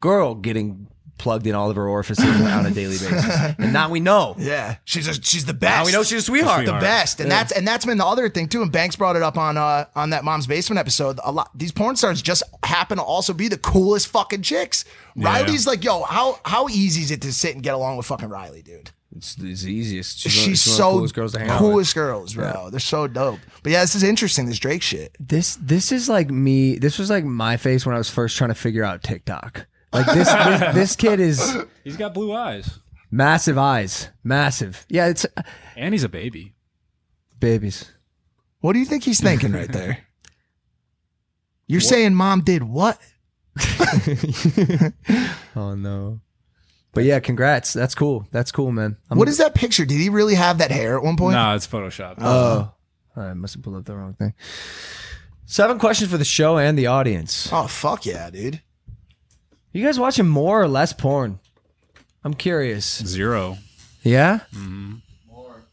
girl 0.00 0.34
getting 0.34 0.88
plugged 1.18 1.46
in 1.46 1.54
all 1.54 1.68
of 1.70 1.76
her 1.76 1.86
orifices 1.86 2.24
on 2.40 2.66
a 2.66 2.70
daily 2.70 2.96
basis, 2.96 3.54
and 3.58 3.72
now 3.74 3.90
we 3.90 4.00
know. 4.00 4.34
Yeah, 4.38 4.76
she's 4.84 5.06
a, 5.06 5.12
she's 5.22 5.44
the 5.44 5.52
best. 5.54 5.80
Now 5.80 5.84
we 5.84 5.92
know 5.92 6.02
she's 6.02 6.20
a 6.20 6.22
sweetheart. 6.22 6.64
The 6.64 6.72
best, 6.72 7.20
and 7.20 7.28
Yeah. 7.28 7.36
that's 7.36 7.52
and 7.52 7.68
that's 7.68 7.84
been 7.84 7.98
the 7.98 8.06
other 8.06 8.28
thing 8.30 8.48
too. 8.48 8.62
And 8.62 8.72
Banks 8.72 8.96
brought 8.96 9.16
it 9.16 9.22
up 9.22 9.36
on 9.36 9.58
uh 9.58 9.84
on 9.94 10.10
that 10.10 10.24
Mom's 10.24 10.46
Basement 10.48 10.78
episode. 10.80 11.20
A 11.22 11.30
lot 11.30 11.50
these 11.54 11.72
porn 11.72 11.94
stars 11.94 12.22
just 12.22 12.42
happen 12.64 12.96
to 12.96 13.04
also 13.04 13.32
be 13.34 13.48
the 13.48 13.58
coolest 13.58 14.08
fucking 14.08 14.42
chicks. 14.42 14.86
Yeah. 15.14 15.26
Riley's 15.26 15.66
like, 15.66 15.84
yo, 15.84 16.02
how 16.04 16.40
how 16.44 16.68
easy 16.68 17.02
is 17.02 17.10
it 17.10 17.20
to 17.22 17.32
sit 17.34 17.54
and 17.54 17.62
get 17.62 17.74
along 17.74 17.98
with 17.98 18.06
fucking 18.06 18.30
Riley, 18.30 18.62
dude? 18.62 18.90
It's, 19.16 19.36
it's 19.38 19.62
the 19.62 19.72
easiest. 19.72 20.18
She's, 20.18 20.32
She's, 20.32 20.40
one- 20.46 20.48
she's 20.54 20.66
one 20.68 20.76
so 20.76 20.90
coolest 20.92 21.14
girls 21.14 21.32
to 21.32 21.38
hang 21.40 21.50
out 21.50 21.58
coolest 21.58 21.90
with. 21.94 22.02
girls, 22.02 22.34
bro. 22.34 22.44
Yeah. 22.64 22.70
They're 22.70 22.80
so 22.80 23.06
dope. 23.06 23.40
But 23.62 23.72
yeah, 23.72 23.80
this 23.82 23.94
is 23.94 24.02
interesting. 24.02 24.46
This 24.46 24.58
Drake 24.58 24.82
shit. 24.82 25.14
This 25.20 25.56
this 25.56 25.92
is 25.92 26.08
like 26.08 26.30
me. 26.30 26.78
This 26.78 26.98
was 26.98 27.10
like 27.10 27.24
my 27.24 27.56
face 27.58 27.84
when 27.84 27.94
I 27.94 27.98
was 27.98 28.08
first 28.08 28.36
trying 28.38 28.48
to 28.50 28.54
figure 28.54 28.84
out 28.84 29.02
TikTok. 29.02 29.66
Like 29.92 30.06
this 30.06 30.32
this, 30.32 30.74
this 30.74 30.96
kid 30.96 31.20
is 31.20 31.58
He's 31.84 31.96
got 31.98 32.14
blue 32.14 32.32
eyes. 32.32 32.78
massive 33.10 33.58
eyes, 33.58 34.08
massive. 34.24 34.86
Yeah, 34.88 35.08
it's 35.08 35.26
And 35.76 35.92
he's 35.92 36.04
a 36.04 36.08
baby. 36.08 36.54
babies. 37.38 37.92
What 38.60 38.72
do 38.72 38.78
you 38.78 38.86
think 38.86 39.04
he's 39.04 39.20
thinking 39.20 39.52
right 39.52 39.70
there? 39.70 39.98
You're 41.66 41.80
saying 41.82 42.14
mom 42.14 42.40
did 42.42 42.62
what? 42.62 42.98
Oh 45.54 45.74
no. 45.74 46.20
But 46.94 47.04
yeah, 47.04 47.20
congrats. 47.20 47.72
That's 47.72 47.94
cool. 47.94 48.26
That's 48.32 48.52
cool, 48.52 48.70
man. 48.70 48.96
I'm- 49.10 49.18
What 49.18 49.28
is 49.28 49.38
that 49.38 49.54
picture? 49.54 49.84
Did 49.86 49.98
he 49.98 50.08
really 50.10 50.34
have 50.34 50.58
that 50.58 50.70
hair 50.70 50.96
at 50.96 51.02
one 51.02 51.16
point? 51.16 51.34
Nah, 51.34 51.54
it's 51.54 51.66
Photoshop. 51.66 52.16
Oh, 52.18 52.72
I 53.16 53.32
must 53.34 53.54
have 53.54 53.62
pulled 53.62 53.76
up 53.76 53.84
the 53.84 53.96
wrong 53.96 54.14
thing. 54.14 54.34
Seven 55.46 55.78
questions 55.78 56.10
for 56.10 56.18
the 56.18 56.24
show 56.24 56.58
and 56.58 56.78
the 56.78 56.86
audience. 56.86 57.48
Oh 57.52 57.66
fuck 57.66 58.06
yeah, 58.06 58.30
dude. 58.30 58.60
You 59.72 59.84
guys 59.84 59.98
watching 59.98 60.26
more 60.28 60.60
or 60.60 60.68
less 60.68 60.92
porn? 60.92 61.40
I'm 62.24 62.34
curious. 62.34 63.02
Zero. 63.06 63.58
Yeah. 64.02 64.40
Mm-hmm. 64.54 64.94
More. 65.28 65.64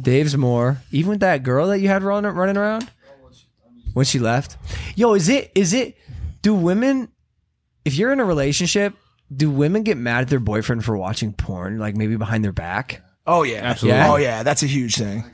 Dave's 0.00 0.36
more. 0.36 0.78
Even 0.90 1.10
with 1.10 1.20
that 1.20 1.42
girl 1.42 1.66
that 1.68 1.80
you 1.80 1.88
had 1.88 2.02
running 2.02 2.30
running 2.32 2.56
around 2.56 2.90
when 3.92 4.04
she 4.04 4.18
left. 4.18 4.56
Yo, 4.96 5.14
is 5.14 5.28
it 5.28 5.50
is 5.54 5.72
it? 5.74 5.96
Do 6.42 6.54
women, 6.54 7.08
if 7.84 7.96
you're 7.96 8.12
in 8.12 8.20
a 8.20 8.24
relationship, 8.24 8.94
do 9.34 9.50
women 9.50 9.82
get 9.82 9.96
mad 9.96 10.22
at 10.22 10.28
their 10.28 10.40
boyfriend 10.40 10.84
for 10.84 10.96
watching 10.96 11.32
porn, 11.32 11.78
like 11.78 11.96
maybe 11.96 12.16
behind 12.16 12.44
their 12.44 12.52
back? 12.52 13.02
Oh 13.26 13.42
yeah, 13.42 13.58
Absolutely. 13.62 14.00
Oh 14.02 14.16
yeah, 14.16 14.42
that's 14.42 14.62
a 14.62 14.66
huge 14.66 14.96
thing. 14.96 15.24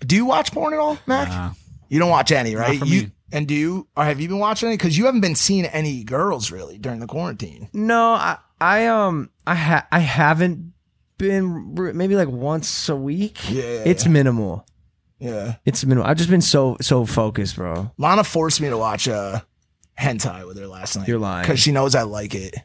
Do 0.00 0.16
you 0.16 0.24
watch 0.26 0.52
porn 0.52 0.74
at 0.74 0.80
all, 0.80 0.98
Mac? 1.06 1.54
You 1.88 1.98
don't 1.98 2.10
watch 2.10 2.32
any, 2.32 2.56
right? 2.56 2.78
for 2.78 2.84
you 2.86 3.02
me. 3.02 3.12
and 3.32 3.46
do 3.46 3.54
you, 3.54 3.86
or 3.96 4.04
have 4.04 4.20
you 4.20 4.28
been 4.28 4.38
watching 4.38 4.68
any? 4.68 4.76
Because 4.76 4.96
you 4.98 5.04
haven't 5.06 5.20
been 5.20 5.34
seeing 5.36 5.64
any 5.66 6.02
girls 6.04 6.50
really 6.50 6.78
during 6.78 7.00
the 7.00 7.06
quarantine. 7.06 7.68
No, 7.72 8.12
I 8.12 8.38
I 8.60 8.86
um 8.86 9.30
I 9.46 9.54
ha- 9.54 9.86
I 9.92 10.00
haven't 10.00 10.72
been 11.18 11.74
r- 11.78 11.92
maybe 11.92 12.16
like 12.16 12.28
once 12.28 12.88
a 12.88 12.96
week. 12.96 13.48
Yeah, 13.50 13.62
it's 13.62 14.06
minimal. 14.06 14.66
Yeah, 15.18 15.54
It's 15.64 15.84
minimal. 15.84 16.10
I've 16.10 16.16
just 16.18 16.30
been 16.30 16.40
so 16.40 16.76
so 16.80 17.06
focused, 17.06 17.54
bro. 17.54 17.92
Lana 17.96 18.24
forced 18.24 18.60
me 18.60 18.68
to 18.70 18.76
watch 18.76 19.06
uh, 19.06 19.40
hentai 19.96 20.44
with 20.48 20.58
her 20.58 20.66
last 20.66 20.96
night. 20.96 21.06
You're 21.06 21.20
lying. 21.20 21.42
because 21.44 21.60
she 21.60 21.70
knows 21.70 21.94
I 21.94 22.02
like 22.02 22.34
it. 22.34 22.56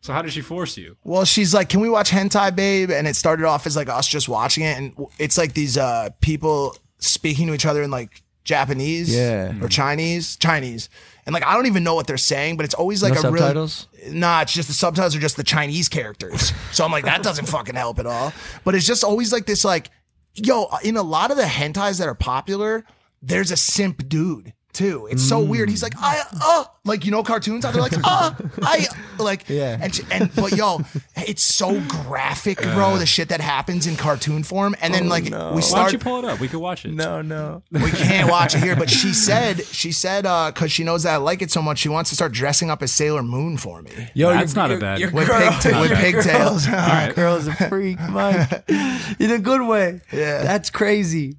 So 0.00 0.12
how 0.12 0.22
did 0.22 0.32
she 0.32 0.40
force 0.40 0.76
you? 0.76 0.96
Well, 1.02 1.24
she's 1.24 1.52
like, 1.52 1.68
"Can 1.68 1.80
we 1.80 1.88
watch 1.88 2.10
hentai, 2.10 2.54
babe?" 2.54 2.90
And 2.90 3.08
it 3.08 3.16
started 3.16 3.44
off 3.44 3.66
as 3.66 3.74
like 3.76 3.88
us 3.88 4.06
just 4.06 4.28
watching 4.28 4.62
it, 4.64 4.76
and 4.78 4.94
it's 5.18 5.36
like 5.36 5.54
these 5.54 5.76
uh 5.76 6.10
people 6.20 6.76
speaking 6.98 7.48
to 7.48 7.54
each 7.54 7.66
other 7.66 7.82
in 7.82 7.90
like 7.90 8.22
Japanese, 8.44 9.12
Yeah. 9.12 9.52
or 9.60 9.68
Chinese, 9.68 10.36
Chinese, 10.36 10.88
and 11.26 11.34
like 11.34 11.44
I 11.44 11.54
don't 11.54 11.66
even 11.66 11.82
know 11.82 11.96
what 11.96 12.06
they're 12.06 12.16
saying, 12.18 12.56
but 12.56 12.64
it's 12.64 12.74
always 12.74 13.02
like 13.02 13.14
No 13.14 13.18
a 13.18 13.22
subtitles? 13.22 13.88
really 14.04 14.16
nah. 14.18 14.42
It's 14.42 14.52
just 14.52 14.68
the 14.68 14.74
subtitles 14.74 15.16
are 15.16 15.20
just 15.20 15.36
the 15.36 15.42
Chinese 15.44 15.88
characters, 15.88 16.52
so 16.70 16.84
I'm 16.84 16.92
like 16.92 17.04
that 17.06 17.24
doesn't 17.24 17.46
fucking 17.46 17.74
help 17.74 17.98
at 17.98 18.06
all. 18.06 18.32
But 18.64 18.76
it's 18.76 18.86
just 18.86 19.02
always 19.02 19.32
like 19.32 19.46
this, 19.46 19.64
like 19.64 19.90
yo, 20.34 20.68
in 20.84 20.96
a 20.96 21.02
lot 21.02 21.32
of 21.32 21.36
the 21.36 21.42
hentais 21.44 21.98
that 21.98 22.06
are 22.06 22.14
popular, 22.14 22.84
there's 23.22 23.50
a 23.50 23.56
simp 23.56 24.08
dude. 24.08 24.52
Too. 24.76 25.08
It's 25.10 25.26
so 25.26 25.40
weird. 25.40 25.70
He's 25.70 25.82
like, 25.82 25.94
I, 25.96 26.22
uh, 26.38 26.64
like, 26.84 27.06
you 27.06 27.10
know, 27.10 27.22
cartoons 27.22 27.64
out 27.64 27.72
there, 27.72 27.80
like, 27.80 27.96
uh, 28.04 28.32
I, 28.62 28.86
like, 29.18 29.44
Yeah. 29.48 29.78
and, 29.80 30.00
and, 30.10 30.30
but 30.36 30.52
yo, 30.52 30.82
it's 31.16 31.42
so 31.42 31.80
graphic, 31.88 32.60
bro, 32.60 32.98
the 32.98 33.06
shit 33.06 33.30
that 33.30 33.40
happens 33.40 33.86
in 33.86 33.96
cartoon 33.96 34.42
form. 34.42 34.76
And 34.82 34.92
then, 34.92 35.06
Oh, 35.06 35.08
like, 35.08 35.24
no. 35.30 35.48
we 35.48 35.54
Why 35.54 35.60
start, 35.60 35.84
don't 35.84 35.92
you 35.94 35.98
pull 35.98 36.18
it 36.18 36.24
up? 36.26 36.40
We 36.40 36.48
could 36.48 36.60
watch 36.60 36.84
it. 36.84 36.92
No, 36.92 37.22
no. 37.22 37.62
we 37.70 37.90
can't 37.90 38.30
watch 38.30 38.54
it 38.54 38.62
here, 38.62 38.76
but 38.76 38.90
she 38.90 39.14
said, 39.14 39.64
she 39.64 39.92
said, 39.92 40.26
uh, 40.26 40.52
cause 40.52 40.70
she 40.70 40.84
knows 40.84 41.04
that 41.04 41.14
I 41.14 41.16
like 41.16 41.40
it 41.40 41.50
so 41.50 41.62
much, 41.62 41.78
she 41.78 41.88
wants 41.88 42.10
to 42.10 42.16
start 42.16 42.32
dressing 42.32 42.68
up 42.70 42.82
as 42.82 42.92
Sailor 42.92 43.22
Moon 43.22 43.56
for 43.56 43.80
me. 43.80 43.90
Yo, 44.12 44.28
That's 44.30 44.54
not 44.54 44.70
a 44.70 44.76
bad- 44.76 45.00
Your 45.00 45.10
With, 45.10 45.26
girl, 45.28 45.40
pigta- 45.40 45.80
with 45.80 45.92
pigtails. 45.98 46.66
your 47.06 47.14
girl's 47.14 47.46
a 47.46 47.54
freak, 47.68 47.98
Mike. 48.10 48.62
In 49.18 49.30
a 49.30 49.38
good 49.38 49.62
way. 49.66 50.02
Yeah. 50.12 50.42
That's 50.42 50.68
crazy. 50.68 51.36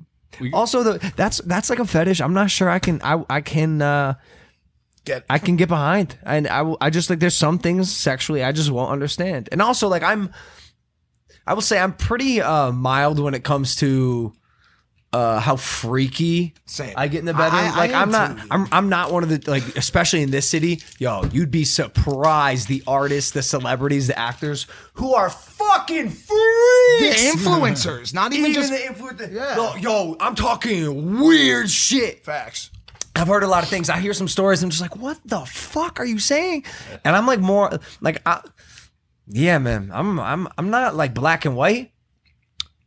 Also, 0.54 0.84
the 0.84 1.14
that's 1.16 1.40
that's 1.40 1.70
like 1.70 1.80
a 1.80 1.86
fetish. 1.86 2.22
I'm 2.22 2.34
not 2.34 2.52
sure 2.52 2.70
I 2.70 2.80
can 2.80 3.02
I 3.04 3.24
I 3.30 3.42
can 3.42 3.82
uh 3.82 4.16
Get, 5.08 5.24
I 5.30 5.40
can 5.40 5.56
get 5.56 5.70
behind. 5.70 6.18
And 6.24 6.50
I 6.50 6.76
I 6.82 6.90
just 6.90 7.10
like 7.10 7.20
there's 7.20 7.34
some 7.34 7.60
things 7.60 7.96
sexually 7.96 8.44
I 8.44 8.52
just 8.52 8.70
won't 8.70 8.92
understand. 8.92 9.48
And 9.54 9.62
also 9.62 9.88
like 9.88 10.04
I'm 10.04 10.34
I 11.46 11.54
will 11.54 11.62
say 11.62 11.80
I'm 11.80 11.94
pretty 11.94 12.42
uh 12.42 12.74
mild 12.74 13.18
when 13.18 13.34
it 13.34 13.46
comes 13.46 13.78
to 13.78 14.34
uh 15.18 15.40
how 15.40 15.56
freaky 15.56 16.54
Same. 16.66 16.94
I 16.96 17.08
get 17.08 17.20
in 17.20 17.26
the 17.26 17.34
bedroom. 17.34 17.62
I- 17.64 17.68
I 17.68 17.76
like 17.78 17.92
am 17.92 18.02
I'm 18.04 18.12
not 18.12 18.38
too. 18.38 18.48
I'm 18.52 18.68
I'm 18.72 18.90
not 18.90 19.12
one 19.12 19.24
of 19.24 19.30
the 19.30 19.40
like 19.50 19.64
especially 19.78 20.22
in 20.22 20.32
this 20.32 20.48
city, 20.48 20.82
yo, 21.00 21.24
you'd 21.32 21.52
be 21.52 21.66
surprised 21.66 22.68
the 22.68 22.84
artists, 22.86 23.32
the 23.32 23.42
celebrities, 23.42 24.08
the 24.08 24.18
actors 24.20 24.68
who 24.94 25.14
are 25.14 25.30
fucking 25.30 26.10
freaks, 26.10 26.28
the 27.02 27.32
influencers, 27.34 28.14
not 28.14 28.34
even, 28.34 28.52
Even 28.52 28.62
just 28.62 28.72
the 28.72 28.78
influencers. 28.94 29.34
Yeah. 29.34 29.56
yo, 29.56 29.76
yo, 29.76 30.18
I'm 30.20 30.36
talking 30.36 31.20
weird 31.20 31.70
shit. 31.70 32.24
facts. 32.24 32.70
I've 33.16 33.28
heard 33.28 33.42
a 33.44 33.48
lot 33.48 33.64
of 33.64 33.70
things. 33.70 33.90
I 33.90 33.98
hear 34.00 34.14
some 34.14 34.28
stories. 34.28 34.62
I'm 34.62 34.70
just 34.70 34.82
like, 34.82 34.96
what 34.96 35.18
the 35.26 35.40
fuck 35.40 36.00
are 36.00 36.06
you 36.06 36.20
saying? 36.20 36.66
And 37.04 37.16
I'm 37.16 37.26
like 37.26 37.40
more 37.40 37.80
like, 38.00 38.22
I, 38.28 38.42
yeah, 39.28 39.58
man. 39.58 39.90
I'm 39.92 40.20
I'm 40.20 40.48
I'm 40.58 40.70
not 40.70 40.96
like 40.96 41.14
black 41.16 41.46
and 41.46 41.56
white, 41.56 41.92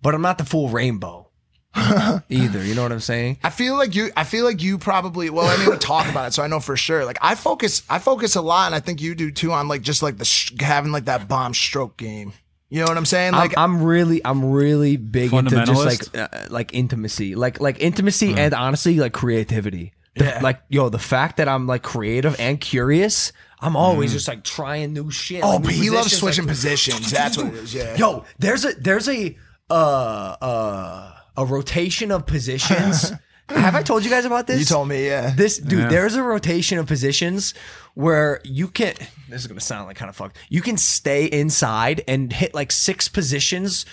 but 0.00 0.14
I'm 0.14 0.22
not 0.22 0.38
the 0.38 0.44
full 0.44 0.68
rainbow 0.68 1.19
either. 2.28 2.64
You 2.64 2.74
know 2.74 2.82
what 2.82 2.92
I'm 2.92 3.00
saying? 3.00 3.38
I 3.44 3.50
feel 3.50 3.76
like 3.76 3.94
you. 3.94 4.10
I 4.16 4.24
feel 4.24 4.44
like 4.44 4.62
you 4.62 4.78
probably. 4.78 5.30
Well, 5.30 5.46
I 5.46 5.56
mean, 5.58 5.70
we 5.70 5.78
talk 5.78 6.08
about 6.08 6.28
it, 6.28 6.34
so 6.34 6.42
I 6.42 6.46
know 6.48 6.60
for 6.60 6.76
sure. 6.76 7.04
Like 7.04 7.18
I 7.22 7.34
focus. 7.34 7.82
I 7.88 7.98
focus 7.98 8.36
a 8.36 8.40
lot, 8.42 8.66
and 8.66 8.74
I 8.74 8.80
think 8.80 9.00
you 9.00 9.14
do 9.14 9.30
too. 9.30 9.52
On 9.52 9.68
like 9.68 9.82
just 9.82 10.02
like 10.02 10.18
the 10.18 10.24
sh- 10.24 10.52
having 10.60 10.92
like 10.92 11.04
that 11.06 11.28
bomb 11.28 11.54
stroke 11.54 11.96
game. 11.96 12.32
You 12.70 12.78
know 12.80 12.86
what 12.86 12.96
I'm 12.96 13.04
saying? 13.06 13.32
Like 13.32 13.54
I'm, 13.56 13.76
I'm 13.76 13.82
really 13.82 14.24
I'm 14.24 14.50
really 14.52 14.96
big 14.96 15.32
into 15.32 15.64
just 15.64 15.84
like 15.84 16.16
uh, 16.18 16.46
like 16.50 16.72
intimacy, 16.74 17.34
like 17.34 17.60
like 17.60 17.80
intimacy, 17.80 18.34
and 18.34 18.54
honestly 18.54 18.96
like 18.96 19.12
creativity. 19.12 19.92
The- 20.16 20.24
Yeah. 20.24 20.40
Like 20.42 20.60
yo, 20.68 20.88
the 20.88 20.98
fact 20.98 21.36
that 21.38 21.48
I'm 21.48 21.66
like 21.66 21.82
creative 21.82 22.38
and 22.40 22.60
curious, 22.60 23.32
I'm 23.60 23.76
always 23.76 24.12
just 24.12 24.26
like 24.28 24.42
trying 24.44 24.92
new 24.92 25.10
shit. 25.10 25.42
oh, 25.44 25.50
like, 25.56 25.62
but 25.64 25.72
he 25.72 25.90
loves 25.90 26.16
switching 26.16 26.44
like- 26.46 26.54
positions. 26.54 27.10
That's 27.10 27.36
what 27.36 27.46
it 27.48 27.54
is. 27.54 27.74
Yeah. 27.74 27.96
Yo, 27.96 28.24
there's 28.38 28.64
a 28.64 28.72
there's 28.74 29.08
a 29.08 29.36
uh 29.68 30.36
uh 30.40 31.12
a 31.40 31.44
rotation 31.44 32.10
of 32.10 32.26
positions. 32.26 33.12
Have 33.48 33.74
I 33.74 33.82
told 33.82 34.04
you 34.04 34.10
guys 34.10 34.24
about 34.24 34.46
this? 34.46 34.60
You 34.60 34.64
told 34.64 34.86
me. 34.88 35.06
Yeah. 35.06 35.34
This 35.34 35.58
dude, 35.58 35.80
Yeah. 35.80 35.88
there's 35.88 36.14
a 36.14 36.22
rotation 36.22 36.78
of 36.78 36.86
positions 36.86 37.52
where 37.94 38.40
you 38.44 38.68
can. 38.68 38.94
This 39.28 39.40
is 39.40 39.46
gonna 39.48 39.60
sound 39.60 39.86
like 39.88 39.96
kind 39.96 40.08
of 40.08 40.14
fucked. 40.14 40.36
You 40.48 40.62
can 40.62 40.76
stay 40.76 41.24
inside 41.26 42.04
and 42.06 42.32
hit 42.32 42.54
like 42.54 42.70
six 42.70 43.08
positions 43.08 43.86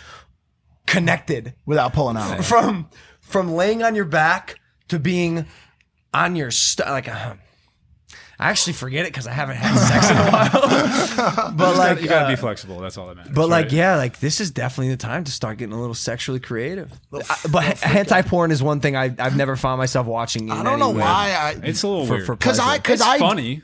connected 0.86 1.54
Without 1.66 1.94
pulling 1.94 2.18
out. 2.18 2.44
from 2.46 2.90
from 3.20 3.52
laying 3.54 3.82
on 3.84 3.96
your 3.96 4.06
back 4.06 4.60
to 4.90 5.00
being 5.00 5.46
on 6.14 6.36
your 6.36 6.52
st- 6.52 6.88
like. 6.90 7.08
Uh, 7.08 7.34
I 8.40 8.50
actually 8.52 8.74
forget 8.74 9.06
it 9.06 9.12
because 9.12 9.26
I 9.26 9.32
haven't 9.32 9.56
had 9.56 9.76
sex 9.78 10.10
in 10.12 10.18
a 10.18 10.30
while. 10.30 11.52
but 11.56 11.76
like, 11.76 12.02
you 12.02 12.08
gotta 12.08 12.26
uh, 12.26 12.30
be 12.30 12.36
flexible. 12.36 12.80
That's 12.80 12.98
all 12.98 13.08
that 13.08 13.16
matters. 13.18 13.32
But 13.34 13.50
like, 13.50 13.66
right? 13.66 13.72
yeah, 13.74 13.96
like 13.96 14.20
this 14.20 14.40
is 14.40 14.52
definitely 14.52 14.90
the 14.90 14.98
time 14.98 15.24
to 15.24 15.32
start 15.32 15.58
getting 15.58 15.74
a 15.74 15.80
little 15.80 15.96
sexually 15.96 16.40
creative. 16.40 16.92
I- 17.14 17.38
but 17.52 17.64
hentai 17.78 18.26
porn 18.28 18.52
is 18.52 18.62
one 18.62 18.80
thing 18.80 18.96
I, 18.96 19.16
I've 19.18 19.36
never 19.36 19.56
found 19.56 19.80
myself 19.80 20.06
watching. 20.06 20.46
In 20.46 20.52
I 20.52 20.58
don't 20.64 20.74
any 20.74 20.80
know 20.80 20.92
way. 20.92 21.02
why. 21.02 21.36
I, 21.38 21.68
it's 21.68 21.82
a 21.84 21.88
little 21.88 22.06
For- 22.06 22.14
weird 22.26 22.40
Cause 22.40 22.60
I, 22.60 22.78
cause 22.80 23.02
I, 23.02 23.18
funny. 23.18 23.64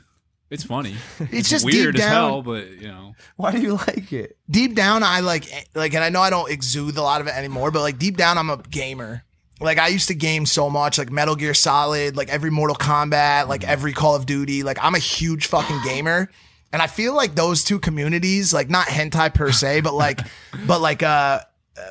It's 0.50 0.64
funny. 0.64 0.94
It's 1.18 1.48
just 1.48 1.64
weird 1.64 1.94
deep 1.96 2.04
as 2.04 2.10
hell, 2.10 2.42
but 2.42 2.68
you 2.68 2.86
know, 2.88 3.14
Why 3.36 3.50
do 3.52 3.60
you 3.60 3.72
like 3.74 4.12
it? 4.12 4.36
deep 4.48 4.74
down, 4.74 5.02
I 5.02 5.20
like, 5.20 5.46
like, 5.74 5.94
and 5.94 6.04
I 6.04 6.10
know 6.10 6.20
I 6.20 6.30
don't 6.30 6.50
exude 6.50 6.96
a 6.96 7.02
lot 7.02 7.20
of 7.20 7.26
it 7.26 7.34
anymore, 7.34 7.70
but 7.70 7.80
like 7.80 7.98
deep 7.98 8.16
down, 8.16 8.38
I'm 8.38 8.50
a 8.50 8.58
gamer. 8.58 9.24
Like 9.60 9.78
I 9.78 9.88
used 9.88 10.08
to 10.08 10.14
game 10.14 10.46
so 10.46 10.68
much, 10.68 10.98
like 10.98 11.10
Metal 11.10 11.36
Gear 11.36 11.54
Solid, 11.54 12.16
like 12.16 12.28
every 12.28 12.50
Mortal 12.50 12.76
Kombat, 12.76 13.48
like 13.48 13.66
every 13.66 13.92
Call 13.92 14.16
of 14.16 14.26
Duty. 14.26 14.62
Like 14.62 14.78
I'm 14.82 14.94
a 14.94 15.00
huge 15.00 15.46
fucking 15.46 15.80
gamer. 15.84 16.30
And 16.72 16.82
I 16.82 16.88
feel 16.88 17.14
like 17.14 17.36
those 17.36 17.62
two 17.62 17.78
communities, 17.78 18.52
like 18.52 18.68
not 18.68 18.88
hentai 18.88 19.32
per 19.32 19.52
se, 19.52 19.82
but 19.82 19.94
like, 19.94 20.20
but 20.66 20.80
like, 20.80 21.04
uh, 21.04 21.40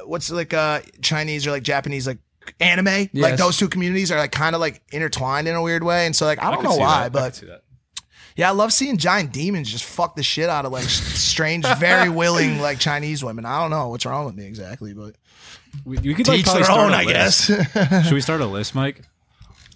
what's 0.05 0.29
like, 0.29 0.53
uh, 0.53 0.81
Chinese 1.01 1.47
or 1.47 1.51
like 1.51 1.63
Japanese, 1.63 2.05
like 2.05 2.17
anime, 2.59 3.07
like 3.13 3.37
those 3.37 3.57
two 3.57 3.69
communities 3.69 4.11
are 4.11 4.17
like 4.17 4.33
kind 4.33 4.55
of 4.55 4.59
like 4.59 4.81
intertwined 4.91 5.47
in 5.47 5.55
a 5.55 5.61
weird 5.61 5.83
way. 5.83 6.05
And 6.05 6.13
so 6.13 6.25
like, 6.25 6.43
I 6.43 6.51
don't 6.51 6.61
could 6.61 6.69
know 6.71 6.75
why, 6.75 7.07
that. 7.07 7.13
But 7.13 7.63
yeah, 8.35 8.49
I 8.49 8.51
love 8.51 8.73
seeing 8.73 8.97
giant 8.97 9.31
demons 9.31 9.71
just 9.71 9.83
fuck 9.83 10.15
the 10.15 10.23
shit 10.23 10.49
out 10.49 10.65
of 10.65 10.71
like 10.71 10.85
strange, 10.85 11.65
very 11.77 12.09
willing 12.21 12.59
like 12.59 12.79
Chinese 12.79 13.23
women. 13.23 13.45
I 13.45 13.61
don't 13.61 13.71
know 13.71 13.89
what's 13.89 14.05
wrong 14.05 14.25
with 14.25 14.35
me 14.35 14.45
exactly, 14.45 14.93
but 14.93 15.15
We, 15.85 15.97
we 15.97 16.13
could 16.13 16.25
To 16.25 16.31
like, 16.31 16.39
each 16.41 16.45
probably 16.45 16.61
their 16.61 16.65
start 16.71 16.79
own, 16.79 16.93
a 16.93 16.97
I 16.97 17.03
list. 17.03 17.47
guess. 17.47 18.03
Should 18.05 18.13
we 18.13 18.21
start 18.21 18.41
a 18.41 18.45
list, 18.45 18.75
Mike? 18.75 19.01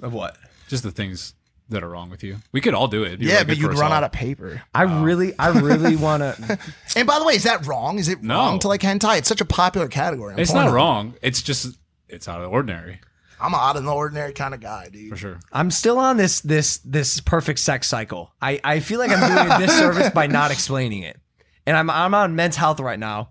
Of 0.02 0.14
what? 0.14 0.38
Just 0.68 0.84
the 0.84 0.92
things 0.92 1.34
that 1.70 1.84
are 1.84 1.90
wrong 1.90 2.10
with 2.10 2.24
you. 2.24 2.38
We 2.54 2.62
could 2.62 2.74
all 2.74 2.88
do 2.88 3.04
it. 3.04 3.08
It'd 3.08 3.20
be 3.20 3.26
yeah, 3.26 3.34
really 3.34 3.46
but 3.46 3.48
good 3.56 3.58
you'd 3.62 3.68
for 3.68 3.74
us 3.74 3.80
run 3.80 3.92
all. 3.92 3.98
out 3.98 4.04
of 4.04 4.12
paper. 4.12 4.62
I 4.74 4.86
oh. 4.86 5.04
really, 5.04 5.38
I 5.38 5.50
really 5.60 5.96
want 6.08 6.22
to. 6.24 6.60
And 6.96 7.06
by 7.08 7.20
the 7.20 7.26
way, 7.26 7.34
is 7.34 7.44
that 7.44 7.66
wrong? 7.68 8.00
Is 8.00 8.08
it 8.08 8.24
No. 8.24 8.36
wrong 8.36 8.60
to 8.60 8.68
like 8.68 8.82
hentai? 8.82 9.18
It's 9.18 9.28
such 9.28 9.42
a 9.42 9.46
popular 9.46 9.88
category. 9.88 10.34
on 10.34 10.40
It's 10.40 10.54
not 10.54 10.68
Pornhub. 10.68 10.74
wrong. 10.74 11.14
It's 11.22 11.42
just 11.42 11.78
it's 12.08 12.28
out 12.28 12.38
of 12.38 12.44
the 12.44 12.50
ordinary 12.50 13.02
I'm 13.40 13.54
an 13.54 13.60
out 13.62 13.76
of 13.76 13.84
the 13.84 13.94
ordinary 13.94 14.34
kind 14.34 14.54
of 14.56 14.62
guy, 14.62 14.88
dude. 14.90 15.10
for 15.12 15.18
sure. 15.18 15.40
I'm 15.52 15.70
still 15.72 16.00
on 16.00 16.18
this 16.18 16.40
this 16.42 16.78
this 16.86 17.20
perfect 17.20 17.60
sex 17.60 17.86
cycle. 17.88 18.32
I, 18.42 18.60
I 18.64 18.80
feel 18.80 18.98
like 19.00 19.12
I'm 19.12 19.20
doing 19.36 19.52
a 19.52 19.60
disservice 19.68 20.10
by 20.12 20.26
not 20.28 20.50
explaining 20.58 21.04
it. 21.04 21.20
And 21.68 21.76
I'm 21.78 21.90
I'm 21.90 22.14
on 22.16 22.36
men's 22.36 22.56
health 22.56 22.80
right 22.80 22.98
now. 22.98 23.30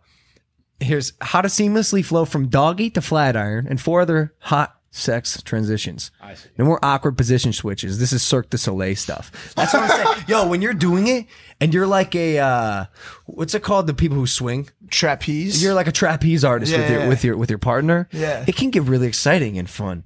Here's 0.81 1.15
how 1.21 1.41
to 1.41 1.49
seamlessly 1.49 2.05
flow 2.05 2.25
from 2.25 2.49
doggy 2.49 2.91
to 2.91 3.01
flat 3.01 3.37
iron 3.37 3.67
and 3.69 3.81
four 3.81 4.03
other 4.03 4.35
hot 4.41 4.77
sex 4.91 5.43
transitions. 5.43 6.11
I 6.21 6.35
see. 6.35 6.49
No 6.59 6.65
more 6.65 6.79
awkward 6.83 7.17
position 7.17 7.53
switches. 7.53 7.99
This 7.99 8.13
is 8.13 8.23
Cirque 8.23 8.51
du 8.51 8.59
Soleil 8.59 8.97
stuff. 8.97 9.31
That's 9.55 9.73
what 9.73 9.83
I'm 9.83 9.89
saying. 9.89 10.25
Yo, 10.29 10.49
when 10.49 10.63
you're 10.63 10.75
doing 10.75 11.07
it 11.07 11.27
and 11.61 11.73
you're 11.73 11.87
like 11.87 12.15
a 12.15 12.39
uh 12.39 12.85
what's 13.27 13.55
it 13.55 13.63
called? 13.63 13.87
The 13.87 13.95
people 13.95 14.17
who 14.17 14.27
swing. 14.27 14.69
Trapeze. 14.91 15.63
You're 15.63 15.75
like 15.75 15.87
a 15.87 15.93
trapeze 15.93 16.45
artist 16.45 16.77
with 16.77 16.91
your 16.91 17.01
yeah. 17.01 17.09
with 17.09 17.25
your 17.25 17.37
with 17.37 17.51
your 17.51 17.59
partner. 17.59 18.09
Yeah. 18.13 18.45
It 18.47 18.57
can 18.57 18.71
get 18.71 18.83
really 18.85 19.07
exciting 19.07 19.59
and 19.59 19.69
fun. 19.69 20.05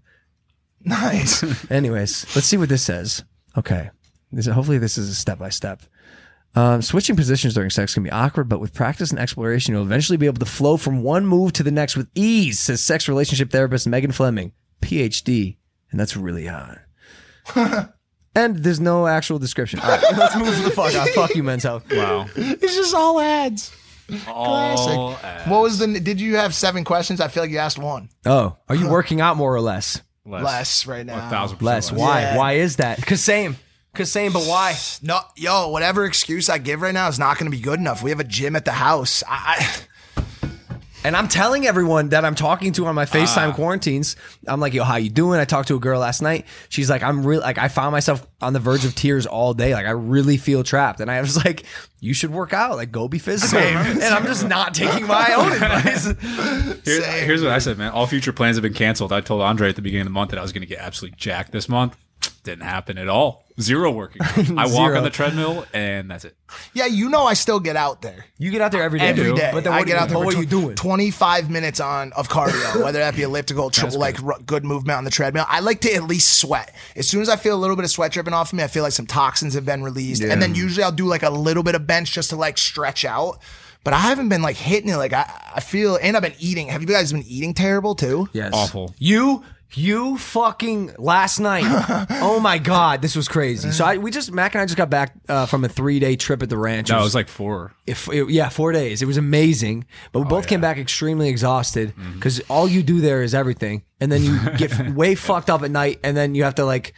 nice. 0.85 1.43
Anyways, 1.71 2.35
let's 2.35 2.47
see 2.47 2.57
what 2.57 2.69
this 2.69 2.83
says. 2.83 3.25
Okay. 3.57 3.91
This, 4.33 4.47
hopefully, 4.47 4.79
this 4.79 4.97
is 4.97 5.11
a 5.11 5.15
step 5.15 5.39
by 5.39 5.49
step. 5.49 5.83
Um, 6.55 6.83
switching 6.83 7.15
positions 7.15 7.55
during 7.55 7.71
sex 7.71 7.95
can 7.95 8.03
be 8.03 8.11
awkward, 8.11 8.49
but 8.49 8.61
with 8.61 8.75
practice 8.75 9.11
and 9.11 9.21
exploration, 9.21 9.73
you'll 9.73 9.85
eventually 9.85 10.17
be 10.17 10.27
able 10.27 10.39
to 10.39 10.47
flow 10.47 10.77
from 10.77 11.03
one 11.03 11.25
move 11.27 11.53
to 11.55 11.63
the 11.63 11.71
next 11.71 11.97
with 11.97 12.09
ease, 12.15 12.59
says 12.59 12.83
sex 12.83 13.09
relationship 13.09 13.51
therapist 13.51 13.87
Megan 13.87 14.13
Fleming, 14.13 14.53
PhD. 14.83 15.57
And 15.91 16.01
that's 16.01 16.17
really 16.17 16.47
hot. 16.47 16.79
and 18.35 18.57
there's 18.57 18.81
no 18.81 19.07
actual 19.07 19.39
description. 19.39 19.81
All 19.81 19.89
right, 19.89 20.03
let's 20.17 20.37
move 20.37 20.63
the 20.65 20.71
fuck 20.71 20.95
on. 20.97 21.09
Fuck 21.09 21.35
you, 21.35 21.43
men's 21.43 21.63
health. 21.63 21.85
Wow. 21.93 22.27
it's 22.35 22.75
just 22.75 22.95
all 22.95 23.21
ads. 23.21 23.73
All 24.29 25.15
Classic. 25.15 25.51
What 25.51 25.63
was 25.63 25.79
the? 25.79 26.01
Did 26.01 26.21
you 26.21 26.37
have 26.37 26.55
seven 26.55 26.83
questions? 26.85 27.21
I 27.21 27.29
feel 27.29 27.45
like 27.45 27.51
you 27.51 27.59
asked 27.59 27.79
one. 27.79 28.09
Oh, 28.27 28.57
are 28.69 28.75
you 28.75 28.89
working 28.89 29.21
out 29.21 29.37
more 29.37 29.55
or 29.55 29.61
less? 29.61 30.03
less, 30.25 30.43
Less 30.43 30.87
right 30.87 31.07
now. 31.07 31.27
A 31.27 31.31
thousand 31.31 31.59
percent 31.59 31.67
Less. 31.67 31.93
Why? 31.93 32.21
Yeah. 32.23 32.37
Why 32.37 32.53
is 32.55 32.77
that? 32.77 33.05
Cause 33.05 33.21
same. 33.21 33.57
Cause 33.93 34.11
same, 34.11 34.33
but 34.33 34.45
why? 34.45 34.77
No, 35.03 35.21
yo, 35.37 35.69
whatever 35.69 36.05
excuse 36.05 36.49
I 36.49 36.59
give 36.59 36.81
right 36.81 36.95
now 36.95 37.09
is 37.09 37.19
not 37.19 37.39
going 37.39 37.51
to 37.51 37.57
be 37.57 37.63
good 37.63 37.81
enough. 37.81 38.03
We 38.03 38.11
have 38.11 38.21
a 38.21 38.25
gym 38.25 38.55
at 38.55 38.65
the 38.65 38.73
house. 38.73 39.23
I, 39.27 39.67
And 41.03 41.17
I'm 41.17 41.29
telling 41.29 41.67
everyone 41.67 42.11
that 42.11 42.27
I'm 42.27 42.35
talking 42.35 42.73
to 42.75 42.87
on 42.87 42.95
my 42.95 43.07
FaceTime 43.07 43.51
ah. 43.51 43.53
quarantines. 43.55 44.17
I'm 44.47 44.61
like, 44.61 44.75
yo, 44.75 44.85
how 44.85 44.97
you 44.97 45.09
doing? 45.09 45.41
I 45.41 45.47
talked 45.47 45.69
to 45.69 45.77
a 45.77 45.79
girl 45.79 46.01
last 46.01 46.21
night. 46.21 46.47
She's 46.69 46.91
like, 46.91 47.03
I'm 47.03 47.27
really 47.27 47.41
like, 47.41 47.57
I 47.57 47.69
found 47.69 47.93
myself 47.93 48.27
on 48.43 48.53
the 48.53 48.59
verge 48.59 48.85
of 48.85 48.95
tears 48.95 49.27
all 49.27 49.55
day. 49.55 49.73
Like, 49.73 49.87
I 49.87 49.93
really 49.93 50.37
feel 50.37 50.63
trapped. 50.63 51.01
And 51.01 51.11
I 51.11 51.21
was 51.23 51.37
like, 51.45 51.65
you 52.01 52.13
should 52.13 52.31
work 52.31 52.53
out. 52.53 52.77
Like, 52.77 52.93
go 52.93 53.09
be 53.09 53.19
physical. 53.19 53.59
And 53.59 54.03
I'm 54.03 54.27
just 54.27 54.47
not 54.47 54.75
taking 54.75 55.07
my 55.07 55.33
own 55.33 55.53
advice. 55.53 56.05
Here- 56.85 57.03
Same, 57.03 57.25
here's 57.25 57.43
what 57.43 57.53
I 57.53 57.59
said, 57.61 57.79
man. 57.79 57.93
All 57.93 58.07
future 58.07 58.33
plans 58.33 58.57
have 58.57 58.63
been 58.63 58.75
canceled. 58.75 59.11
I 59.11 59.23
told 59.23 59.41
Andre 59.41 59.71
at 59.71 59.77
the 59.77 59.83
beginning 59.83 60.03
of 60.03 60.09
the 60.09 60.13
month 60.13 60.31
that 60.31 60.39
I 60.39 60.43
was 60.43 60.53
going 60.53 60.63
to 60.63 60.69
get 60.69 60.81
absolutely 60.81 61.17
jacked 61.17 61.53
this 61.53 61.69
month. 61.69 61.97
Didn't 62.43 62.65
happen 62.65 62.99
at 62.99 63.09
all. 63.09 63.45
Zero 63.61 63.91
working. 63.91 64.23
I 64.57 64.67
walk 64.67 64.69
Zero. 64.69 64.97
on 64.99 65.05
the 65.05 65.11
treadmill 65.11 65.67
and 65.73 66.11
that's 66.11 66.25
it. 66.25 66.37
yeah, 66.75 66.87
you 66.87 67.09
know, 67.09 67.25
I 67.27 67.35
still 67.35 67.61
get 67.61 67.77
out 67.77 68.03
there. 68.03 68.25
You 68.39 68.51
get 68.51 68.61
out 68.61 68.73
there 68.73 68.83
every 68.83 68.99
day. 68.99 69.09
Every 69.09 69.33
day. 69.35 69.51
But 69.53 69.65
then 69.65 69.73
I 69.73 69.79
what, 69.79 69.87
get 69.87 69.97
are 69.97 70.01
out 70.01 70.09
you, 70.09 70.15
there. 70.15 70.15
but 70.15 70.21
for 70.21 70.25
what 70.27 70.35
are 70.37 70.41
you 70.41 70.47
tw- 70.47 70.51
doing? 70.51 70.75
25 70.77 71.51
minutes 71.51 71.81
on 71.81 72.13
of 72.15 72.29
cardio, 72.29 72.83
whether 72.85 72.99
that 73.01 73.15
be 73.17 73.23
elliptical, 73.23 73.71
tr- 73.71 73.87
like 73.89 74.23
r- 74.23 74.39
good 74.47 74.65
movement 74.65 74.97
on 74.99 75.05
the 75.05 75.11
treadmill. 75.11 75.45
I 75.49 75.61
like 75.61 75.81
to 75.83 75.95
at 75.95 76.05
least 76.05 76.39
sweat. 76.41 76.75
As 76.97 77.09
soon 77.09 77.23
as 77.23 77.29
I 77.29 77.37
feel 77.37 77.55
a 77.55 77.61
little 77.61 77.77
bit 77.77 77.85
of 77.85 77.91
sweat 77.91 78.13
dripping 78.13 78.35
off 78.35 78.53
of 78.53 78.57
me, 78.57 78.63
I 78.65 78.69
feel 78.69 78.83
like 78.83 78.93
some 78.93 79.07
toxins 79.07 79.55
have 79.55 79.65
been 79.67 79.83
released. 79.83 80.23
And 80.23 80.41
then 80.41 80.55
usually 80.55 80.83
I'll 80.85 80.93
do 80.93 81.07
like 81.07 81.23
a 81.23 81.31
little 81.31 81.63
bit 81.63 81.75
of 81.75 81.87
bench 81.87 82.13
just 82.13 82.31
to 82.31 82.37
like 82.37 82.59
stretch 82.59 83.05
out. 83.05 83.39
But 83.83 83.95
I 83.95 83.99
haven't 83.99 84.29
been 84.29 84.43
like 84.43 84.57
hitting 84.57 84.91
it. 84.91 84.97
Like 84.97 85.15
I, 85.15 85.53
I 85.57 85.61
feel, 85.61 85.99
and 86.03 86.15
I've 86.17 86.23
been 86.23 86.35
eating. 86.39 86.69
Have 86.69 86.83
you 86.83 86.87
guys 86.87 87.13
been 87.13 87.23
eating 87.27 87.55
terrible 87.55 87.95
too? 87.95 88.29
Yes. 88.33 88.51
Awful. 88.53 88.95
You 88.99 89.43
you 89.73 90.17
fucking 90.19 90.95
last 90.99 91.39
night. 91.41 91.65
oh 92.21 92.41
my 92.41 92.59
god, 92.59 93.03
this 93.03 93.15
was 93.15 93.29
crazy. 93.29 93.71
So 93.71 93.85
I 93.85 93.97
we 93.99 94.11
just 94.11 94.33
Mac 94.33 94.55
and 94.55 94.63
I 94.63 94.67
just 94.67 94.77
got 94.77 94.91
back 94.91 95.15
uh, 95.29 95.47
from 95.47 95.65
a 95.65 95.69
three 95.69 95.99
day 96.01 96.17
trip 96.17 96.43
at 96.43 96.49
the 96.49 96.57
ranch. 96.57 96.91
No, 96.91 96.99
it 97.01 97.03
was 97.03 97.15
like 97.15 97.29
four. 97.29 97.73
if 97.87 98.09
it- 98.13 98.31
yeah, 98.31 98.49
four 98.49 98.73
days. 98.73 99.03
It 99.03 99.07
was 99.07 99.17
amazing, 99.17 99.87
but 100.13 100.21
we 100.21 100.25
both 100.27 100.47
came 100.47 100.61
back 100.61 100.79
extremely 100.79 101.29
exhausted 101.29 101.95
because 102.15 102.41
all 102.49 102.69
you 102.69 102.83
do 102.83 103.01
there 103.01 103.23
is 103.23 103.35
everything, 103.35 103.83
and 104.01 104.11
then 104.11 104.23
you 104.25 104.39
get 104.57 104.95
way 104.95 105.15
fucked 105.15 105.51
up 105.51 105.63
at 105.63 105.71
night, 105.71 106.01
and 106.03 106.17
then 106.17 106.35
you 106.35 106.45
have 106.45 106.57
to 106.57 106.65
like 106.65 106.95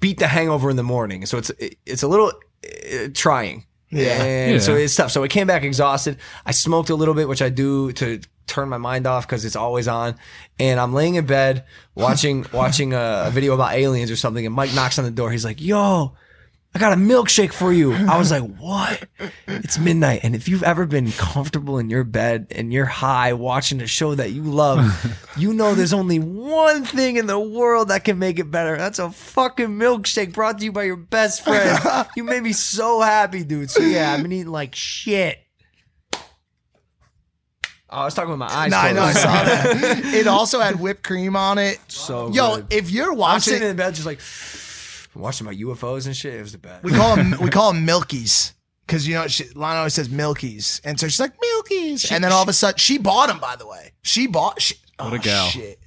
beat 0.00 0.18
the 0.18 0.26
hangover 0.26 0.70
in 0.70 0.76
the 0.76 0.82
morning. 0.82 1.26
So 1.26 1.38
it's 1.38 1.50
it's 1.86 2.02
a 2.02 2.08
little 2.08 2.32
uh, 2.64 3.08
trying. 3.14 3.66
Yeah. 3.90 4.22
and 4.24 4.52
Yeah. 4.54 4.58
so 4.58 4.74
it's 4.74 4.96
tough. 4.96 5.12
So 5.12 5.22
I 5.22 5.28
came 5.28 5.46
back 5.46 5.62
exhausted. 5.62 6.16
I 6.46 6.50
smoked 6.50 6.90
a 6.90 6.94
little 6.96 7.14
bit, 7.14 7.28
which 7.28 7.42
I 7.42 7.48
do 7.48 7.92
to 7.92 8.20
turn 8.46 8.68
my 8.68 8.78
mind 8.78 9.06
off 9.06 9.26
because 9.26 9.44
it's 9.44 9.56
always 9.56 9.88
on. 9.88 10.16
And 10.58 10.78
I'm 10.78 10.92
laying 10.92 11.16
in 11.16 11.26
bed 11.26 11.64
watching 11.94 12.46
watching 12.52 12.92
a, 12.92 13.24
a 13.26 13.30
video 13.30 13.54
about 13.54 13.74
aliens 13.74 14.10
or 14.10 14.16
something, 14.16 14.44
and 14.44 14.54
Mike 14.54 14.74
knocks 14.74 14.98
on 14.98 15.04
the 15.04 15.10
door. 15.10 15.30
He's 15.30 15.44
like, 15.44 15.60
"Yo." 15.60 16.14
I 16.76 16.80
got 16.80 16.92
a 16.92 16.96
milkshake 16.96 17.52
for 17.52 17.72
you. 17.72 17.92
I 17.92 18.18
was 18.18 18.32
like, 18.32 18.42
what? 18.56 19.06
It's 19.46 19.78
midnight. 19.78 20.20
And 20.24 20.34
if 20.34 20.48
you've 20.48 20.64
ever 20.64 20.86
been 20.86 21.12
comfortable 21.12 21.78
in 21.78 21.88
your 21.88 22.02
bed 22.02 22.48
and 22.50 22.72
you're 22.72 22.84
high 22.84 23.32
watching 23.32 23.80
a 23.80 23.86
show 23.86 24.16
that 24.16 24.32
you 24.32 24.42
love, 24.42 24.82
you 25.36 25.54
know 25.54 25.76
there's 25.76 25.92
only 25.92 26.18
one 26.18 26.84
thing 26.84 27.14
in 27.14 27.28
the 27.28 27.38
world 27.38 27.88
that 27.88 28.02
can 28.02 28.18
make 28.18 28.40
it 28.40 28.50
better. 28.50 28.76
That's 28.76 28.98
a 28.98 29.10
fucking 29.10 29.68
milkshake 29.68 30.32
brought 30.32 30.58
to 30.58 30.64
you 30.64 30.72
by 30.72 30.82
your 30.82 30.96
best 30.96 31.44
friend. 31.44 31.78
You 32.16 32.24
made 32.24 32.42
me 32.42 32.52
so 32.52 33.00
happy, 33.00 33.44
dude. 33.44 33.70
So 33.70 33.80
yeah, 33.80 34.12
I've 34.12 34.22
been 34.22 34.32
eating 34.32 34.52
like 34.52 34.74
shit. 34.74 35.43
Oh, 37.94 37.98
I 38.00 38.04
was 38.06 38.14
talking 38.14 38.30
with 38.30 38.40
my 38.40 38.52
eyes. 38.52 38.72
No, 38.72 38.76
I 38.76 38.92
know. 38.92 39.02
I 39.02 39.12
saw 39.12 39.44
that. 39.44 40.00
it 40.14 40.26
also 40.26 40.58
had 40.58 40.80
whipped 40.80 41.04
cream 41.04 41.36
on 41.36 41.58
it. 41.58 41.78
So 41.86 42.28
Yo, 42.32 42.56
good. 42.56 42.66
if 42.72 42.90
you're 42.90 43.12
I'm 43.12 43.18
watching, 43.18 43.52
sitting 43.52 43.68
in 43.68 43.76
bed 43.76 43.94
just 43.94 44.04
like 44.04 44.18
watching 45.14 45.44
my 45.44 45.54
UFOs 45.54 46.06
and 46.06 46.16
shit. 46.16 46.34
It 46.34 46.40
was 46.42 46.50
the 46.52 46.58
best. 46.58 46.82
we 46.82 46.90
call 46.90 47.14
them 47.14 47.36
we 47.40 47.50
call 47.50 47.72
them 47.72 47.86
milkies 47.86 48.52
because 48.84 49.06
you 49.06 49.14
know 49.14 49.28
she, 49.28 49.44
Lana 49.54 49.78
always 49.78 49.94
says 49.94 50.08
milkies, 50.08 50.80
and 50.82 50.98
so 50.98 51.06
she's 51.06 51.20
like 51.20 51.34
milkies, 51.38 52.10
and 52.10 52.24
then 52.24 52.32
all 52.32 52.42
of 52.42 52.48
a 52.48 52.52
sudden 52.52 52.78
she 52.78 52.98
bought 52.98 53.28
them. 53.28 53.38
By 53.38 53.54
the 53.54 53.66
way, 53.66 53.92
she 54.02 54.26
bought. 54.26 54.60
She, 54.60 54.74
What 54.98 55.12
oh, 55.12 55.14
a 55.14 55.18
gal. 55.20 55.46
Shit, 55.46 55.78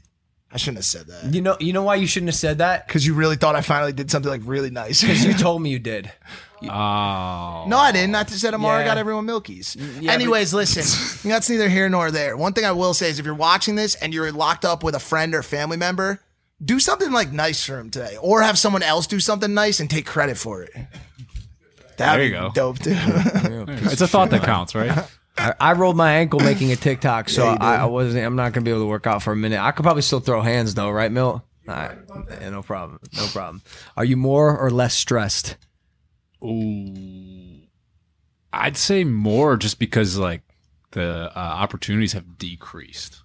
I 0.49 0.55
shouldn't 0.57 0.77
have 0.77 0.85
said 0.85 1.07
that 1.07 1.33
You 1.33 1.41
know, 1.41 1.57
you 1.59 1.73
know 1.73 1.83
why 1.83 1.95
you 1.95 2.07
shouldn't 2.07 2.29
have 2.29 2.35
said 2.35 2.59
that? 2.59 2.87
because 2.87 3.05
you 3.05 3.15
really 3.15 3.35
thought 3.35 3.55
I 3.55 3.61
finally 3.61 3.91
did 3.91 4.09
something 4.09 4.31
like 4.31 4.41
really 4.45 4.69
nice. 4.69 5.01
Because 5.01 5.25
you 5.25 5.33
told 5.37 5.61
me 5.61 5.71
you 5.71 5.79
did. 5.79 6.09
Oh. 6.63 7.65
No, 7.67 7.77
I 7.77 7.91
didn't. 7.91 8.15
I 8.15 8.23
just 8.23 8.39
said 8.41 8.53
Amara 8.53 8.79
Yeah. 8.79 8.85
got 8.85 8.97
everyone 8.97 9.25
milkies. 9.27 9.75
Mm, 9.77 10.01
yeah, 10.03 10.11
Anyways, 10.11 10.53
listen, 10.53 10.83
that's 11.29 11.49
neither 11.49 11.69
here 11.69 11.87
nor 11.89 12.09
there. 12.11 12.35
One 12.37 12.53
thing 12.53 12.65
I 12.65 12.71
will 12.71 12.93
say 12.93 13.09
is 13.09 13.19
if 13.19 13.25
you're 13.25 13.35
watching 13.35 13.75
this 13.75 13.95
and 13.95 14.13
you're 14.13 14.31
locked 14.31 14.65
up 14.65 14.83
with 14.83 14.95
a 14.95 14.99
friend 14.99 15.35
or 15.35 15.43
family 15.43 15.77
member, 15.77 16.19
do 16.63 16.79
something 16.79 17.11
like 17.11 17.31
nice 17.31 17.63
for 17.63 17.77
him 17.79 17.89
today, 17.91 18.17
or 18.19 18.41
have 18.41 18.57
someone 18.57 18.81
else 18.81 19.05
do 19.05 19.19
something 19.19 19.53
nice 19.53 19.79
and 19.79 19.89
take 19.89 20.05
credit 20.07 20.37
for 20.37 20.63
it. 20.63 20.71
That'd 21.97 21.97
There 21.97 22.23
you 22.23 22.29
be 22.29 22.37
go. 22.37 22.51
dope 22.53 22.79
too. 22.79 22.93
It's 22.95 24.01
a 24.01 24.07
thought 24.07 24.29
that 24.31 24.43
counts, 24.43 24.73
right? 24.75 24.91
I, 25.37 25.53
I 25.59 25.73
rolled 25.73 25.95
my 25.97 26.13
ankle 26.13 26.39
making 26.39 26.71
a 26.71 26.75
TikTok, 26.75 27.29
so 27.29 27.45
I, 27.45 27.75
I 27.75 27.85
wasn't. 27.85 28.25
I'm 28.25 28.35
not 28.35 28.53
gonna 28.53 28.63
be 28.63 28.71
able 28.71 28.81
to 28.81 28.87
work 28.87 29.05
out 29.05 29.21
for 29.21 29.31
a 29.33 29.35
minute. 29.35 29.59
I 29.59 29.69
could 29.71 29.83
probably 29.83 30.01
still 30.01 30.19
throw 30.19 30.41
hands 30.41 30.73
though, 30.73 30.89
right, 30.89 31.11
Milt? 31.11 31.43
All 31.67 31.75
right. 31.75 31.97
Yeah, 32.41 32.49
no 32.49 32.63
problem. 32.63 32.99
No 33.15 33.27
problem. 33.27 33.61
Are 33.95 34.05
you 34.05 34.17
more 34.17 34.57
or 34.57 34.71
less 34.71 34.95
stressed? 34.95 35.57
Ooh, 36.43 37.61
I'd 38.53 38.77
say 38.77 39.03
more 39.03 39.57
just 39.57 39.79
because 39.79 40.17
like 40.17 40.41
the 40.91 41.31
uh, 41.35 41.39
opportunities 41.39 42.13
have 42.13 42.37
decreased. 42.37 43.21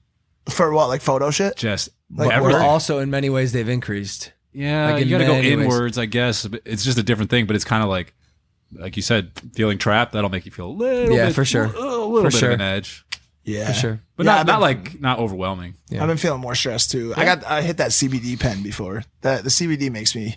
For 0.51 0.73
what, 0.73 0.89
like 0.89 1.01
photo 1.03 1.31
shit? 1.31 1.57
Just 1.57 1.91
Like, 2.15 2.33
everything. 2.33 2.61
well, 2.61 2.69
also 2.69 2.99
in 2.99 3.11
many 3.11 3.31
ways 3.31 3.53
they've 3.53 3.69
increased. 3.69 4.33
Yeah, 4.53 4.91
Like, 4.93 5.03
in 5.03 5.09
you 5.09 5.15
got 5.15 5.19
to 5.19 5.25
go 5.27 5.35
many 5.35 5.57
ways. 5.57 5.65
inwards, 5.65 5.99
I 5.99 6.07
guess. 6.07 6.47
It's 6.65 6.85
just 6.85 6.99
a 6.99 7.03
different 7.03 7.31
thing, 7.31 7.47
but 7.47 7.55
it's 7.57 7.65
kind 7.65 7.83
of 7.83 7.89
like, 7.89 8.13
like 8.73 8.97
you 8.97 9.03
said, 9.03 9.31
feeling 9.55 9.79
trapped. 9.79 10.13
That'll 10.13 10.29
make 10.31 10.45
you 10.45 10.51
feel 10.53 10.67
a 10.67 10.73
little, 10.73 11.17
Yeah, 11.17 11.27
bit, 11.27 11.35
for 11.35 11.45
sure. 11.45 11.65
a 11.67 11.69
little 11.69 12.17
For 12.17 12.23
bit 12.25 12.33
sure. 12.35 12.49
of 12.51 12.55
an 12.55 12.61
edge, 12.61 13.05
Yeah. 13.45 13.69
For 13.69 13.73
sure. 13.75 14.01
but 14.17 14.27
Yeah, 14.27 14.33
not 14.33 14.41
I've 14.41 14.47
not 14.47 14.61
like 14.61 15.01
not 15.01 15.19
overwhelming. 15.21 15.75
Yeah. 15.89 16.03
I've 16.03 16.09
been 16.09 16.17
feeling 16.19 16.41
more 16.41 16.55
stressed 16.57 16.91
too. 16.91 17.15
I 17.17 17.25
got 17.25 17.45
I 17.45 17.63
hit 17.63 17.77
that 17.79 17.93
CBD 17.93 18.39
pen 18.39 18.63
before. 18.63 19.05
That 19.23 19.45
the 19.45 19.51
CBD 19.51 19.91
makes 19.91 20.15
me 20.17 20.37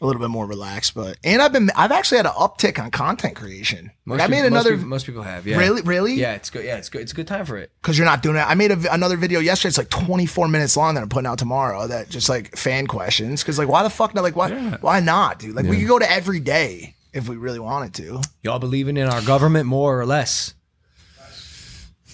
a 0.00 0.06
little 0.06 0.20
bit 0.20 0.28
more 0.28 0.46
relaxed, 0.46 0.94
but 0.94 1.16
and 1.24 1.40
I've 1.40 1.52
been 1.52 1.70
I've 1.74 1.90
actually 1.92 2.18
had 2.18 2.26
an 2.26 2.32
uptick 2.32 2.78
on 2.78 2.90
content 2.90 3.34
creation. 3.34 3.90
Like, 4.04 4.20
I 4.20 4.26
made 4.26 4.36
people, 4.42 4.46
another 4.48 4.70
Most 4.72 4.78
people, 4.78 4.88
most 4.88 5.06
people 5.06 5.22
have. 5.22 5.46
Yeah. 5.46 5.56
Really? 5.56 5.80
Really? 5.82 6.14
Yeah. 6.14 6.34
It's 6.34 6.50
good. 6.50 6.64
Yeah. 6.64 6.76
It's 6.76 6.88
good. 6.88 7.00
It's 7.00 7.12
a 7.12 7.14
good 7.14 7.26
time 7.26 7.46
for 7.46 7.56
it. 7.56 7.70
because 7.80 7.96
you're 7.96 8.04
not 8.04 8.22
doing 8.22 8.36
it. 8.36 8.40
I 8.40 8.54
made 8.54 8.70
a, 8.72 8.92
another 8.94 9.16
video 9.16 9.40
yesterday. 9.40 9.68
It's 9.68 9.78
like 9.78 9.88
24 9.88 10.48
minutes 10.48 10.76
long 10.76 10.94
that 10.94 11.02
I'm 11.02 11.08
putting 11.08 11.26
out 11.26 11.38
tomorrow. 11.38 11.86
That 11.86 12.10
just 12.10 12.28
like 12.28 12.56
fan 12.56 12.86
questions. 12.86 13.42
Because 13.42 13.58
like, 13.58 13.68
why 13.68 13.82
the 13.82 13.90
fuck 13.90 14.14
not? 14.14 14.22
Like, 14.22 14.36
why? 14.36 14.50
Why 14.80 15.00
not, 15.00 15.38
dude? 15.38 15.54
Like, 15.56 15.64
we 15.66 15.78
could 15.78 15.88
go 15.88 15.98
to 15.98 16.10
every 16.10 16.40
day 16.40 16.94
if 17.14 17.28
we 17.28 17.36
really 17.36 17.60
wanted 17.60 17.94
to. 17.94 18.20
Y'all 18.42 18.58
believing 18.58 18.98
in 18.98 19.08
our 19.08 19.22
government 19.22 19.66
more 19.66 19.98
or 19.98 20.04
less? 20.04 20.52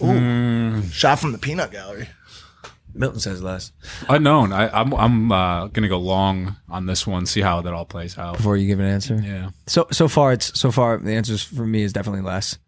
Ooh, 0.03 0.83
shot 0.85 1.19
from 1.19 1.33
the 1.33 1.39
peanut 1.39 1.71
gallery. 1.71 2.09
Milton 2.95 3.21
says 3.21 3.43
less. 3.43 3.73
Unknown. 4.09 4.53
I, 4.53 4.69
I'm 4.69 4.93
I'm 4.95 5.33
uh, 5.33 5.67
gonna 5.69 5.89
go 5.89 5.99
long 5.99 6.57
on 6.69 6.87
this 6.87 7.07
one. 7.07 7.27
See 7.27 7.41
how 7.41 7.61
that 7.63 7.73
all 7.73 7.85
plays 7.85 8.19
out. 8.19 8.37
Before 8.37 8.57
you 8.57 8.67
give 8.67 8.81
an 8.81 8.87
answer. 8.87 9.21
Yeah. 9.23 9.51
So 9.67 9.87
so 9.91 10.09
far 10.09 10.33
it's 10.33 10.59
so 10.59 10.71
far 10.71 10.99
the 10.99 11.13
answers 11.13 11.43
for 11.43 11.67
me 11.67 11.83
is 11.83 11.93
definitely 11.93 12.23
less. 12.23 12.59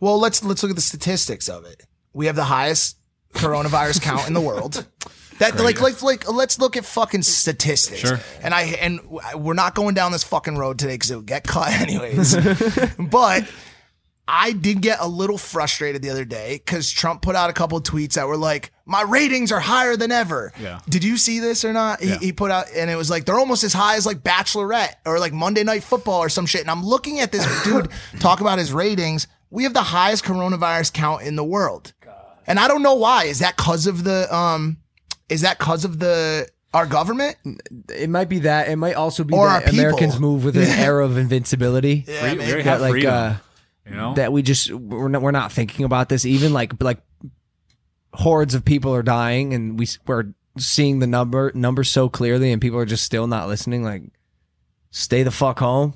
Well, 0.00 0.18
let's 0.18 0.44
let's 0.44 0.62
look 0.62 0.70
at 0.70 0.76
the 0.76 0.82
statistics 0.82 1.48
of 1.48 1.64
it. 1.64 1.82
We 2.12 2.26
have 2.26 2.36
the 2.36 2.44
highest 2.44 2.98
coronavirus 3.34 4.02
count 4.02 4.26
in 4.26 4.34
the 4.34 4.40
world. 4.40 4.86
That 5.40 5.58
like 5.58 5.80
like 5.80 6.02
like 6.02 6.30
let's 6.30 6.58
look 6.58 6.76
at 6.76 6.84
fucking 6.84 7.22
statistics. 7.22 8.00
Sure. 8.00 8.20
And 8.42 8.52
I 8.52 8.62
and 8.62 9.00
we're 9.34 9.54
not 9.54 9.74
going 9.74 9.94
down 9.94 10.12
this 10.12 10.22
fucking 10.22 10.58
road 10.58 10.78
today 10.78 10.94
because 10.94 11.10
it'll 11.10 11.22
get 11.22 11.44
cut 11.44 11.70
anyways. 11.80 12.36
but 12.98 13.48
I 14.32 14.52
did 14.52 14.80
get 14.80 14.98
a 15.00 15.08
little 15.08 15.36
frustrated 15.38 16.02
the 16.02 16.10
other 16.10 16.24
day 16.24 16.58
because 16.64 16.88
Trump 16.88 17.20
put 17.20 17.34
out 17.34 17.50
a 17.50 17.52
couple 17.52 17.76
of 17.78 17.84
tweets 17.84 18.12
that 18.14 18.28
were 18.28 18.36
like, 18.36 18.70
"My 18.86 19.02
ratings 19.02 19.50
are 19.50 19.58
higher 19.58 19.96
than 19.96 20.12
ever." 20.12 20.52
Yeah. 20.60 20.78
Did 20.88 21.02
you 21.02 21.16
see 21.16 21.40
this 21.40 21.64
or 21.64 21.72
not? 21.72 22.00
He, 22.00 22.10
Yeah. 22.10 22.18
he 22.18 22.32
put 22.32 22.52
out, 22.52 22.66
and 22.76 22.88
it 22.88 22.94
was 22.96 23.10
like 23.10 23.24
they're 23.24 23.38
almost 23.40 23.64
as 23.64 23.72
high 23.72 23.96
as 23.96 24.06
like 24.06 24.20
Bachelorette 24.22 24.94
or 25.04 25.18
like 25.18 25.32
Monday 25.32 25.64
Night 25.64 25.82
Football 25.82 26.20
or 26.20 26.28
some 26.28 26.46
shit. 26.46 26.60
And 26.60 26.70
I'm 26.70 26.84
looking 26.86 27.18
at 27.18 27.32
this 27.32 27.44
dude 27.64 27.88
talk 28.20 28.40
about 28.40 28.58
his 28.58 28.72
ratings. 28.72 29.26
We 29.50 29.64
have 29.64 29.74
the 29.74 29.82
highest 29.82 30.24
coronavirus 30.24 30.92
count 30.92 31.22
in 31.22 31.34
the 31.34 31.42
world, 31.44 31.92
and 32.46 32.60
I 32.60 32.68
don't 32.68 32.82
know 32.82 32.94
why. 32.94 33.24
Is 33.24 33.40
that 33.40 33.56
because 33.56 33.88
of 33.88 34.04
the 34.04 34.32
um? 34.34 34.76
Is 35.28 35.40
that 35.40 35.58
because 35.58 35.84
of 35.84 35.98
the 35.98 36.46
our 36.72 36.86
government? 36.86 37.36
It 37.88 38.08
might 38.08 38.28
be 38.28 38.38
that. 38.40 38.68
It 38.68 38.76
might 38.76 38.94
also 38.94 39.24
be 39.24 39.34
Or 39.34 39.48
that 39.48 39.64
people. 39.64 39.80
Americans 39.80 40.20
move 40.20 40.44
with 40.44 40.56
an 40.56 40.68
era 40.68 41.04
of 41.04 41.16
invincibility. 41.18 42.04
Yeah, 42.06 42.20
Free- 42.20 42.28
man. 42.36 42.38
we 42.38 42.44
already 42.52 42.62
That, 42.62 42.80
like 42.80 42.90
freedom. 42.92 43.12
uh, 43.14 43.36
you 43.90 43.96
know. 43.96 44.14
that 44.14 44.32
we 44.32 44.42
just 44.42 44.70
we're 44.72 45.08
not, 45.08 45.22
we're 45.22 45.30
not 45.30 45.52
thinking 45.52 45.84
about 45.84 46.08
this. 46.08 46.24
Even 46.24 46.52
like 46.52 46.80
like 46.82 47.02
hordes 48.14 48.54
of 48.54 48.64
people 48.64 48.94
are 48.94 49.02
dying, 49.02 49.52
and 49.52 49.78
we 49.78 49.86
we're 50.06 50.32
seeing 50.58 50.98
the 51.00 51.06
number 51.06 51.52
numbers 51.54 51.90
so 51.90 52.08
clearly, 52.08 52.52
and 52.52 52.62
people 52.62 52.78
are 52.78 52.86
just 52.86 53.04
still 53.04 53.26
not 53.26 53.48
listening. 53.48 53.82
Like, 53.82 54.02
stay 54.90 55.22
the 55.22 55.30
fuck 55.30 55.58
home. 55.58 55.94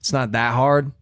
It's 0.00 0.12
not 0.12 0.32
that 0.32 0.54
hard. 0.54 0.92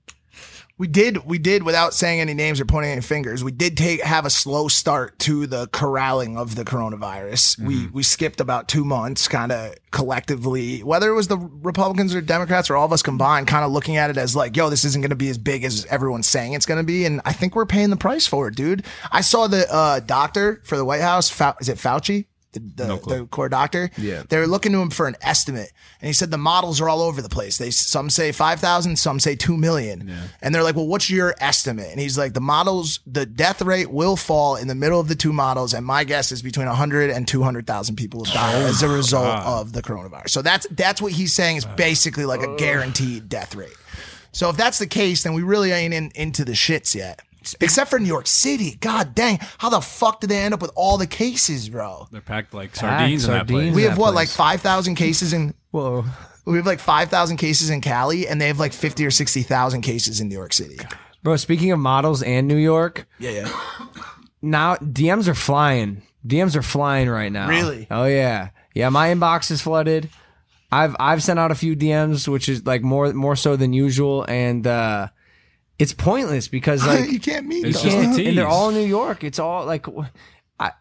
We 0.79 0.87
did, 0.87 1.27
we 1.27 1.39
did, 1.39 1.65
without 1.65 1.93
saying 1.93 2.21
any 2.21 2.35
names 2.35 2.61
or 2.61 2.65
pointing 2.65 2.93
any 2.93 3.01
fingers, 3.01 3.43
we 3.43 3.51
did 3.51 3.77
take 3.77 4.01
have 4.03 4.25
a 4.25 4.31
slow 4.31 4.69
start 4.69 5.19
to 5.21 5.49
the 5.49 5.67
corralling 5.67 6.39
of 6.39 6.55
the 6.55 6.65
coronavirus. 6.65 7.59
We 7.59 7.89
we 7.89 8.03
skipped 8.05 8.41
about 8.41 8.69
two 8.69 8.85
months, 8.85 9.27
kind 9.27 9.51
of 9.51 9.75
collectively, 9.91 10.85
whether 10.85 11.11
it 11.11 11.15
was 11.15 11.27
the 11.27 11.37
Republicans 11.37 12.15
or 12.15 12.21
Democrats 12.21 12.71
or 12.71 12.77
all 12.77 12.87
of 12.87 12.93
us 12.93 13.03
combined, 13.03 13.49
kind 13.49 13.65
of 13.65 13.73
looking 13.73 13.97
at 13.97 14.09
it 14.09 14.17
as 14.17 14.37
like, 14.37 14.57
yo, 14.57 14.71
this 14.71 14.85
isn't 14.85 15.01
going 15.01 15.11
to 15.11 15.17
be 15.17 15.31
as 15.31 15.39
big 15.39 15.65
as 15.65 15.85
everyone's 15.87 16.29
saying 16.29 16.53
it's 16.53 16.67
going 16.67 16.79
to 16.79 16.87
be, 16.87 17.05
and 17.05 17.21
I 17.25 17.33
think 17.33 17.57
we're 17.57 17.67
paying 17.67 17.91
the 17.91 17.97
price 17.97 18.27
for 18.27 18.47
it, 18.47 18.55
dude. 18.55 18.85
I 19.11 19.23
saw 19.23 19.49
the 19.49 19.67
uh, 19.73 20.01
doctor 20.01 20.63
for 20.65 20.77
the 20.77 20.85
White 20.85 21.01
House. 21.01 21.29
Fau- 21.29 21.57
is 21.61 21.69
it 21.69 21.79
Fauci? 21.79 22.27
The, 22.59 22.85
the, 22.85 22.97
the 22.97 23.27
core 23.27 23.49
doctor. 23.49 23.91
Yeah. 23.97 24.23
They're 24.29 24.47
looking 24.47 24.73
to 24.73 24.79
him 24.79 24.91
for 24.91 25.07
an 25.07 25.17
estimate. 25.21 25.73
And 26.01 26.07
he 26.07 26.13
said 26.13 26.31
the 26.31 26.39
models 26.39 26.81
are 26.81 26.89
all 26.89 27.01
over 27.01 27.23
the 27.23 27.29
place. 27.29 27.59
They 27.59 27.71
some 27.71 28.11
say 28.11 28.33
5,000, 28.33 28.97
some 28.97 29.21
say 29.21 29.35
2 29.37 29.57
million. 29.57 30.11
And 30.43 30.55
they're 30.55 30.63
like, 30.63 30.77
"Well, 30.77 30.87
what's 30.87 31.11
your 31.11 31.35
estimate?" 31.41 31.91
And 31.91 32.01
he's 32.01 32.17
like, 32.19 32.35
"The 32.35 32.41
models, 32.41 33.01
the 33.07 33.27
death 33.27 33.63
rate 33.63 33.91
will 33.91 34.17
fall 34.17 34.57
in 34.57 34.69
the 34.69 34.75
middle 34.75 35.01
of 35.01 35.09
the 35.09 35.15
two 35.15 35.33
models 35.33 35.75
and 35.75 35.85
my 35.85 36.05
guess 36.05 36.33
is 36.33 36.43
between 36.43 36.67
100 36.67 37.11
and 37.11 37.27
200,000 37.27 37.97
people 37.97 38.19
will 38.19 38.27
die 38.27 38.53
as 38.63 38.83
a 38.83 38.89
result 38.89 39.27
of 39.47 39.73
the 39.73 39.83
coronavirus." 39.83 40.31
So 40.31 40.43
that's 40.43 40.67
that's 40.71 41.01
what 41.03 41.13
he's 41.13 41.33
saying 41.33 41.57
is 41.57 41.65
basically 41.65 42.25
like 42.25 42.43
a 42.43 42.57
guaranteed 42.57 43.29
death 43.29 43.55
rate. 43.55 43.77
So 44.33 44.51
if 44.51 44.57
that's 44.57 44.79
the 44.79 44.87
case, 44.87 45.23
then 45.23 45.33
we 45.35 45.43
really 45.43 45.73
ain't 45.73 45.95
in, 45.95 46.13
into 46.15 46.45
the 46.45 46.53
shits 46.53 46.95
yet. 46.95 47.21
Except 47.61 47.91
for 47.91 47.99
New 47.99 48.07
York 48.09 48.27
City. 48.27 48.77
God 48.81 49.15
dang. 49.15 49.39
How 49.59 49.69
the 49.71 49.81
fuck 49.81 50.21
did 50.21 50.31
they 50.31 50.39
end 50.39 50.55
up 50.55 50.61
with 50.63 50.71
all 50.75 50.99
the 50.99 51.07
cases, 51.07 51.69
bro? 51.69 52.07
They're 52.11 52.21
packed 52.21 52.55
like 52.55 52.75
sardines 52.77 53.25
in 53.25 53.31
that 53.33 53.49
place. 53.49 53.75
We 53.75 53.83
have 53.83 53.99
what, 53.99 54.13
place. 54.13 54.39
like 54.39 54.61
5,000 54.61 54.95
cases 54.95 55.33
in 55.33 55.55
Whoa. 55.71 56.05
we 56.45 56.57
have 56.57 56.67
like 56.67 56.81
5,000 56.81 57.37
cases 57.37 57.71
in 57.71 57.81
Cali 57.81 58.27
and 58.27 58.41
they 58.41 58.47
have 58.49 58.59
like 58.59 58.73
50 58.73 59.05
or 59.07 59.11
60,000 59.11 59.83
cases 59.83 60.21
in 60.21 60.29
New 60.29 60.37
York 60.37 60.53
City. 60.53 60.79
Bro, 61.23 61.37
speaking 61.37 61.73
of 61.73 61.79
models 61.79 62.23
and 62.23 62.47
New 62.49 62.57
York, 62.57 63.07
Yeah, 63.19 63.31
yeah. 63.31 63.53
now 64.41 64.77
DMs 64.77 65.29
are 65.29 65.35
flying. 65.35 66.03
DMs 66.27 66.57
are 66.57 66.63
flying 66.63 67.09
right 67.09 67.33
now. 67.33 67.49
Really? 67.49 67.87
Oh 67.91 68.05
yeah. 68.05 68.51
Yeah, 68.75 68.89
my 68.91 69.09
inbox 69.09 69.51
is 69.51 69.61
flooded. 69.61 70.11
I've 70.71 70.95
I've 71.01 71.23
sent 71.23 71.39
out 71.39 71.51
a 71.51 71.55
few 71.55 71.75
DMs, 71.75 72.29
which 72.29 72.49
is 72.49 72.67
like 72.67 72.83
more 72.83 73.13
more 73.15 73.35
so 73.37 73.57
than 73.57 73.73
usual, 73.73 74.25
and 74.29 74.67
uh 74.67 75.09
it's 75.79 75.93
pointless 75.93 76.49
because 76.49 76.85
like 76.87 77.11
you 77.11 77.21
can't 77.21 77.47
meet 77.47 77.65
It's 77.67 77.81
them. 77.83 77.91
just 77.91 77.97
a 77.99 78.03
can't, 78.03 78.17
tease. 78.17 78.29
and 78.29 78.39
they're 78.39 78.47
all 78.49 78.69
in 78.71 78.75
New 78.75 78.87
York. 78.87 79.23
It's 79.25 79.39
all 79.39 79.65
like 79.65 79.87
I, 80.59 80.73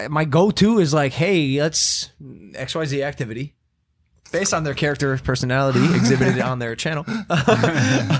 I 0.00 0.08
my 0.08 0.24
go 0.24 0.50
to 0.50 0.78
is 0.78 0.92
like, 0.94 1.12
hey, 1.12 1.60
let's 1.60 2.10
XYZ 2.20 3.02
activity. 3.02 3.54
Based 4.32 4.52
on 4.52 4.64
their 4.64 4.74
character 4.74 5.16
personality 5.18 5.78
exhibited 5.94 6.40
on 6.40 6.58
their 6.58 6.74
channel. 6.74 7.04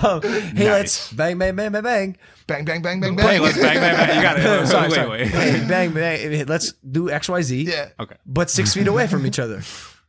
Um, 0.07 0.21
hey, 0.23 0.71
let's 0.71 1.13
bang, 1.13 1.37
bang, 1.39 1.57
bang, 1.57 1.73
bang, 1.73 1.83
bang. 1.83 2.17
Bang, 2.47 2.65
bang, 2.65 2.81
bang, 2.83 3.01
bang, 3.01 3.17
Hey, 3.19 3.25
bang. 3.25 3.43
let's 3.43 3.59
bang, 3.59 3.81
bang, 3.81 3.97
bang. 3.97 4.17
You 4.17 4.23
got 4.23 4.39
it. 4.39 4.67
sorry, 4.69 4.89
wait, 4.89 4.95
sorry. 4.95 5.09
wait. 5.11 5.27
Hey, 5.29 5.65
bang, 5.69 5.93
bang. 5.93 6.47
Let's 6.47 6.73
do 6.75 7.07
XYZ. 7.09 7.67
Yeah. 7.67 7.89
Okay. 7.99 8.15
But 8.25 8.51
six 8.51 8.73
feet 8.75 8.87
away 8.87 9.07
from 9.09 9.27
each 9.27 9.39
other. 9.41 9.63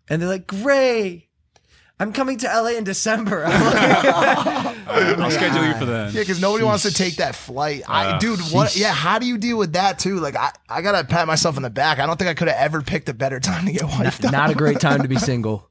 And 0.10 0.22
they're 0.22 0.30
like, 0.30 0.46
Gray, 0.46 1.27
I'm 2.00 2.14
coming 2.14 2.38
to 2.40 2.48
LA 2.48 2.72
in 2.78 2.84
December. 2.84 3.44
I'm 3.48 3.64
like, 3.64 5.20
I'll 5.20 5.32
schedule 5.32 5.66
you 5.66 5.74
for 5.76 5.86
that. 5.86 6.14
Yeah, 6.14 6.22
because 6.22 6.40
nobody 6.40 6.64
wants 6.64 6.84
to 6.84 6.94
take 6.94 7.16
that 7.16 7.36
flight. 7.36 7.82
I, 7.88 8.06
Uh, 8.12 8.20
dude, 8.20 8.40
what? 8.52 8.76
Yeah, 8.78 8.92
how 8.94 9.18
do 9.20 9.26
you 9.26 9.38
deal 9.40 9.58
with 9.58 9.74
that 9.74 9.98
too? 9.98 10.20
Like, 10.20 10.36
I, 10.36 10.52
I 10.70 10.82
gotta 10.84 11.04
pat 11.08 11.26
myself 11.28 11.56
on 11.58 11.64
the 11.64 11.70
back. 11.72 11.98
I 12.00 12.06
don't 12.06 12.18
think 12.18 12.30
I 12.30 12.34
could 12.36 12.48
have 12.50 12.58
ever 12.58 12.82
picked 12.84 13.10
a 13.10 13.14
better 13.16 13.40
time 13.40 13.66
to 13.66 13.72
get 13.72 13.84
wiped 13.84 14.24
out. 14.26 14.32
Not 14.32 14.52
a 14.52 14.56
great 14.56 14.80
time 14.80 15.02
to 15.02 15.08
be 15.08 15.16
single. 15.18 15.70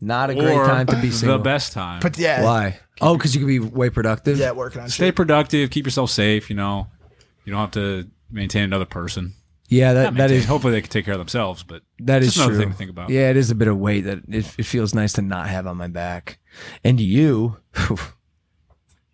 Not 0.00 0.30
a 0.30 0.34
great 0.34 0.54
Or 0.54 0.66
time 0.66 0.86
to 0.88 0.96
be 1.00 1.10
single. 1.10 1.38
the 1.38 1.44
best 1.44 1.72
time. 1.72 2.00
But 2.00 2.18
yeah, 2.18 2.42
Why? 2.44 2.78
Oh, 3.00 3.16
because 3.16 3.34
you 3.34 3.40
can 3.40 3.48
be 3.48 3.58
way 3.60 3.88
productive. 3.90 4.38
yeah, 4.38 4.52
working 4.52 4.80
on 4.82 4.88
Stay 4.88 5.06
shit. 5.08 5.16
productive. 5.16 5.70
Keep 5.70 5.86
yourself 5.86 6.10
safe. 6.10 6.48
You 6.50 6.56
know, 6.56 6.86
you 7.44 7.52
don't 7.52 7.60
have 7.60 7.70
to 7.72 8.06
maintain 8.30 8.62
another 8.64 8.84
person. 8.86 9.34
Yeah, 9.68 9.94
that, 9.94 10.02
Not 10.04 10.14
that 10.14 10.18
maintain. 10.18 10.38
is 10.38 10.44
Hopefully, 10.46 10.72
they 10.72 10.80
can 10.80 10.90
take 10.90 11.04
care 11.04 11.14
of 11.14 11.18
themselves. 11.18 11.62
But 11.62 11.82
that 12.00 12.22
is 12.22 12.36
another 12.36 12.52
true. 12.52 12.60
thing 12.60 12.70
to 12.70 12.76
think 12.76 12.90
about. 12.90 13.10
Yeah, 13.10 13.30
it 13.30 13.36
is 13.36 13.50
a 13.50 13.54
bit 13.54 13.68
of 13.68 13.76
weight 13.78 14.02
that 14.02 14.18
it, 14.28 14.46
it 14.58 14.64
feels 14.64 14.94
nice 14.94 15.14
to 15.14 15.22
not 15.22 15.48
have 15.48 15.66
on 15.66 15.76
my 15.76 15.88
back. 15.88 16.38
And 16.84 17.00
you, 17.00 17.56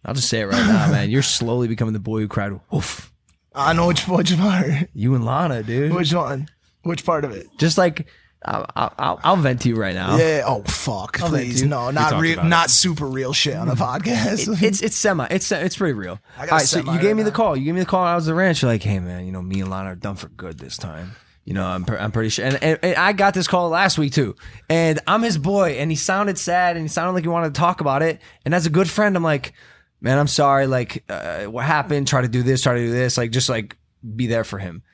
I'll 0.05 0.14
just 0.14 0.28
say 0.28 0.40
it 0.40 0.46
right 0.46 0.66
now, 0.66 0.90
man. 0.90 1.11
You're 1.11 1.22
slowly 1.22 1.68
becoming 1.68 1.94
the 1.94 2.00
boy 2.00 2.20
who 2.20 2.28
cried. 2.28 2.53
Oof. 2.74 3.12
I 3.55 3.72
know 3.72 3.86
which 3.88 4.09
which 4.09 4.36
part. 4.36 4.88
You 4.94 5.14
and 5.14 5.24
Lana, 5.24 5.62
dude. 5.62 5.92
Which 5.92 6.12
one? 6.12 6.48
Which 6.82 7.05
part 7.05 7.24
of 7.24 7.32
it? 7.32 7.46
Just 7.59 7.78
like 7.78 8.07
I'll, 8.45 8.66
I'll, 8.76 9.20
I'll 9.22 9.36
vent 9.36 9.62
to 9.62 9.68
you 9.68 9.76
right 9.76 9.95
now. 9.95 10.16
Yeah. 10.16 10.43
Oh 10.47 10.62
fuck! 10.64 11.22
I'll 11.22 11.28
Please, 11.28 11.62
no, 11.62 11.90
not 11.90 12.20
real, 12.20 12.34
about 12.34 12.47
it. 12.47 12.49
not 12.49 12.70
super 12.70 13.07
real 13.07 13.32
shit 13.32 13.55
on 13.57 13.68
the 13.68 13.74
podcast. 13.74 14.49
It- 14.53 14.62
it's 14.62 14.82
it's 14.82 14.97
semi. 14.97 15.26
It's 15.30 15.51
it's 15.53 15.76
pretty 15.76 15.93
real. 15.95 16.18
I 16.36 16.47
got 16.47 16.53
All 16.53 16.59
right, 16.59 16.66
so 16.66 16.78
you 16.78 16.84
gave 16.99 17.05
right 17.05 17.16
me 17.16 17.22
the 17.22 17.30
call. 17.30 17.57
You 17.57 17.64
gave 17.64 17.74
me 17.74 17.80
the 17.80 17.86
call. 17.86 18.05
I 18.05 18.14
was 18.14 18.26
at 18.26 18.32
the 18.32 18.34
ranch. 18.34 18.62
You're 18.62 18.70
like, 18.70 18.82
hey 18.82 18.99
man, 18.99 19.26
you 19.26 19.32
know 19.32 19.43
me 19.43 19.61
and 19.61 19.70
Lana 19.70 19.90
are 19.93 19.95
done 19.95 20.16
for 20.16 20.28
good 20.28 20.59
this 20.59 20.76
time. 20.76 21.12
You 21.45 21.55
know, 21.55 21.66
I'm, 21.66 21.84
I'm 21.88 22.12
pretty 22.12 22.28
sure. 22.28 22.45
And, 22.45 22.62
and, 22.62 22.78
and 22.82 22.95
I 22.95 23.12
got 23.12 23.34
this 23.34 23.49
call 23.49 23.68
last 23.68 23.99
week 23.99 24.12
too. 24.12 24.36
And 24.68 25.01
I'm 25.09 25.22
his 25.22 25.38
boy. 25.38 25.72
And 25.72 25.90
he 25.90 25.97
sounded 25.97 26.38
sad 26.38 26.76
and 26.76 26.84
he 26.84 26.88
sounded 26.88 27.12
like 27.14 27.24
he 27.24 27.28
wanted 27.28 27.53
to 27.55 27.59
talk 27.59 27.80
about 27.80 28.01
it. 28.03 28.20
And 28.45 28.55
as 28.55 28.64
a 28.64 28.70
good 28.70 28.88
friend, 28.88 29.16
I'm 29.16 29.24
like, 29.24 29.53
man, 30.01 30.18
I'm 30.20 30.28
sorry. 30.28 30.68
Like, 30.68 31.03
uh, 31.09 31.47
what 31.47 31.64
happened? 31.64 32.07
Try 32.07 32.20
to 32.22 32.28
do 32.28 32.45
this, 32.45 32.62
try 32.62 32.74
to 32.74 32.80
do 32.80 32.93
this. 32.93 33.18
Like, 33.18 33.32
just 33.32 33.49
like 33.49 33.76
be 34.14 34.28
there 34.28 34.45
for 34.45 34.61
him. 34.61 34.84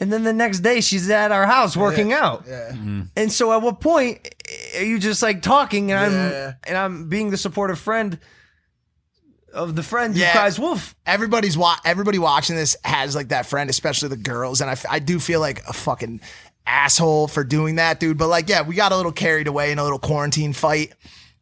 And 0.00 0.12
then 0.12 0.22
the 0.24 0.32
next 0.32 0.60
day 0.60 0.80
she's 0.80 1.08
at 1.10 1.32
our 1.32 1.46
house 1.46 1.76
working 1.76 2.12
out. 2.12 2.44
Yeah. 2.48 2.72
And 3.16 3.32
so 3.32 3.52
at 3.52 3.62
what 3.62 3.80
point 3.80 4.28
are 4.76 4.82
you 4.84 4.98
just 4.98 5.22
like 5.22 5.42
talking 5.42 5.90
and 5.92 6.00
I'm 6.00 6.54
and 6.66 6.76
I'm 6.76 7.08
being 7.08 7.30
the 7.30 7.36
supportive 7.36 7.78
friend 7.78 8.18
of 9.52 9.74
the 9.74 9.82
friend 9.82 10.14
Yeah. 10.16 10.26
who 10.32 10.38
cries 10.38 10.58
wolf? 10.58 10.94
Everybody's 11.06 11.56
wa- 11.56 11.78
everybody 11.84 12.18
watching 12.18 12.54
this 12.56 12.76
has 12.84 13.14
like 13.16 13.28
that 13.28 13.46
friend, 13.46 13.70
especially 13.70 14.08
the 14.10 14.16
girls, 14.16 14.60
and 14.60 14.68
I, 14.70 14.74
f- 14.74 14.86
I 14.88 14.98
do 14.98 15.18
feel 15.18 15.40
like 15.40 15.64
a 15.66 15.72
fucking 15.72 16.20
asshole 16.66 17.28
for 17.28 17.44
doing 17.44 17.76
that, 17.76 17.98
dude. 17.98 18.18
But 18.18 18.28
like, 18.28 18.48
yeah, 18.48 18.60
we 18.62 18.74
got 18.74 18.92
a 18.92 18.96
little 18.96 19.10
carried 19.12 19.46
away 19.48 19.72
in 19.72 19.78
a 19.78 19.82
little 19.82 19.98
quarantine 19.98 20.52
fight, 20.52 20.92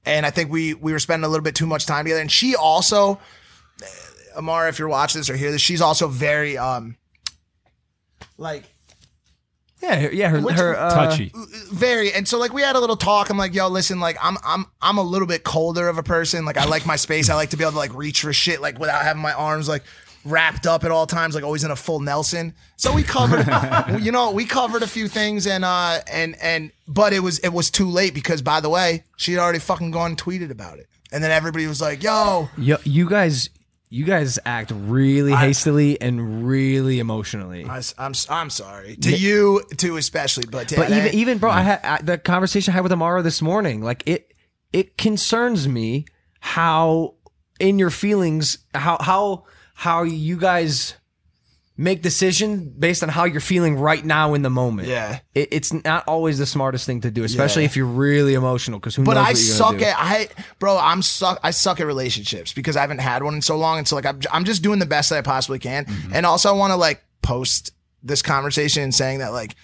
and 0.05 0.25
I 0.25 0.31
think 0.31 0.51
we 0.53 0.73
we 0.75 0.93
were 0.93 1.01
spending 1.01 1.25
a 1.25 1.29
little 1.29 1.43
bit 1.43 1.57
too 1.57 1.67
much 1.67 1.85
time 1.85 2.05
together. 2.05 2.21
And 2.21 2.31
she 2.31 2.55
also, 2.55 3.19
Amara, 4.37 4.69
if 4.69 4.79
you're 4.79 4.89
watching 4.89 5.19
this 5.21 5.29
or 5.29 5.37
hear 5.37 5.51
this, 5.51 5.61
she's 5.61 5.81
also 5.81 6.07
very 6.07 6.57
um, 6.57 6.97
like 8.39 8.65
Yeah, 9.83 10.09
yeah, 10.11 10.29
her, 10.31 10.41
Which- 10.41 10.57
her 10.57 10.77
uh, 10.77 10.91
Touchy. 10.95 11.33
very 11.71 12.13
and 12.13 12.27
so 12.27 12.39
like 12.39 12.53
we 12.53 12.63
had 12.63 12.77
a 12.77 12.81
little 12.81 12.97
talk. 12.97 13.31
I'm 13.31 13.37
like 13.39 13.55
yo 13.55 13.69
listen 13.69 14.01
like 14.01 14.17
i'm 14.23 14.37
i'm 14.45 14.67
i'm 14.81 14.99
a 14.99 15.03
little 15.03 15.29
bit 15.29 15.45
colder 15.45 15.89
of 15.89 15.99
a 15.99 16.03
person. 16.03 16.45
Like 16.45 16.57
i 16.57 16.65
like 16.65 16.87
my 16.87 16.97
space. 16.97 17.29
I 17.31 17.35
like 17.35 17.51
to 17.51 17.57
be 17.57 17.65
able 17.65 17.73
to 17.73 17.79
like 17.79 17.95
reach 17.95 18.23
for 18.23 18.33
shit 18.33 18.61
like 18.61 18.79
without 18.79 19.03
having 19.03 19.23
my 19.23 19.33
arms 19.33 19.69
like 19.69 19.83
wrapped 20.25 20.67
up 20.67 20.83
at 20.83 20.91
all 20.91 21.07
times 21.07 21.37
like 21.37 21.45
always 21.45 21.63
in 21.63 21.71
a 21.71 21.77
full 21.77 22.01
nelson. 22.01 22.53
So 22.77 22.93
we 22.93 23.03
covered 23.05 23.47
you 24.03 24.11
know 24.11 24.31
we 24.33 24.45
covered 24.45 24.83
a 24.83 24.89
few 24.89 25.07
things 25.09 25.47
and 25.47 25.65
uh 25.65 26.01
and 26.11 26.37
and 26.43 26.73
but 26.89 27.13
it 27.13 27.21
was 27.21 27.39
it 27.41 27.51
was 27.51 27.71
too 27.71 27.89
late 27.89 28.13
because 28.15 28.43
by 28.43 28.61
the 28.61 28.69
way 28.69 29.05
she 29.17 29.33
had 29.33 29.41
already 29.41 29.61
fucking 29.61 29.91
gone 29.93 30.13
and 30.13 30.21
tweeted 30.21 30.51
about 30.51 30.79
it. 30.79 30.87
And 31.13 31.23
then 31.23 31.31
everybody 31.31 31.67
was 31.67 31.81
like 31.81 32.03
yo 32.03 32.49
Yo, 32.59 32.79
you 32.85 33.09
guys 33.09 33.51
you 33.89 34.05
guys 34.05 34.39
act 34.45 34.73
really 34.75 35.33
hastily 35.33 36.01
and 36.01 36.47
really 36.47 36.99
emotionally. 36.99 37.65
I, 37.65 37.79
am 37.99 38.13
I'm 38.29 38.51
sorry 38.51 38.97
to 38.97 39.17
you 39.17 39.63
too 39.77 39.97
especially 39.97 40.47
but 40.47 40.73
but 40.75 40.91
even 40.91 41.15
even 41.15 41.39
bro, 41.39 41.51
I 41.51 41.63
had 41.63 41.81
I, 41.85 42.03
the 42.03 42.19
conversation 42.19 42.73
I 42.73 42.75
had 42.75 42.83
with 42.83 42.93
Amara 42.93 43.23
this 43.23 43.41
morning. 43.41 43.83
Like 43.83 44.03
it 44.07 44.33
it 44.73 44.99
concerns 44.99 45.69
me 45.69 46.07
how 46.41 47.15
in 47.61 47.79
your 47.79 47.91
feelings 47.91 48.59
how 48.75 48.99
how 49.01 49.45
how 49.75 50.03
you 50.03 50.37
guys 50.37 50.95
make 51.79 52.01
decision 52.01 52.75
based 52.79 53.03
on 53.03 53.09
how 53.11 53.25
you're 53.25 53.41
feeling 53.41 53.77
right 53.79 54.03
now 54.05 54.33
in 54.35 54.41
the 54.43 54.49
moment. 54.51 54.89
Yeah. 54.89 55.19
it, 55.35 55.49
it's 55.53 55.73
not 55.73 56.05
always 56.09 56.39
the 56.39 56.47
smartest 56.47 56.87
thing 56.87 57.03
to 57.03 57.11
do, 57.11 57.23
especially 57.25 57.63
Yeah. 57.63 57.67
if 57.67 57.77
you're 57.77 57.87
really 57.87 58.33
emotional. 58.35 58.79
Because 58.79 58.95
who 58.97 59.05
But 59.05 59.15
knows? 59.15 59.19
I 59.19 59.29
what 59.29 59.29
you're 59.37 59.37
suck 59.37 59.83
at 59.83 59.97
I, 59.99 60.29
bro. 60.59 60.79
I'm 60.79 61.03
suck. 61.03 61.39
I 61.43 61.51
suck 61.51 61.79
at 61.81 61.87
relationships 61.87 62.53
because 62.55 62.77
I 62.77 62.81
haven't 62.81 63.01
had 63.01 63.23
one 63.23 63.35
in 63.35 63.43
so 63.43 63.57
long, 63.59 63.79
and 63.79 63.87
so 63.87 63.95
like 63.97 64.07
I'm, 64.07 64.21
I'm 64.33 64.45
just 64.45 64.63
doing 64.63 64.79
the 64.79 64.87
best 64.87 65.11
that 65.11 65.19
I 65.19 65.23
possibly 65.23 65.59
can. 65.59 65.85
Mm-hmm. 65.85 66.13
And 66.15 66.25
also, 66.25 66.49
I 66.49 66.53
want 66.53 66.71
to 66.73 66.77
like 66.77 67.05
post 67.23 67.73
this 68.03 68.23
conversation 68.23 68.83
and 68.83 68.95
saying 68.95 69.19
that 69.19 69.33
like 69.33 69.55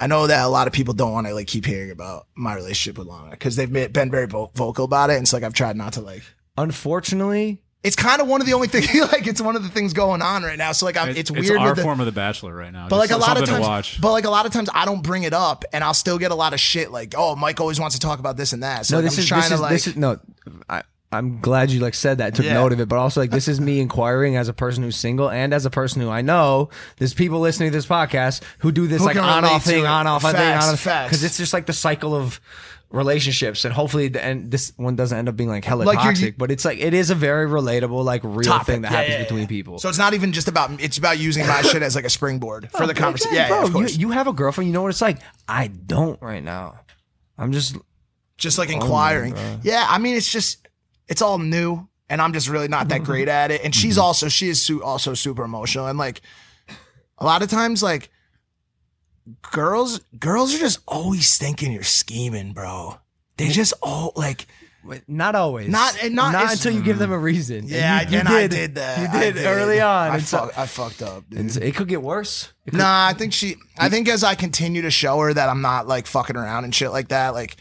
I 0.00 0.06
know 0.06 0.26
that 0.28 0.44
a 0.44 0.48
lot 0.48 0.68
of 0.68 0.72
people 0.72 0.94
don't 0.94 1.12
want 1.12 1.26
to 1.26 1.34
like 1.34 1.48
keep 1.48 1.66
hearing 1.66 1.90
about 1.90 2.28
my 2.34 2.54
relationship 2.54 2.96
with 2.96 3.08
Lana 3.08 3.30
because 3.32 3.56
they've 3.56 3.70
been 3.72 3.92
been 3.92 4.10
very 4.10 4.26
vo- 4.26 4.50
vocal 4.54 4.84
about 4.84 5.10
it, 5.10 5.16
and 5.18 5.28
so 5.28 5.36
like 5.36 5.44
I've 5.44 5.52
tried 5.54 5.76
not 5.76 5.94
to 5.94 6.00
like. 6.00 6.22
Unfortunately, 6.56 7.60
It's 7.84 7.94
kind 7.94 8.20
of 8.20 8.26
one 8.26 8.40
of 8.40 8.46
the 8.46 8.54
only 8.54 8.66
things 8.66 8.92
like 9.12 9.26
it's 9.26 9.40
one 9.40 9.54
of 9.54 9.62
the 9.62 9.68
things 9.68 9.92
going 9.92 10.20
on 10.20 10.42
right 10.42 10.58
now. 10.58 10.72
So 10.72 10.84
like 10.84 10.96
I'm, 10.96 11.10
it's, 11.10 11.30
weird. 11.30 11.58
our 11.58 11.74
the, 11.74 11.82
form 11.82 12.00
of 12.00 12.06
the 12.06 12.12
Bachelor 12.12 12.54
right 12.54 12.72
now. 12.72 12.88
But 12.88 12.96
like 12.96 13.10
a 13.10 13.16
lot 13.16 13.40
of 13.40 13.48
times, 13.48 13.64
watch. 13.64 14.00
but 14.00 14.10
like 14.12 14.24
a 14.24 14.30
lot 14.30 14.46
of 14.46 14.52
times, 14.52 14.68
I 14.74 14.84
don't 14.84 15.02
bring 15.02 15.22
it 15.22 15.32
up, 15.32 15.64
and 15.72 15.84
I'll 15.84 15.94
still 15.94 16.18
get 16.18 16.32
a 16.32 16.34
lot 16.34 16.52
of 16.54 16.60
shit. 16.60 16.90
Like, 16.90 17.14
oh, 17.16 17.36
Mike 17.36 17.60
always 17.60 17.78
wants 17.78 17.94
to 17.96 18.00
talk 18.00 18.18
about 18.18 18.36
this 18.36 18.52
and 18.52 18.62
that. 18.64 18.84
So 18.86 18.96
no, 18.96 19.02
like, 19.02 19.10
this 19.10 19.18
I'm 19.18 19.22
is 19.22 19.28
trying 19.28 19.40
this 19.42 19.48
to 19.50 19.54
is 19.54 19.60
like. 19.60 19.70
this 19.72 19.86
is 19.86 19.96
no. 19.96 20.18
I, 20.68 20.82
I'm 21.10 21.40
glad 21.40 21.70
you 21.70 21.80
like 21.80 21.94
said 21.94 22.18
that, 22.18 22.34
took 22.34 22.44
Yeah. 22.44 22.54
note 22.54 22.72
of 22.72 22.80
it, 22.80 22.88
but 22.88 22.98
also 22.98 23.20
like 23.20 23.30
this 23.30 23.48
is 23.48 23.60
me 23.60 23.80
inquiring 23.80 24.36
as 24.36 24.48
a 24.48 24.52
person 24.52 24.82
who's 24.82 24.96
single 24.96 25.30
and 25.30 25.54
as 25.54 25.64
a 25.64 25.70
person 25.70 26.02
who 26.02 26.10
I 26.10 26.20
know 26.20 26.68
there's 26.98 27.14
people 27.14 27.40
listening 27.40 27.70
to 27.70 27.76
this 27.76 27.86
podcast 27.86 28.42
who 28.58 28.72
do 28.72 28.86
this 28.86 29.00
Who 29.00 29.06
like 29.06 29.16
on 29.16 29.44
off 29.44 29.64
thing, 29.64 29.84
it. 29.84 29.86
on 29.86 30.06
off 30.06 30.22
thing, 30.22 30.34
on 30.34 30.58
off 30.58 30.80
facts. 30.80 31.08
because 31.08 31.24
it's 31.24 31.38
just 31.38 31.54
like 31.54 31.64
the 31.66 31.72
cycle 31.72 32.14
of 32.14 32.40
relationships 32.90 33.64
and 33.66 33.74
hopefully 33.74 34.08
the, 34.08 34.24
and 34.24 34.50
this 34.50 34.72
one 34.76 34.96
doesn't 34.96 35.16
end 35.18 35.28
up 35.28 35.36
being 35.36 35.50
like 35.50 35.64
hella 35.64 35.84
Like, 35.84 35.96
you're- 35.98 36.14
toxic, 36.14 36.38
but 36.38 36.50
it's 36.50 36.64
like 36.64 36.78
it 36.78 36.94
is 36.94 37.10
a 37.10 37.14
very 37.14 37.46
relatable 37.46 38.02
like 38.04 38.22
real 38.24 38.42
topic. 38.44 38.66
thing 38.66 38.82
that 38.82 38.92
Yeah, 38.92 38.96
happens 38.98 39.14
yeah, 39.16 39.22
between 39.24 39.40
yeah. 39.42 39.46
people. 39.46 39.78
So 39.78 39.88
it's 39.90 39.98
not 39.98 40.14
even 40.14 40.32
just 40.32 40.48
about 40.48 40.80
it's 40.80 40.96
about 40.96 41.18
using 41.18 41.46
my 41.46 41.60
shit 41.62 41.82
as 41.82 41.94
like 41.94 42.06
a 42.06 42.10
springboard 42.10 42.70
for 42.72 42.86
the 42.86 42.94
conversation. 42.94 43.34
yeah, 43.36 43.42
Yeah, 43.42 43.48
bro, 43.48 43.56
yeah, 43.58 43.62
of 43.64 43.68
you, 43.68 43.74
course. 43.74 43.96
you 43.98 44.10
have 44.12 44.26
a 44.26 44.32
girlfriend, 44.32 44.68
you 44.68 44.72
know 44.72 44.82
what 44.82 44.88
it's 44.90 45.02
like. 45.02 45.18
I 45.46 45.66
don't 45.66 46.20
right 46.22 46.42
now. 46.42 46.80
I'm 47.36 47.52
just 47.52 47.76
just 48.38 48.56
like 48.58 48.70
Oh, 48.70 48.74
inquiring. 48.74 49.34
bro. 49.34 49.60
yeah, 49.62 49.86
I 49.88 49.98
mean 49.98 50.16
it's 50.16 50.30
just 50.32 50.66
it's 51.08 51.20
all 51.20 51.38
new 51.38 51.86
and 52.08 52.22
I'm 52.22 52.32
just 52.32 52.48
really 52.48 52.68
not 52.68 52.88
that 52.88 53.04
great 53.04 53.28
at 53.28 53.50
it. 53.50 53.62
And 53.64 53.74
she's 53.74 53.96
Mm-hmm. 53.96 54.02
also 54.02 54.28
she 54.28 54.48
is 54.48 54.62
su- 54.64 54.82
also 54.82 55.12
super 55.12 55.42
emotional 55.44 55.88
and 55.88 55.98
like 55.98 56.22
a 57.18 57.24
lot 57.26 57.42
of 57.42 57.50
times 57.50 57.82
like 57.82 58.08
girls 59.52 60.00
girls 60.18 60.54
are 60.54 60.58
just 60.58 60.80
always 60.86 61.36
thinking 61.38 61.72
you're 61.72 61.82
scheming, 61.82 62.52
bro. 62.52 62.98
They 63.36 63.48
just 63.48 63.72
all 63.82 64.12
like 64.16 64.46
not 65.06 65.34
always. 65.34 65.68
Not- 65.68 66.02
and 66.02 66.14
not- 66.14 66.34
it's- 66.34 66.54
until 66.54 66.72
you 66.72 66.82
give 66.82 66.98
them 66.98 67.12
a 67.12 67.18
reason. 67.18 67.58
And 67.58 67.68
yeah, 67.68 68.00
you, 68.02 68.10
you 68.12 68.18
and 68.20 68.28
did. 68.28 68.34
I 68.36 68.46
did 68.46 68.74
that. 68.76 68.98
You 69.12 69.18
I 69.18 69.30
did, 69.32 69.44
early 69.44 69.80
on. 69.80 70.10
I, 70.12 70.14
and 70.16 70.24
so- 70.24 70.50
I 70.56 70.66
fucked 70.66 71.02
up. 71.02 71.28
Dude. 71.28 71.52
so 71.52 71.60
it 71.60 71.74
could 71.74 71.88
get 71.88 72.00
worse. 72.00 72.52
Could- 72.64 72.78
Nah, 72.78 73.06
I 73.06 73.12
think 73.12 73.32
she. 73.32 73.56
I 73.78 73.88
think 73.90 74.08
as 74.08 74.24
I 74.24 74.34
continue 74.34 74.82
to 74.82 74.90
show 74.90 75.18
her 75.20 75.34
that 75.34 75.48
I'm 75.48 75.60
not 75.60 75.86
like 75.86 76.06
fucking 76.06 76.36
around 76.36 76.64
and 76.64 76.74
shit 76.74 76.90
like 76.90 77.08
that, 77.08 77.34
like, 77.34 77.56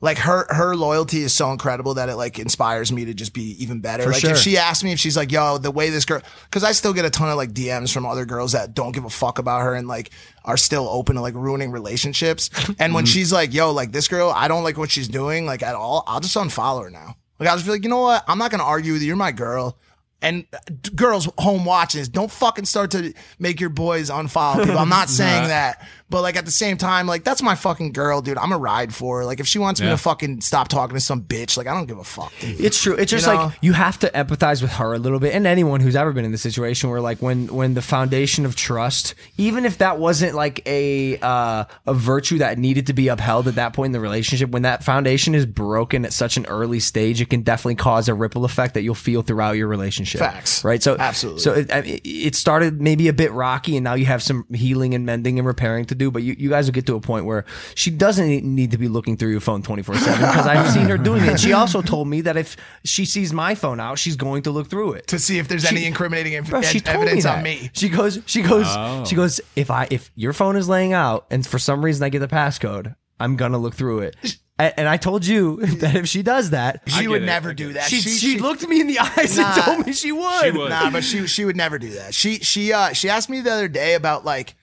like 0.00 0.18
her 0.18 0.46
her 0.52 0.76
loyalty 0.76 1.22
is 1.22 1.32
so 1.32 1.50
incredible 1.52 1.94
that 1.94 2.08
it 2.08 2.16
like 2.16 2.38
inspires 2.38 2.92
me 2.92 3.06
to 3.06 3.14
just 3.14 3.32
be 3.32 3.56
even 3.62 3.80
better. 3.80 4.02
For 4.04 4.10
like 4.10 4.20
sure. 4.20 4.30
if 4.32 4.38
she 4.38 4.58
asks 4.58 4.84
me 4.84 4.92
if 4.92 4.98
she's 5.00 5.16
like, 5.16 5.32
"Yo, 5.32 5.56
the 5.58 5.70
way 5.70 5.88
this 5.90 6.04
girl," 6.04 6.20
because 6.44 6.62
I 6.64 6.72
still 6.72 6.92
get 6.92 7.04
a 7.04 7.10
ton 7.10 7.30
of 7.30 7.36
like 7.36 7.52
DMs 7.52 7.92
from 7.92 8.04
other 8.04 8.24
girls 8.26 8.52
that 8.52 8.74
don't 8.74 8.92
give 8.92 9.04
a 9.04 9.10
fuck 9.10 9.38
about 9.38 9.62
her 9.62 9.74
and 9.74 9.88
like 9.88 10.10
are 10.44 10.56
still 10.58 10.88
open 10.88 11.16
to 11.16 11.22
like 11.22 11.34
ruining 11.34 11.70
relationships. 11.70 12.50
And 12.78 12.92
when 12.92 13.06
she's 13.06 13.32
like, 13.32 13.54
"Yo, 13.54 13.72
like 13.72 13.92
this 13.92 14.08
girl, 14.08 14.30
I 14.34 14.48
don't 14.48 14.64
like 14.64 14.76
what 14.76 14.90
she's 14.90 15.08
doing 15.08 15.46
like 15.46 15.62
at 15.62 15.74
all," 15.74 16.04
I'll 16.06 16.20
just 16.20 16.36
unfollow 16.36 16.84
her 16.84 16.90
now. 16.90 17.16
Like 17.38 17.48
I'll 17.48 17.56
just 17.56 17.66
be 17.66 17.72
like, 17.72 17.82
you 17.84 17.88
know 17.90 18.00
what? 18.02 18.24
I'm 18.28 18.38
not 18.38 18.50
gonna 18.50 18.62
argue 18.64 18.92
with 18.92 19.02
you. 19.02 19.08
You're 19.08 19.16
my 19.16 19.32
girl. 19.32 19.78
And 20.22 20.46
uh, 20.54 20.58
girls 20.94 21.28
home 21.36 21.66
watching 21.66 22.00
this, 22.00 22.08
don't 22.08 22.30
fucking 22.30 22.64
start 22.64 22.92
to 22.92 23.12
make 23.38 23.60
your 23.60 23.68
boys 23.68 24.08
unfollow 24.08 24.62
people. 24.64 24.78
I'm 24.78 24.88
not 24.88 25.08
saying 25.20 25.42
Nah. 25.42 25.48
that, 25.48 25.86
but 26.14 26.22
like 26.22 26.36
at 26.36 26.44
the 26.44 26.50
same 26.52 26.76
time, 26.76 27.08
like 27.08 27.24
that's 27.24 27.42
my 27.42 27.56
fucking 27.56 27.90
girl, 27.90 28.22
dude. 28.22 28.38
I'm 28.38 28.52
a 28.52 28.56
ride 28.56 28.94
for 28.94 29.18
her. 29.18 29.24
Like 29.24 29.40
if 29.40 29.48
she 29.48 29.58
wants 29.58 29.80
me 29.80 29.88
Yeah. 29.88 29.94
to 29.94 29.98
fucking 29.98 30.42
stop 30.42 30.68
talking 30.68 30.94
to 30.94 31.00
some 31.00 31.22
bitch, 31.22 31.56
like 31.56 31.66
I 31.66 31.74
don't 31.74 31.86
give 31.86 31.98
a 31.98 32.04
fuck. 32.04 32.32
Dude. 32.38 32.60
It's 32.60 32.80
true. 32.80 32.94
It's 32.94 33.10
You 33.10 33.18
just 33.18 33.26
know? 33.26 33.34
like 33.46 33.58
you 33.62 33.72
have 33.72 33.98
to 33.98 34.10
empathize 34.10 34.62
with 34.62 34.70
her 34.74 34.94
a 34.94 34.98
little 35.00 35.18
bit, 35.18 35.34
and 35.34 35.44
anyone 35.44 35.80
who's 35.80 35.96
ever 35.96 36.12
been 36.12 36.24
in 36.24 36.30
the 36.30 36.38
situation 36.38 36.88
where, 36.88 37.00
like, 37.00 37.18
when 37.20 37.48
when 37.48 37.74
the 37.74 37.82
foundation 37.82 38.46
of 38.46 38.54
trust, 38.54 39.16
even 39.38 39.64
if 39.66 39.78
that 39.78 39.98
wasn't 39.98 40.36
like 40.36 40.62
a 40.66 41.18
uh, 41.18 41.64
a 41.86 41.94
virtue 41.94 42.38
that 42.38 42.58
needed 42.58 42.86
to 42.86 42.92
be 42.92 43.08
upheld 43.08 43.48
at 43.48 43.56
that 43.56 43.72
point 43.72 43.86
in 43.86 43.92
the 43.92 44.00
relationship, 44.00 44.50
when 44.50 44.62
that 44.62 44.84
foundation 44.84 45.34
is 45.34 45.46
broken 45.46 46.04
at 46.04 46.12
such 46.12 46.36
an 46.36 46.46
early 46.46 46.78
stage, 46.78 47.20
it 47.20 47.28
can 47.28 47.42
definitely 47.42 47.74
cause 47.74 48.08
a 48.08 48.14
ripple 48.14 48.44
effect 48.44 48.74
that 48.74 48.82
you'll 48.82 48.94
feel 48.94 49.22
throughout 49.22 49.56
your 49.56 49.66
relationship. 49.66 50.20
Facts. 50.20 50.62
right? 50.62 50.80
So 50.80 50.96
Absolutely. 50.96 51.40
So 51.42 51.52
it, 51.54 51.72
I 51.74 51.80
mean, 51.80 52.00
it 52.04 52.36
started 52.36 52.80
maybe 52.80 53.08
a 53.08 53.12
bit 53.12 53.32
rocky, 53.32 53.76
and 53.76 53.82
now 53.82 53.94
you 53.94 54.06
have 54.06 54.22
some 54.22 54.46
healing 54.54 54.94
and 54.94 55.04
mending 55.04 55.38
and 55.40 55.46
repairing 55.48 55.86
to 55.86 55.94
do. 55.96 56.03
But 56.10 56.22
you, 56.22 56.34
you 56.38 56.48
guys 56.50 56.66
will 56.66 56.72
get 56.72 56.86
to 56.86 56.94
a 56.96 57.00
point 57.00 57.24
where 57.26 57.44
she 57.74 57.90
doesn't 57.90 58.44
need 58.44 58.70
to 58.72 58.78
be 58.78 58.88
looking 58.88 59.16
through 59.16 59.30
your 59.30 59.40
phone 59.40 59.62
twenty 59.62 59.82
four 59.82 59.96
seven 59.96 60.20
because 60.20 60.46
I've 60.46 60.70
seen 60.72 60.88
her 60.88 60.98
doing 60.98 61.22
it. 61.24 61.40
She 61.40 61.52
also 61.52 61.82
told 61.82 62.08
me 62.08 62.20
that 62.22 62.36
if 62.36 62.56
she 62.84 63.04
sees 63.04 63.32
my 63.32 63.54
phone 63.54 63.80
out, 63.80 63.98
she's 63.98 64.16
going 64.16 64.42
to 64.44 64.50
look 64.50 64.68
through 64.68 64.92
it 64.92 65.06
to 65.08 65.18
see 65.18 65.38
if 65.38 65.48
there's 65.48 65.62
She- 65.66 65.76
any 65.76 65.86
incriminating 65.86 66.32
inf- 66.34 66.50
Bro, 66.50 66.62
she 66.62 66.78
ed- 66.78 66.84
told 66.84 66.96
evidence 67.04 67.24
me 67.24 67.30
on 67.30 67.42
me. 67.42 67.70
She 67.74 67.88
goes, 67.88 68.20
she 68.26 68.42
goes, 68.42 68.66
Oh. 68.68 69.04
she 69.04 69.16
goes. 69.16 69.40
If 69.56 69.70
I 69.70 69.88
if 69.90 70.10
your 70.14 70.32
phone 70.32 70.56
is 70.56 70.68
laying 70.68 70.92
out 70.92 71.26
and 71.30 71.46
for 71.46 71.58
some 71.58 71.84
reason 71.84 72.02
I 72.04 72.08
get 72.08 72.20
the 72.20 72.28
passcode, 72.28 72.94
I'm 73.20 73.36
gonna 73.36 73.58
look 73.58 73.74
through 73.74 74.00
it. 74.00 74.16
And, 74.56 74.72
and 74.76 74.88
I 74.88 74.98
told 74.98 75.26
you 75.26 75.56
that 75.78 75.96
if 75.96 76.06
she 76.06 76.22
does 76.22 76.50
that, 76.50 76.82
She 76.86 77.00
get 77.00 77.10
would 77.10 77.22
it. 77.22 77.26
never 77.26 77.50
I 77.50 77.54
do 77.54 77.72
get 77.72 77.74
that. 77.74 77.90
she, 77.90 78.00
she, 78.02 78.38
looked 78.38 78.64
me 78.68 78.80
in 78.80 78.86
the 78.86 78.98
eyes 79.00 79.36
Nah. 79.36 79.52
and 79.52 79.62
told 79.64 79.84
me 79.88 79.92
she 79.92 80.12
would. 80.12 80.44
She 80.44 80.50
would. 80.52 80.68
Nah, 80.70 80.90
but 80.90 81.02
she 81.02 81.26
she 81.26 81.44
would 81.44 81.56
never 81.56 81.76
do 81.76 81.90
that. 81.90 82.14
She 82.14 82.38
she 82.38 82.72
uh 82.72 82.92
she 82.92 83.08
asked 83.08 83.28
me 83.28 83.40
the 83.40 83.50
other 83.50 83.66
day 83.66 83.94
about 83.94 84.24
like 84.24 84.54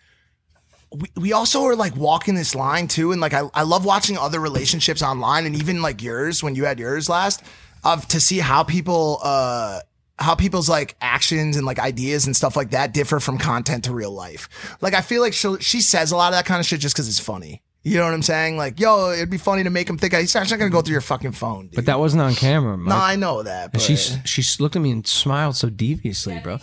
we, 0.94 1.08
we 1.16 1.34
also 1.34 1.64
are 1.64 1.76
like 1.76 1.96
walking 1.96 2.36
this 2.36 2.54
line 2.56 2.88
too, 2.88 3.12
and 3.12 3.22
like 3.22 3.34
I, 3.34 3.50
I 3.54 3.64
love 3.64 3.86
watching 3.86 4.18
other 4.18 4.40
relationships 4.40 5.02
online 5.02 5.46
and 5.46 5.56
even 5.56 5.82
like 5.82 6.02
yours 6.02 6.44
when 6.44 6.56
you 6.56 6.66
had 6.66 6.80
yours 6.80 7.10
last 7.10 7.44
of 7.84 8.08
to 8.10 8.20
see 8.20 8.40
how 8.40 8.64
people 8.64 9.20
uh 9.24 9.80
how 10.20 10.36
people's 10.36 10.70
like 10.70 10.96
actions 11.02 11.58
and 11.58 11.66
like 11.66 11.80
ideas 11.80 12.28
and 12.28 12.36
stuff 12.36 12.56
like 12.56 12.72
that 12.72 12.94
differ 12.94 13.20
from 13.20 13.38
content 13.38 13.86
to 13.86 13.94
real 13.94 14.12
life. 14.12 14.78
Like 14.82 14.94
I 14.94 15.02
feel 15.02 15.22
like 15.22 15.34
she 15.34 15.56
she 15.60 15.82
says 15.82 16.12
a 16.12 16.16
lot 16.16 16.34
of 16.34 16.38
that 16.38 16.46
kind 16.46 16.60
of 16.60 16.66
shit 16.66 16.80
just 16.80 16.96
because 16.96 17.08
it's 17.08 17.20
funny. 17.20 17.62
You 17.84 17.98
know 17.98 18.04
what 18.04 18.14
I'm 18.14 18.22
saying? 18.22 18.58
Like, 18.58 18.80
yo, 18.80 19.12
it'd 19.12 19.32
be 19.32 19.40
funny 19.40 19.64
to 19.64 19.72
make 19.72 19.90
him 19.90 19.98
think 19.98 20.14
I, 20.14 20.22
he's 20.22 20.36
not 20.36 20.48
gonna 20.48 20.70
go 20.70 20.82
through 20.82 20.92
your 20.92 21.02
fucking 21.02 21.32
phone. 21.32 21.68
Dude. 21.68 21.76
But 21.76 21.86
that 21.88 21.98
wasn't 21.98 22.22
on 22.22 22.36
camera. 22.36 22.78
no, 22.78 22.96
I 22.96 23.16
know 23.16 23.42
that. 23.42 23.64
And 23.64 23.72
But 23.74 23.82
she 23.82 23.96
she 23.96 24.44
looked 24.62 24.76
at 24.76 24.82
me 24.84 24.92
and 24.92 25.08
smiled 25.08 25.56
so 25.56 25.70
deviously, 25.70 26.40
bro. 26.40 26.60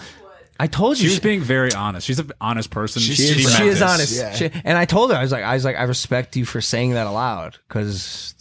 I 0.60 0.66
told 0.66 0.98
you 0.98 1.08
She 1.08 1.14
was 1.14 1.20
being 1.20 1.40
very 1.40 1.72
honest. 1.72 2.06
She's 2.06 2.18
an 2.18 2.30
honest 2.40 2.70
person. 2.70 3.00
she, 3.00 3.14
She, 3.14 3.22
is, 3.44 3.54
she 3.56 3.62
is 3.68 3.80
honest. 3.80 4.16
Yeah. 4.16 4.34
She- 4.34 4.50
and 4.64 4.76
I 4.76 4.84
told 4.86 5.10
her 5.12 5.16
I 5.16 5.22
was 5.22 5.30
like 5.32 5.44
I 5.44 5.54
was 5.54 5.64
like 5.64 5.76
I 5.76 5.84
respect 5.84 6.34
you 6.36 6.44
for 6.44 6.60
saying 6.60 6.94
that 6.94 7.06
aloud 7.06 7.56
because 7.68 8.34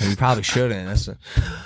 you 0.00 0.16
probably 0.16 0.42
shouldn't. 0.42 0.86
That's 0.88 1.08
a, 1.08 1.16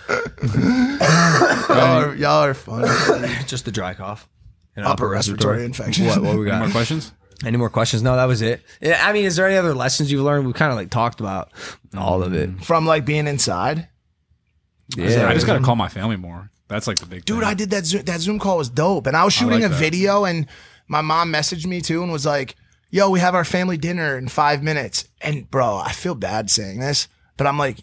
y'all, 1.69 2.05
are, 2.11 2.15
y'all 2.15 2.45
are 2.45 2.55
funny. 2.55 3.33
just 3.47 3.65
the 3.65 3.73
dry 3.73 3.95
cough. 3.95 4.29
An 4.77 4.85
Upper 4.85 5.09
respiratory 5.09 5.65
infection. 5.65 6.07
What, 6.07 6.23
what 6.23 6.39
we 6.39 6.45
got? 6.47 6.55
Any 6.57 6.65
more 6.67 6.73
questions? 6.73 7.13
Any 7.45 7.57
more 7.57 7.71
questions? 7.71 8.03
No, 8.03 8.17
that 8.17 8.27
was 8.27 8.43
it. 8.43 8.63
Yeah, 8.81 9.01
I 9.05 9.13
mean, 9.13 9.25
is 9.25 9.37
there 9.37 9.47
any 9.47 9.57
other 9.57 9.75
lessons 9.75 10.13
you've 10.13 10.23
learned? 10.23 10.47
We 10.47 10.53
kind 10.53 10.71
of 10.71 10.77
like 10.77 10.91
talked 10.91 11.21
about 11.21 11.51
all 11.97 12.23
of 12.23 12.35
it. 12.35 12.63
From 12.65 12.87
like 12.87 13.05
being 13.05 13.27
inside. 13.27 13.89
Yeah. 14.97 15.27
I 15.29 15.35
just 15.35 15.47
got 15.47 15.59
to 15.59 15.65
call 15.65 15.77
my 15.77 15.89
family 15.89 16.17
more. 16.17 16.51
That's 16.71 16.87
like 16.87 16.99
the 17.01 17.07
big 17.07 17.25
Dude, 17.25 17.41
thing. 17.41 17.49
I 17.49 17.55
did 17.55 17.71
that 17.71 17.85
Zoom, 17.85 18.03
that 18.03 18.21
Zoom 18.21 18.39
call 18.39 18.57
was 18.57 18.71
dope. 18.71 19.09
And 19.09 19.17
I 19.17 19.25
was 19.25 19.37
I 19.37 19.41
shooting 19.41 19.61
like 19.61 19.65
a 19.65 19.69
that. 19.69 19.79
video 19.79 20.25
and 20.25 20.47
my 20.87 21.01
mom 21.01 21.33
messaged 21.33 21.67
me 21.67 21.81
too 21.81 22.03
and 22.03 22.13
was 22.13 22.25
like, 22.25 22.55
"Yo, 22.91 23.11
we 23.11 23.19
have 23.19 23.35
our 23.35 23.45
family 23.45 23.77
dinner 23.77 24.17
in 24.17 24.29
5 24.29 24.63
minutes." 24.63 25.09
And 25.21 25.51
bro, 25.51 25.77
I 25.77 25.91
feel 25.91 26.15
bad 26.15 26.49
saying 26.49 26.79
this, 26.79 27.09
but 27.37 27.47
I'm 27.49 27.59
like 27.59 27.79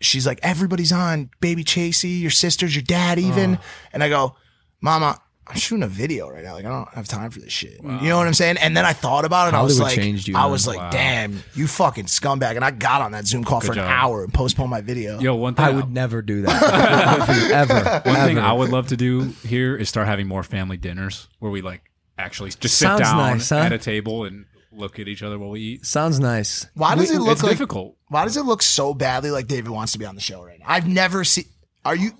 she's 0.00 0.26
like, 0.26 0.40
"Everybody's 0.42 0.92
on, 0.92 1.30
baby 1.40 1.64
Chasey, 1.64 2.20
your 2.20 2.30
sisters, 2.30 2.76
your 2.76 2.82
dad 2.82 3.18
even." 3.18 3.56
Uh. 3.56 3.60
And 3.94 4.04
I 4.04 4.10
go, 4.10 4.36
"Mama, 4.82 5.20
I'm 5.50 5.56
shooting 5.56 5.82
a 5.82 5.88
video 5.88 6.28
right 6.28 6.44
now. 6.44 6.52
Like 6.54 6.64
I 6.66 6.68
don't 6.68 6.88
have 6.90 7.08
time 7.08 7.30
for 7.30 7.40
this 7.40 7.52
shit. 7.52 7.80
You 7.82 7.88
know 7.88 8.18
what 8.18 8.26
I'm 8.26 8.34
saying? 8.34 8.58
And 8.58 8.76
then 8.76 8.84
I 8.84 8.92
thought 8.92 9.24
about 9.24 9.46
it. 9.46 9.48
and 9.48 9.56
I 9.56 9.62
was 9.62 9.80
like, 9.80 9.94
changed 9.94 10.28
you, 10.28 10.36
I 10.36 10.44
was 10.46 10.66
like, 10.66 10.76
Wow. 10.78 10.90
damn, 10.90 11.42
you 11.54 11.66
fucking 11.66 12.04
scumbag. 12.04 12.56
And 12.56 12.64
I 12.64 12.70
got 12.70 13.00
on 13.00 13.12
that 13.12 13.26
Zoom 13.26 13.44
call 13.44 13.60
Good 13.60 13.68
for 13.68 13.74
job. 13.74 13.86
an 13.86 13.90
hour 13.90 14.24
and 14.24 14.32
postponed 14.34 14.70
my 14.70 14.82
video. 14.82 15.18
Yo, 15.18 15.34
one 15.36 15.54
thing 15.54 15.64
I 15.64 15.70
would 15.70 15.90
never 15.90 16.20
do 16.22 16.42
that. 16.42 17.28
ever. 17.52 18.02
One 18.10 18.26
thing. 18.26 18.38
I 18.38 18.52
would 18.52 18.70
love 18.70 18.88
to 18.88 18.96
do 18.96 19.22
here 19.46 19.74
is 19.76 19.88
start 19.88 20.06
having 20.06 20.26
more 20.26 20.42
family 20.42 20.76
dinners 20.76 21.28
where 21.38 21.50
we 21.50 21.62
like 21.62 21.82
actually 22.18 22.50
just 22.50 22.76
sit 22.76 22.84
Sounds 22.86 23.00
down 23.00 23.16
nice, 23.16 23.48
huh? 23.48 23.56
at 23.56 23.72
a 23.72 23.78
table 23.78 24.24
and 24.24 24.44
look 24.72 24.98
at 24.98 25.08
each 25.08 25.22
other 25.22 25.38
while 25.38 25.50
we 25.50 25.60
eat. 25.60 25.86
Sounds 25.86 26.20
nice. 26.20 26.66
Why 26.74 26.94
does 26.94 27.08
We- 27.10 27.16
it 27.16 27.20
look 27.20 27.32
it's 27.32 27.42
like 27.42 27.52
difficult? 27.52 27.96
Why 28.08 28.24
does 28.24 28.36
it 28.36 28.42
look 28.42 28.60
so 28.62 28.92
badly 28.94 29.30
like 29.30 29.46
David 29.46 29.70
wants 29.70 29.92
to 29.92 29.98
be 29.98 30.04
on 30.04 30.14
the 30.14 30.20
show 30.20 30.42
right 30.42 30.58
now? 30.58 30.66
I've 30.68 30.86
never 30.88 31.24
seen. 31.24 31.44
Are 31.84 31.96
you? 31.96 32.10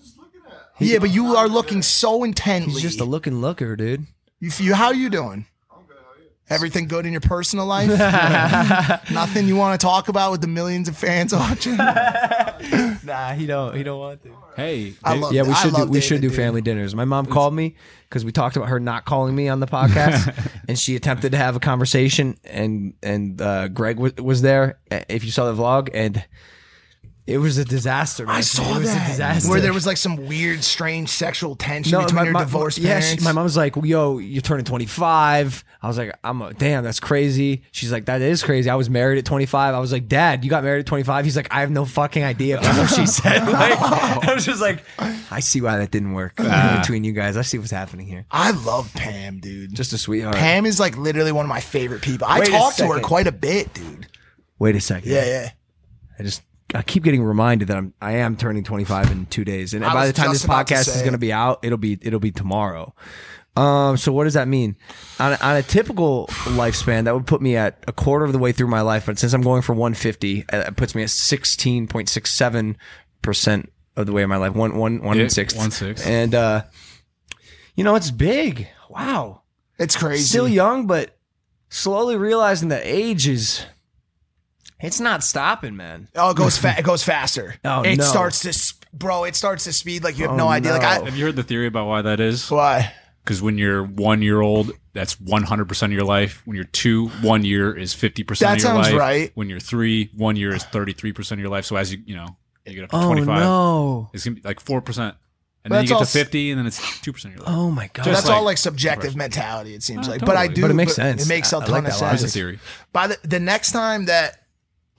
Yeah, 0.81 0.99
but 0.99 1.11
you 1.11 1.37
are 1.37 1.49
looking 1.49 1.83
so 1.83 2.25
intently. 2.25 2.73
He's 2.75 2.83
just 2.83 3.01
a 3.01 3.05
looking 3.05 3.41
looker, 3.41 3.75
dude. 3.77 4.07
You, 4.41 4.51
you 4.59 4.75
how 4.75 4.87
are 4.87 4.95
you 4.95 5.11
doing? 5.11 5.47
Everything 6.51 6.89
good 6.89 7.05
in 7.05 7.13
your 7.13 7.21
personal 7.21 7.67
life? 7.67 7.89
Nothing 9.11 9.49
you 9.49 9.57
want 9.57 9.79
to 9.79 9.85
talk 9.87 10.09
about 10.09 10.31
with 10.33 10.41
the 10.41 10.47
millions 10.47 10.89
of 10.89 10.97
fans 10.97 11.35
watching? 11.35 11.77
Nah, 13.05 13.33
he 13.33 13.47
don't. 13.47 13.75
He 13.75 13.83
don't 13.83 13.99
want 14.01 14.23
to. 14.25 14.31
Hey, 14.57 14.93
I 15.05 15.15
love 15.15 15.33
Yeah, 15.33 15.43
we 15.43 15.51
I 15.51 15.55
should 15.63 15.73
do. 15.73 15.79
love 15.79 15.89
We 15.91 16.01
should 16.01 16.17
David, 16.17 16.23
do 16.23 16.29
dude. 16.29 16.37
family 16.37 16.61
dinners. 16.61 16.95
My 16.95 17.05
mom 17.07 17.25
called 17.27 17.55
me 17.55 17.77
because 18.09 18.25
we 18.25 18.33
talked 18.33 18.57
about 18.57 18.69
her 18.69 18.79
not 18.81 19.05
calling 19.07 19.35
me 19.35 19.49
on 19.49 19.61
the 19.61 19.67
podcast, 19.67 20.35
and 20.69 20.79
she 20.79 20.95
attempted 20.97 21.33
to 21.33 21.39
have 21.39 21.57
a 21.57 21.61
conversation, 21.61 22.37
and 22.45 22.95
and 23.03 23.41
uh, 23.41 23.69
Greg 23.69 23.97
w- 23.97 24.13
was 24.23 24.43
there. 24.43 24.79
uh, 24.91 25.01
If 25.09 25.25
you 25.25 25.31
saw 25.31 25.51
the 25.51 25.59
vlog, 25.59 25.89
and 25.95 26.23
it 27.29 27.37
was 27.37 27.59
a 27.59 27.65
disaster. 27.65 28.25
Man. 28.25 28.37
I 28.37 28.41
saw 28.41 28.77
it 28.77 28.79
was 28.79 28.89
that 28.95 29.07
a 29.07 29.11
disaster. 29.11 29.51
where 29.51 29.61
there 29.61 29.75
was 29.75 29.85
like 29.85 29.99
some 29.99 30.17
weird, 30.27 30.65
strange 30.65 31.11
sexual 31.11 31.57
tension 31.57 31.99
between 32.01 32.15
my- 32.17 32.23
your 32.25 32.33
my- 32.33 32.41
divorced 32.41 32.79
yeah, 32.79 32.99
parents. 33.01 33.21
she- 33.23 33.25
my 33.25 33.33
mom 33.33 33.45
was 33.45 33.55
like, 33.57 33.77
"Yo, 33.77 34.17
you're 34.17 34.41
turning 34.41 34.65
25." 34.65 35.63
I 35.83 35.87
was 35.87 35.99
like, 35.99 36.19
"I'm 36.25 36.41
a, 36.41 36.55
damn, 36.55 36.83
that's 36.85 37.01
crazy." 37.01 37.63
She's 37.71 37.93
like, 37.93 38.07
"That 38.07 38.23
is 38.23 38.43
crazy." 38.43 38.71
I 38.71 38.77
was 38.77 38.89
married 38.89 39.19
at 39.19 39.27
25. 39.27 39.75
I 39.75 39.79
was 39.79 39.93
like, 39.93 40.09
"Dad, 40.09 40.43
you 40.43 40.49
got 40.49 40.65
married 40.65 40.81
at 40.81 40.87
25?" 40.87 41.27
He's 41.27 41.37
like, 41.37 41.49
"I 41.53 41.61
have 41.61 41.71
no 41.71 41.85
fucking 41.85 42.25
idea." 42.25 42.61
That's 42.61 42.79
what 42.79 42.99
she 42.99 43.07
said. 43.07 43.43
Like, 43.49 43.79
I 43.79 44.35
was 44.35 44.47
just 44.47 44.63
like, 44.63 44.83
"I 45.31 45.41
see 45.41 45.61
why 45.61 45.77
that 45.77 45.91
didn't 45.91 46.15
work 46.15 46.35
uh, 46.39 46.79
between 46.81 47.05
you 47.05 47.13
guys. 47.13 47.37
I 47.37 47.43
see 47.43 47.59
what's 47.59 47.71
happening 47.71 48.07
here." 48.07 48.25
I 48.31 48.53
love 48.53 48.91
Pam, 48.95 49.41
dude. 49.41 49.75
Just 49.75 49.93
a 49.93 49.99
sweetheart. 49.99 50.35
Pam 50.37 50.65
is 50.65 50.81
like 50.81 50.97
literally 50.97 51.33
one 51.33 51.45
of 51.45 51.51
my 51.51 51.61
favorite 51.61 52.01
people. 52.01 52.27
I 52.27 52.39
Wait 52.41 52.49
a 52.49 52.53
talk 52.53 52.75
to 52.77 52.87
her 52.89 53.01
quite 53.01 53.27
a 53.27 53.33
bit, 53.33 53.75
dude. 53.75 54.07
Wait 54.59 54.75
a 54.77 54.81
second. 54.81 55.13
Yeah, 55.13 55.27
yeah. 55.27 55.51
I 56.19 56.23
just 56.23 56.43
I 56.75 56.83
keep 56.83 57.03
getting 57.03 57.23
reminded 57.23 57.69
that 57.69 57.77
I'm 57.79 57.95
I 58.01 58.13
am 58.17 58.37
turning 58.37 58.63
25 58.65 59.11
in 59.11 59.27
two 59.27 59.45
days, 59.45 59.73
and 59.75 59.85
I 59.85 59.93
by 59.95 60.07
the 60.07 60.13
time 60.13 60.31
this 60.33 60.45
podcast 60.45 60.89
is 60.95 61.01
going 61.01 61.13
to 61.13 61.19
be 61.19 61.33
out, 61.33 61.61
it'll 61.63 61.79
be 61.79 61.99
it'll 62.03 62.21
be 62.21 62.31
tomorrow. 62.31 62.95
Um, 63.57 63.97
so 63.97 64.13
what 64.13 64.25
does 64.25 64.35
that 64.35 64.47
mean? 64.47 64.77
On 65.19 65.33
a, 65.33 65.39
on 65.43 65.57
a 65.57 65.63
typical 65.65 66.27
lifespan, 66.29 67.05
that 67.05 67.15
would 67.15 67.27
put 67.27 67.43
me 67.43 67.57
at 67.57 67.83
a 67.89 67.93
quarter 67.93 68.25
of 68.25 68.33
the 68.33 68.39
way 68.39 68.53
through 68.53 68.69
my 68.69 68.83
life. 68.83 69.07
But 69.07 69.19
since 69.19 69.33
I'm 69.33 69.41
going 69.43 69.63
for 69.63 69.73
150, 69.73 70.45
uh, 70.53 70.59
it 70.69 70.77
puts 70.77 70.95
me 70.95 71.03
at 71.03 71.09
16.67 71.09 72.77
percent 73.23 73.73
of 73.97 74.07
the 74.07 74.13
way 74.13 74.23
of 74.23 74.29
my 74.29 74.37
life. 74.37 74.55
One 74.55 74.77
one 74.77 75.03
one 75.03 75.17
Yeah, 75.17 75.23
and 75.25 75.33
sixth. 75.33 75.57
one 75.57 75.71
sixth. 75.73 76.07
And 76.07 76.35
uh, 76.35 76.65
you 77.75 77.83
know, 77.83 77.95
it's 77.97 78.11
big. 78.11 78.69
Wow, 78.91 79.43
It's 79.79 79.97
crazy. 79.97 80.23
still 80.25 80.49
young, 80.49 80.87
but 80.87 81.17
slowly 81.69 82.17
realizing 82.17 82.69
that 82.69 82.83
age 82.85 83.27
is. 83.29 83.65
It's 84.81 85.01
not 85.01 85.25
stopping, 85.25 85.77
man. 85.77 86.09
Oh, 86.15 86.31
it 86.31 86.37
goes 86.37 86.57
fa- 86.59 86.77
it 86.79 86.85
goes 86.85 87.03
faster. 87.03 87.57
Oh, 87.65 87.83
it 87.83 87.97
no. 87.97 88.05
starts 88.05 88.41
to, 88.41 88.53
sp- 88.55 88.87
bro. 88.93 89.25
It 89.25 89.35
starts 89.37 89.65
to 89.65 89.73
speed 89.73 90.05
like 90.05 90.17
you 90.19 90.25
have 90.25 90.33
Oh, 90.33 90.37
no 90.37 90.49
idea. 90.49 90.73
Like 90.73 90.83
I, 90.85 91.05
Have 91.05 91.17
you 91.17 91.25
heard 91.25 91.37
the 91.37 91.43
theory 91.43 91.67
about 91.67 91.87
why 91.89 92.03
that 92.03 92.21
is? 92.21 92.51
why? 92.51 92.93
Because 93.25 93.43
when 93.43 93.59
you're 93.59 93.83
one 93.85 94.23
year 94.23 94.41
old, 94.41 94.71
that's 94.95 95.17
100% 95.17 95.83
of 95.83 95.93
your 95.93 96.05
life. 96.05 96.41
When 96.47 96.55
you're 96.55 96.65
two, 96.65 97.09
one 97.21 97.45
year 97.45 97.77
is 97.77 97.93
50% 97.95 98.39
That 98.39 98.57
of 98.57 98.59
your 98.59 98.59
sounds 98.61 98.89
life. 98.91 98.99
right. 98.99 99.33
When 99.35 99.51
you're 99.51 99.61
three, 99.61 100.11
one 100.17 100.37
year 100.37 100.55
is 100.55 100.65
33% 100.65 101.33
of 101.33 101.39
your 101.41 101.51
life. 101.51 101.67
So 101.67 101.77
as 101.77 101.93
you, 101.93 102.01
you 102.07 102.17
know, 102.17 102.27
you 102.65 102.75
get 102.75 102.85
up 102.85 102.91
to 102.91 102.97
Oh 102.97 103.07
25, 103.07 103.41
no! 103.41 104.11
it's 104.15 104.25
going 104.25 104.37
to 104.37 104.43
be 104.43 104.49
like 104.49 104.65
4%. 104.65 104.99
And 104.99 105.15
But 105.65 105.75
then 105.77 105.83
you 105.85 105.89
get 105.91 105.99
to 105.99 106.07
50, 106.07 106.51
and 106.53 106.59
then 106.59 106.67
it's 106.67 106.79
2% 106.81 107.25
of 107.27 107.31
your 107.33 107.41
life. 107.41 107.49
Oh 107.49 107.71
my 107.71 107.91
god! 107.93 108.05
Just 108.05 108.15
That's 108.21 108.29
like- 108.29 108.37
all 108.37 108.45
like 108.45 108.57
subjective 108.59 109.15
mentality. 109.17 109.75
It 109.75 109.83
seems 109.83 110.07
Uh, 110.09 110.13
like, 110.13 110.21
but 110.25 110.37
I 110.37 110.47
do. 110.47 110.63
But 110.63 110.71
it 110.71 110.75
makes 110.75 110.95
sense. 110.95 111.27
It 111.27 111.29
makes 111.29 111.53
a 111.53 111.57
I- 111.57 111.61
I 111.61 111.65
ton 111.65 111.71
like 111.73 111.79
of 111.81 111.85
that 111.87 111.93
sense. 111.93 112.01
logic. 112.03 112.21
That's 112.21 112.33
a 112.33 112.35
theory. 112.39 112.59
By 112.93 113.07
the 113.09 113.19
the 113.25 113.41
next 113.41 113.73
time 113.73 114.07
that 114.07 114.39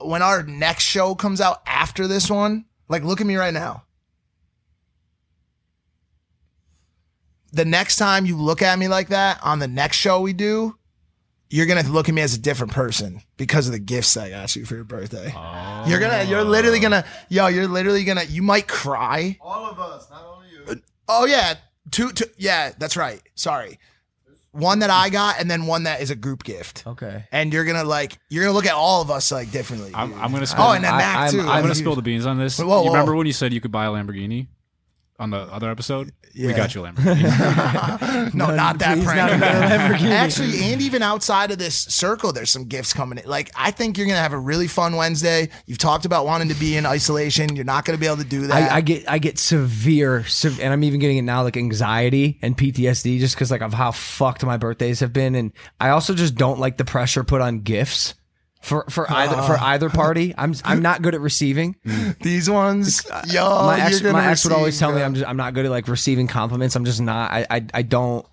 when 0.00 0.22
our 0.22 0.42
next 0.42 0.84
show 0.84 1.14
comes 1.14 1.40
out 1.40 1.62
after 1.66 2.06
this 2.06 2.30
one, 2.30 2.64
like 2.88 3.04
look 3.04 3.20
at 3.20 3.26
me 3.26 3.36
right 3.36 3.54
now. 3.54 3.84
The 7.52 7.64
next 7.64 7.96
time 7.96 8.26
you 8.26 8.36
look 8.36 8.62
at 8.62 8.78
me 8.78 8.86
like 8.88 9.08
that 9.08 9.40
on 9.42 9.58
the 9.58 9.68
next 9.68 9.96
show 9.96 10.20
we 10.20 10.32
do, 10.32 10.76
you're 11.48 11.66
gonna 11.66 11.82
look 11.88 12.08
at 12.08 12.14
me 12.14 12.22
as 12.22 12.34
a 12.34 12.38
different 12.38 12.72
person 12.72 13.22
because 13.36 13.66
of 13.66 13.72
the 13.72 13.80
gifts 13.80 14.16
I 14.16 14.30
got 14.30 14.54
you 14.54 14.64
for 14.64 14.76
your 14.76 14.84
birthday. 14.84 15.32
You're 15.86 15.98
gonna, 15.98 16.22
you're 16.24 16.44
literally 16.44 16.78
gonna, 16.78 17.04
yo, 17.28 17.48
you're 17.48 17.66
literally 17.66 18.04
gonna, 18.04 18.22
you 18.22 18.42
might 18.42 18.68
cry. 18.68 19.36
All 19.40 19.66
of 19.66 19.80
us, 19.80 20.08
not 20.10 20.24
only 20.24 20.46
you. 20.48 20.82
Oh 21.08 21.26
yeah, 21.26 21.54
two, 21.90 22.12
two, 22.12 22.26
yeah, 22.36 22.70
that's 22.78 22.96
right. 22.96 23.20
Sorry, 23.34 23.80
one 24.52 24.80
that 24.80 24.90
I 24.90 25.10
got, 25.10 25.40
and 25.40 25.50
then 25.50 25.66
one 25.66 25.84
that 25.84 26.00
is 26.00 26.10
a 26.10 26.16
group 26.16 26.44
gift. 26.44 26.84
Okay. 26.86 27.24
And 27.30 27.52
you're 27.52 27.64
gonna 27.64 27.84
like, 27.84 28.18
you're 28.28 28.44
gonna 28.44 28.54
look 28.54 28.66
at 28.66 28.74
all 28.74 29.02
of 29.02 29.10
us 29.10 29.30
like 29.30 29.50
differently. 29.50 29.92
I'm. 29.94 30.12
I'm 30.14 30.30
going 30.30 30.34
to 30.34 30.40
oh, 30.42 30.44
spill. 30.44 30.64
Oh, 30.64 30.72
and 30.72 30.84
then 30.84 30.94
I- 30.94 30.98
Mac 30.98 31.16
I'm- 31.16 31.30
too. 31.32 31.40
I'm 31.40 31.46
going 31.46 31.62
to 31.62 31.68
Huge. 31.68 31.78
spill 31.78 31.94
the 31.94 32.02
beans 32.02 32.26
on 32.26 32.38
this. 32.38 32.58
Whoa, 32.58 32.66
whoa. 32.66 32.84
You 32.84 32.90
remember 32.90 33.14
when 33.14 33.26
you 33.26 33.32
said 33.32 33.52
you 33.52 33.60
could 33.60 33.72
buy 33.72 33.86
a 33.86 33.90
Lamborghini 33.90 34.48
on 35.20 35.30
the 35.30 35.38
other 35.38 35.70
episode? 35.70 36.12
Yeah. 36.32 36.46
We 36.48 36.54
got 36.54 36.74
you 36.74 36.84
a 36.84 36.90
Lamborghini. 36.90 38.34
no, 38.34 38.54
not 38.54 38.78
that 38.78 38.94
please, 38.96 39.04
prank. 39.04 39.40
not 39.40 39.50
Lamborghini. 39.50 40.10
Actually, 40.10 40.72
and 40.72 40.80
even 40.80 41.02
outside 41.02 41.50
of 41.50 41.58
this 41.58 41.76
circle, 41.76 42.32
there's 42.32 42.50
some 42.50 42.64
gifts 42.64 42.92
coming 42.92 43.18
in. 43.18 43.28
Like, 43.28 43.50
I 43.54 43.70
think 43.70 43.98
you're 43.98 44.06
gonna 44.06 44.18
have 44.18 44.32
a 44.32 44.38
really 44.38 44.66
fun 44.66 44.96
Wednesday. 44.96 45.50
You've 45.66 45.78
talked 45.78 46.06
about 46.06 46.24
wanting 46.24 46.48
to 46.48 46.54
be 46.54 46.76
in 46.76 46.86
isolation. 46.86 47.54
You're 47.54 47.64
not 47.64 47.84
gonna 47.84 47.98
be 47.98 48.06
able 48.06 48.18
to 48.18 48.24
do 48.24 48.46
that. 48.46 48.72
I, 48.72 48.76
I 48.76 48.80
get 48.80 49.08
I 49.08 49.18
get 49.18 49.38
severe, 49.38 50.24
sev- 50.24 50.60
and 50.60 50.72
I'm 50.72 50.82
even 50.84 51.00
getting 51.00 51.18
it 51.18 51.22
now, 51.22 51.42
like 51.42 51.56
anxiety 51.56 52.38
and 52.42 52.56
PTSD, 52.56 53.18
just 53.18 53.34
because 53.34 53.50
like 53.50 53.62
of 53.62 53.74
how 53.74 53.90
fucked 53.92 54.44
my 54.44 54.56
birthdays 54.56 55.00
have 55.00 55.12
been, 55.12 55.34
and 55.34 55.52
I 55.78 55.90
also 55.90 56.14
just 56.14 56.34
don't 56.34 56.58
like 56.58 56.78
the 56.78 56.84
pressure 56.84 57.24
put 57.24 57.40
on 57.42 57.60
gifts 57.60 58.14
for 58.60 58.84
for 58.90 59.10
either 59.10 59.36
for 59.36 59.56
ah. 59.58 59.68
either 59.68 59.88
party. 59.88 60.34
I'm 60.36 60.54
I'm 60.64 60.82
not 60.82 61.02
good 61.02 61.14
at 61.14 61.20
receiving. 61.20 61.76
These 62.22 62.48
ones, 62.50 63.06
uh, 63.10 63.22
yo, 63.26 63.48
my 63.66 63.80
ex 63.80 64.00
you're 64.00 64.12
my 64.12 64.26
ex 64.26 64.44
would 64.44 64.52
always 64.52 64.74
receive, 64.74 64.80
tell 64.80 64.92
me. 64.94 65.02
I'm 65.02 65.14
just 65.14 65.26
I'm 65.26 65.36
not 65.36 65.54
good 65.54 65.64
at 65.64 65.70
like 65.70 65.88
receiving 65.88 66.26
compliments. 66.26 66.76
I'm 66.76 66.84
just 66.84 67.00
not. 67.00 67.30
I 67.30 67.46
I, 67.50 67.66
I 67.74 67.82
don't. 67.82 68.26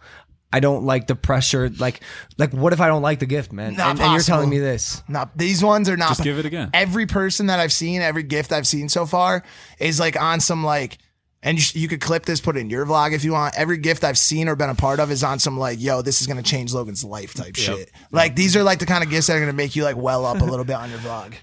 I 0.52 0.62
don't 0.62 0.86
like 0.86 1.08
the 1.08 1.16
pressure. 1.16 1.70
Like, 1.70 2.00
like, 2.38 2.54
what 2.54 2.72
if 2.72 2.80
I 2.80 2.88
don't 2.88 3.02
like 3.02 3.20
the 3.20 3.26
gift, 3.26 3.52
man? 3.52 3.76
Not 3.76 3.92
and, 3.92 4.00
and 4.00 4.14
you're 4.14 4.22
telling 4.22 4.50
me 4.50 4.60
this. 4.60 5.04
Not 5.10 5.38
these 5.38 5.62
ones 5.62 5.90
are 5.90 5.98
not. 5.98 6.10
Just 6.10 6.24
give 6.24 6.40
it 6.40 6.46
again. 6.46 6.70
Every 6.74 7.06
person 7.06 7.48
that 7.48 7.60
I've 7.60 7.74
seen, 7.74 8.02
every 8.02 8.24
gift 8.24 8.54
I've 8.54 8.66
seen 8.66 8.88
so 8.88 9.06
far 9.06 9.44
is 9.78 10.00
like 10.00 10.20
on 10.20 10.40
some 10.40 10.64
like, 10.64 11.00
and 11.48 11.58
you, 11.58 11.82
you 11.82 11.88
could 11.88 12.02
clip 12.02 12.26
this, 12.26 12.42
put 12.42 12.58
it 12.58 12.60
in 12.60 12.70
your 12.70 12.86
vlog 12.86 13.14
if 13.14 13.24
you 13.24 13.32
want. 13.32 13.56
Every 13.56 13.78
gift 13.78 14.04
I've 14.04 14.18
seen 14.18 14.50
or 14.50 14.58
been 14.58 14.70
a 14.70 14.76
part 14.76 15.00
of 15.00 15.10
is 15.12 15.24
on 15.24 15.40
some 15.40 15.58
like, 15.58 15.80
yo, 15.80 16.02
this 16.02 16.20
is 16.20 16.28
gonna 16.28 16.44
change 16.44 16.74
Logan's 16.74 17.06
life 17.06 17.34
type 17.34 17.56
shit. 17.56 17.90
Like 18.12 18.36
these 18.36 18.58
are 18.58 18.64
like 18.64 18.80
the 18.80 18.86
kind 18.86 19.02
of 19.02 19.10
gifts 19.10 19.28
that 19.28 19.38
are 19.38 19.40
gonna 19.40 19.54
make 19.54 19.76
you 19.76 19.84
like 19.86 19.96
well 19.96 20.26
up 20.26 20.42
a 20.42 20.44
little 20.44 20.66
bit 20.66 20.76
on 20.76 20.90
your 20.90 21.00
vlog. 21.00 21.34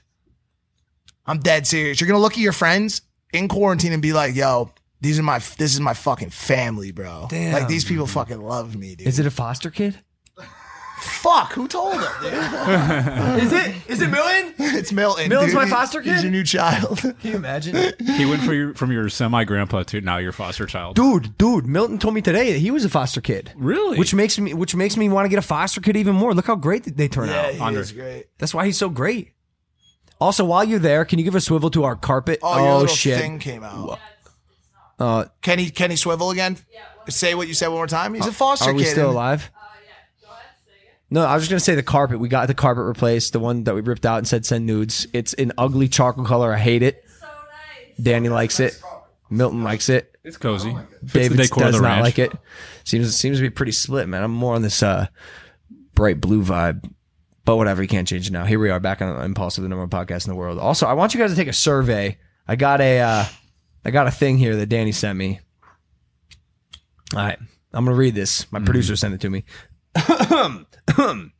I'm 1.27 1.39
dead 1.39 1.67
serious. 1.67 2.01
You're 2.01 2.09
gonna 2.09 2.21
look 2.21 2.35
at 2.35 2.39
your 2.39 2.53
friends 2.53 3.01
in 3.33 3.49
quarantine 3.49 3.93
and 3.93 4.03
be 4.03 4.13
like, 4.13 4.35
yo. 4.35 4.71
These 5.01 5.19
are 5.19 5.23
my. 5.23 5.39
This 5.39 5.75
is 5.75 5.81
my 5.81 5.93
fucking 5.93 6.31
family, 6.31 6.91
bro. 6.91 7.27
Damn. 7.29 7.53
Like 7.53 7.69
these 7.69 7.85
people 7.85 8.07
fucking 8.07 8.41
love 8.41 8.75
me, 8.75 8.95
dude. 8.95 9.07
Is 9.07 9.19
it 9.19 9.27
a 9.27 9.31
foster 9.31 9.71
kid? 9.71 9.99
Fuck, 11.01 11.53
who 11.53 11.67
told 11.67 11.95
him, 11.95 12.03
dude? 12.23 12.33
Is 13.43 13.53
it? 13.53 13.77
Is 13.89 14.01
it 14.01 14.11
Milton? 14.11 14.55
it's 14.59 14.93
Milton. 14.93 15.29
Milton's 15.29 15.53
dude. 15.53 15.63
my 15.63 15.69
foster 15.69 16.01
kid? 16.01 16.13
He's 16.13 16.17
kid? 16.19 16.25
your 16.25 16.33
new 16.33 16.45
child. 16.45 16.99
Can 17.01 17.17
you 17.23 17.37
imagine? 17.37 17.93
he 18.17 18.25
went 18.25 18.43
for 18.43 18.55
your, 18.55 18.75
from 18.75 18.93
your 18.93 19.09
semi 19.09 19.45
grandpa 19.45 19.83
to 19.85 20.01
now 20.01 20.19
your 20.19 20.33
foster 20.33 20.67
child. 20.67 20.97
Dude, 20.97 21.37
dude, 21.37 21.67
Milton 21.67 21.99
told 21.99 22.15
me 22.15 22.23
today 22.23 22.53
that 22.53 22.59
he 22.59 22.71
was 22.71 22.85
a 22.85 22.89
foster 22.89 23.21
kid. 23.21 23.53
Really? 23.57 23.99
Which 23.99 24.15
makes 24.15 24.39
me 24.39 24.55
which 24.55 24.75
makes 24.77 24.97
me 24.97 25.09
want 25.09 25.25
to 25.25 25.29
get 25.29 25.39
a 25.39 25.43
foster 25.43 25.81
kid 25.81 25.97
even 25.97 26.15
more. 26.15 26.33
Look 26.33 26.47
how 26.47 26.57
great 26.57 26.85
they 26.97 27.09
turn 27.09 27.29
yeah, 27.29 27.41
out. 27.47 27.55
he 27.55 27.61
Andre. 27.61 27.83
is 27.83 27.93
great. 27.93 28.27
That's 28.39 28.55
why 28.55 28.67
he's 28.67 28.79
so 28.79 28.89
great. 28.89 29.33
Also, 30.21 30.45
while 30.45 30.65
you're 30.65 30.79
there, 30.79 31.05
can 31.05 31.19
you 31.19 31.25
give 31.25 31.35
a 31.35 31.41
swivel 31.41 31.71
to 31.71 31.85
our 31.85 31.97
carpet? 31.97 32.39
Oh, 32.43 32.57
your 32.63 32.73
little 32.81 32.95
shit. 32.95 33.21
thing 33.21 33.39
came 33.41 33.65
out. 33.65 33.99
Uh, 34.99 35.25
Can 35.43 35.59
he 35.59 35.71
can 35.71 35.91
he 35.91 35.97
swivel 35.97 36.31
again? 36.31 36.57
Say 37.09 37.35
what 37.35 37.49
you 37.49 37.55
said 37.55 37.67
one 37.69 37.79
more 37.79 37.87
time. 37.89 38.15
He's 38.15 38.27
a 38.27 38.33
foster 38.33 38.71
are 38.71 38.75
we 38.75 38.85
kid. 38.85 38.91
still 38.93 39.09
and- 39.09 39.15
alive? 39.17 39.51
No, 41.15 41.25
I 41.25 41.35
was 41.35 41.45
just 41.45 41.51
gonna 41.51 41.61
say 41.61 41.77
the 41.77 41.83
carpet. 41.85 42.19
We 42.19 42.29
got 42.29 42.49
the 42.49 42.55
carpet 42.55 42.87
replaced, 42.87 43.35
the 43.35 43.39
one 43.39 43.63
that 43.65 43.75
we 43.77 43.83
ripped 43.83 44.05
out 44.05 44.19
and 44.19 44.27
said 44.27 44.45
send 44.45 44.67
nudes. 44.67 45.07
It's 45.13 45.33
an 45.35 45.53
ugly 45.57 45.87
charcoal 45.87 46.25
color. 46.25 46.53
I 46.53 46.59
hate 46.59 46.83
it. 46.83 47.05
So 47.21 47.27
nice. 47.27 47.97
Danny 48.03 48.29
likes 48.29 48.59
it. 48.59 48.83
Milton 49.31 49.63
likes 49.63 49.89
it. 49.89 50.13
It's 50.25 50.37
cozy. 50.37 50.77
Fits 51.03 51.13
David 51.13 51.39
the 51.39 51.43
decor 51.45 51.63
of 51.63 51.69
does 51.69 51.77
the 51.77 51.83
not 51.83 51.89
ranch. 51.89 52.03
like 52.03 52.19
it. 52.19 52.33
Seems 52.83 53.15
seems 53.15 53.39
to 53.39 53.43
be 53.43 53.51
pretty 53.51 53.71
split, 53.71 54.09
man. 54.09 54.25
I'm 54.25 54.33
more 54.33 54.57
on 54.57 54.63
this 54.63 54.83
uh, 54.83 55.07
bright 55.95 56.21
blue 56.21 56.43
vibe. 56.43 56.83
But 57.45 57.59
whatever, 57.59 57.81
you 57.81 57.87
can't 57.87 58.09
change 58.09 58.27
it 58.27 58.33
now. 58.33 58.45
Here 58.45 58.59
we 58.59 58.71
are 58.71 58.81
back 58.81 59.01
on 59.01 59.25
Impaulsive, 59.25 59.63
the 59.63 59.69
number 59.69 59.87
one 59.87 59.91
podcast 59.91 60.27
in 60.27 60.33
the 60.33 60.37
world. 60.37 60.59
Also, 60.59 60.85
I 60.85 60.95
want 60.95 61.15
you 61.15 61.21
guys 61.21 61.31
to 61.31 61.37
take 61.37 61.47
a 61.47 61.53
survey. 61.53 62.19
I 62.49 62.57
got 62.57 62.81
a 62.81 62.99
uh, 63.01 63.25
I 63.85 63.93
got 63.93 64.09
a 64.09 64.11
thing 64.11 64.37
here 64.37 64.57
that 64.57 64.67
Danny 64.67 64.91
sent 64.91 65.17
me. 65.17 65.39
All 67.15 67.21
right, 67.21 67.39
I'm 67.73 67.85
gonna 67.85 67.97
read 67.97 68.17
this. 68.17 68.51
My 68.51 68.59
producer 68.59 68.97
sent 68.97 69.15
it 69.15 69.21
to 69.21 69.31
me. 69.31 69.45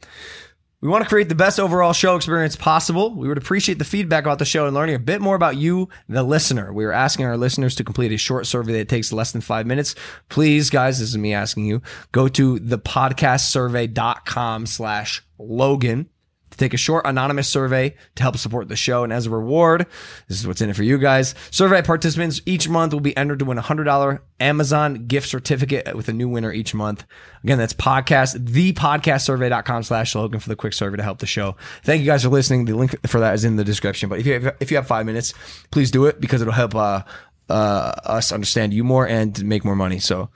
We 0.85 0.91
want 0.91 1.03
to 1.03 1.09
create 1.09 1.31
the 1.31 1.35
best 1.35 1.59
overall 1.59 1.95
show 1.95 2.15
experience 2.15 2.57
possible. 2.57 3.15
We 3.15 3.27
would 3.27 3.39
appreciate 3.39 3.79
the 3.79 3.87
feedback 3.87 4.25
about 4.25 4.39
the 4.39 4.45
show 4.45 4.67
and 4.67 4.75
learning 4.75 4.97
a 4.97 4.99
bit 4.99 5.23
more 5.23 5.35
about 5.35 5.57
you, 5.57 5.89
the 6.11 6.23
listener. 6.23 6.75
We 6.75 6.85
are 6.85 6.93
asking 6.93 7.25
our 7.25 7.39
listeners 7.39 7.75
to 7.77 7.85
complete 7.85 8.13
a 8.13 8.19
short 8.19 8.47
survey 8.47 8.75
that 8.75 8.91
takes 8.91 9.11
less 9.11 9.33
than 9.33 9.41
five 9.41 9.67
minutes. 9.67 9.95
Please, 10.29 10.69
guys, 10.69 10.99
this 10.99 11.09
is 11.09 11.17
me 11.17 11.33
asking 11.33 11.65
you, 11.65 11.81
go 12.13 12.29
to 12.29 12.57
thepodcastsurvey.com 12.57 14.67
slash 14.67 15.25
Logan 15.39 16.11
to 16.55 16.59
take 16.65 16.73
a 16.73 16.79
short 16.79 17.05
anonymous 17.05 17.49
survey 17.49 17.95
to 18.15 18.23
help 18.23 18.37
support 18.37 18.69
the 18.69 18.77
show. 18.77 19.03
And 19.03 19.13
as 19.13 19.27
a 19.27 19.31
reward, 19.31 19.87
this 20.29 20.39
is 20.39 20.47
what's 20.47 20.61
in 20.61 20.71
it 20.71 20.77
for 20.77 20.85
you 20.85 20.99
guys. 20.99 21.35
Survey 21.51 21.83
participants 21.83 22.41
each 22.47 22.69
month 22.69 22.93
will 22.93 23.01
be 23.01 23.17
entered 23.17 23.41
to 23.41 23.45
win 23.45 23.59
a 23.59 23.63
$100 23.63 24.21
Amazon 24.39 25.07
gift 25.07 25.29
certificate 25.29 25.95
with 25.97 26.09
a 26.09 26.13
new 26.13 26.29
winner 26.29 26.53
each 26.53 26.73
month. 26.73 27.05
Again, 27.43 27.59
that's 27.59 27.75
podcast, 27.75 28.37
thepodcastsurvey.com 28.47 29.83
slash 29.83 30.15
Logan 30.15 30.39
for 30.39 30.49
the 30.49 30.57
quick 30.57 30.73
survey 30.73 30.97
to 30.97 31.03
help 31.03 31.19
the 31.19 31.27
show. 31.27 31.57
Thank 31.83 32.01
you 32.01 32.07
guys 32.07 32.23
for 32.23 32.29
listening. 32.29 32.67
The 32.67 32.75
link 32.75 32.95
for 33.09 33.21
that 33.21 33.35
is 33.35 33.45
in 33.45 33.57
the 33.57 33.65
description. 33.65 34.09
But 34.09 34.21
if 34.21 34.27
you 34.27 34.35
have, 34.35 34.57
if 34.61 34.71
you 34.71 34.77
have 34.77 34.87
five 34.87 35.07
minutes, 35.07 35.35
please 35.73 35.91
do 35.91 36.07
it 36.07 36.21
because 36.21 36.41
it'll 36.41 36.55
help 36.55 36.77
uh, 36.77 37.03
uh, 37.49 37.93
us 38.05 38.31
understand 38.31 38.73
you 38.73 38.85
more 38.85 39.09
and 39.09 39.45
make 39.45 39.65
more 39.65 39.77
money. 39.77 39.99
So 39.99 40.31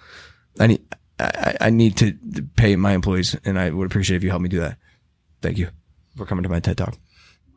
I 0.58 0.66
need, 0.66 0.82
I, 1.20 1.56
I 1.60 1.70
need 1.70 1.96
to 1.98 2.12
pay 2.56 2.74
my 2.74 2.92
employees 2.92 3.36
and 3.44 3.56
I 3.56 3.70
would 3.70 3.86
appreciate 3.86 4.16
if 4.16 4.24
you 4.24 4.30
help 4.30 4.42
me 4.42 4.48
do 4.48 4.60
that. 4.60 4.78
Thank 5.40 5.58
you 5.58 5.68
for 6.18 6.26
coming 6.26 6.42
to 6.42 6.48
my 6.48 6.60
TED 6.60 6.76
Talk. 6.76 6.96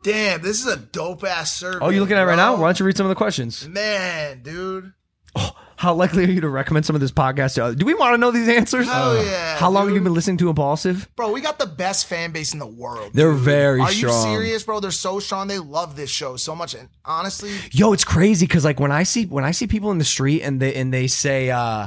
Damn, 0.02 0.42
this 0.42 0.60
is 0.60 0.66
a 0.66 0.76
dope 0.76 1.22
ass 1.24 1.52
survey. 1.54 1.78
Oh, 1.80 1.90
you 1.90 2.00
looking 2.00 2.16
at 2.16 2.22
it 2.22 2.26
right 2.26 2.36
now? 2.36 2.54
Why 2.56 2.68
don't 2.68 2.80
you 2.80 2.86
read 2.86 2.96
some 2.96 3.06
of 3.06 3.10
the 3.10 3.14
questions? 3.14 3.68
Man, 3.68 4.42
dude. 4.42 4.92
Oh, 5.36 5.50
How 5.76 5.94
likely 5.94 6.24
are 6.24 6.28
you 6.30 6.40
to 6.42 6.48
recommend 6.48 6.84
some 6.84 6.94
of 6.96 7.00
this 7.00 7.12
podcast 7.12 7.54
to 7.54 7.64
others? 7.64 7.76
Do 7.76 7.86
we 7.86 7.94
want 7.94 8.12
to 8.14 8.18
know 8.18 8.30
these 8.32 8.48
answers? 8.48 8.86
Hell 8.86 9.24
yeah, 9.24 9.56
How 9.56 9.70
long 9.70 9.86
have 9.86 9.94
you 9.94 10.02
been 10.02 10.12
listening 10.12 10.36
to 10.38 10.48
Impaulsive? 10.50 11.08
Bro, 11.16 11.30
we 11.32 11.40
got 11.40 11.58
the 11.58 11.66
best 11.66 12.06
fan 12.06 12.32
base 12.32 12.52
in 12.52 12.58
the 12.58 12.66
world. 12.66 13.12
They're 13.14 13.32
dude. 13.32 13.40
very 13.40 13.80
Are 13.80 13.90
strong. 13.90 14.28
you 14.30 14.36
serious, 14.38 14.62
bro? 14.64 14.80
They're 14.80 14.90
so 14.90 15.20
strong. 15.20 15.46
They 15.48 15.58
love 15.58 15.94
this 15.96 16.10
show 16.10 16.36
so 16.36 16.54
much. 16.56 16.74
And 16.74 16.88
honestly, 17.04 17.52
Yo, 17.70 17.92
it's 17.92 18.04
crazy 18.04 18.46
because 18.46 18.64
like 18.64 18.78
when 18.80 18.92
I 18.92 19.04
see 19.04 19.24
when 19.26 19.44
I 19.44 19.52
see 19.52 19.66
people 19.66 19.90
in 19.92 19.98
the 19.98 20.04
street 20.04 20.42
and 20.42 20.60
they 20.60 20.74
and 20.74 20.92
they 20.92 21.06
say 21.06 21.50
uh 21.50 21.86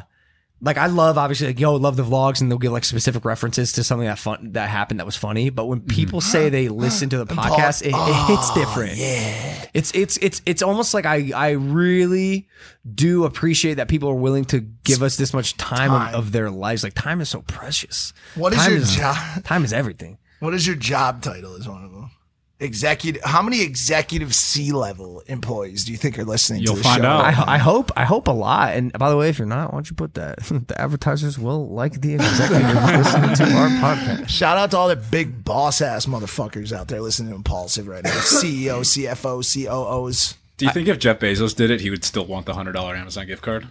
like 0.65 0.77
I 0.77 0.87
love 0.87 1.19
obviously 1.19 1.47
like 1.47 1.59
yo 1.59 1.75
love 1.75 1.95
the 1.95 2.03
vlogs 2.03 2.41
and 2.41 2.49
they'll 2.49 2.57
give 2.57 2.71
like 2.71 2.83
specific 2.83 3.23
references 3.23 3.71
to 3.73 3.83
something 3.83 4.07
that 4.07 4.17
fun 4.17 4.53
that 4.53 4.67
happened 4.67 4.99
that 4.99 5.05
was 5.05 5.15
funny. 5.15 5.51
But 5.51 5.65
when 5.65 5.81
mm-hmm. 5.81 5.95
people 5.95 6.21
say 6.21 6.49
they 6.49 6.67
listen 6.85 7.07
to 7.11 7.19
the 7.19 7.27
podcast, 7.27 7.83
it, 7.83 7.89
it 7.89 8.27
hits 8.27 8.49
oh, 8.49 8.55
different. 8.55 8.97
Yeah, 8.97 9.65
it's 9.75 9.93
it's 9.93 10.17
it's 10.17 10.41
it's 10.47 10.63
almost 10.63 10.95
like 10.95 11.05
I 11.05 11.31
I 11.35 11.51
really 11.51 12.47
do 12.93 13.25
appreciate 13.25 13.75
that 13.75 13.87
people 13.87 14.09
are 14.09 14.15
willing 14.15 14.45
to 14.45 14.59
give 14.59 15.03
us 15.03 15.17
this 15.17 15.33
much 15.33 15.55
time, 15.55 15.89
Time. 15.89 16.15
Of, 16.15 16.25
of 16.25 16.31
their 16.31 16.49
lives. 16.49 16.83
Like 16.83 16.95
time 16.95 17.21
is 17.21 17.29
so 17.29 17.43
precious. 17.43 18.11
What 18.33 18.51
is 18.51 18.59
time 18.59 18.71
your 18.71 18.81
job? 18.81 19.43
Time 19.43 19.63
is 19.63 19.71
everything. 19.71 20.17
what 20.39 20.55
is 20.55 20.65
your 20.65 20.75
job 20.75 21.21
title? 21.21 21.55
Is 21.55 21.69
one 21.69 21.85
of 21.85 21.91
them. 21.91 21.94
Executive. 22.57 23.21
How 23.23 23.41
many 23.41 23.61
executive 23.61 24.33
C 24.33 24.71
level 24.71 25.21
employees 25.27 25.83
do 25.83 25.91
you 25.91 25.97
think 25.97 26.17
are 26.17 26.23
listening 26.23 26.61
You'll 26.61 26.75
to 26.75 26.77
the 26.77 26.83
find 26.83 27.01
show? 27.03 27.09
out. 27.09 27.25
I, 27.25 27.55
I 27.55 27.57
hope 27.57 27.91
I 27.97 28.05
hope 28.05 28.29
a 28.29 28.31
lot. 28.31 28.75
And 28.75 28.93
by 28.93 29.09
the 29.09 29.17
way, 29.17 29.27
if 29.27 29.37
you're 29.37 29.45
not, 29.45 29.73
why 29.73 29.77
don't 29.77 29.89
you 29.89 29.95
put 29.97 30.13
that? 30.13 30.39
the 30.67 30.81
advertisers 30.81 31.37
will 31.37 31.67
like 31.67 31.99
the 31.99 32.13
executive 32.15 32.61
listening 32.83 33.35
to 33.35 33.43
our 33.57 33.67
podcast. 33.67 34.29
Shout 34.29 34.57
out 34.57 34.71
to 34.71 34.77
all 34.77 34.87
the 34.87 34.95
big 34.95 35.43
boss 35.43 35.81
ass 35.81 36.05
motherfuckers 36.05 36.71
out 36.71 36.87
there 36.87 37.01
listening 37.01 37.31
to 37.31 37.35
Impaulsive 37.35 37.87
right 37.89 38.03
now. 38.05 38.09
CEO, 38.21 38.79
CFO, 38.81 39.43
COOs. 39.43 40.35
Do 40.55 40.65
you 40.65 40.71
think 40.71 40.87
if 40.87 40.97
Jeff 40.99 41.19
Bezos 41.19 41.53
did 41.53 41.71
it, 41.71 41.81
he 41.81 41.89
would 41.89 42.05
still 42.05 42.25
want 42.25 42.45
the 42.45 42.53
hundred 42.53 42.71
dollar 42.71 42.95
Amazon 42.95 43.27
gift 43.27 43.41
card? 43.41 43.67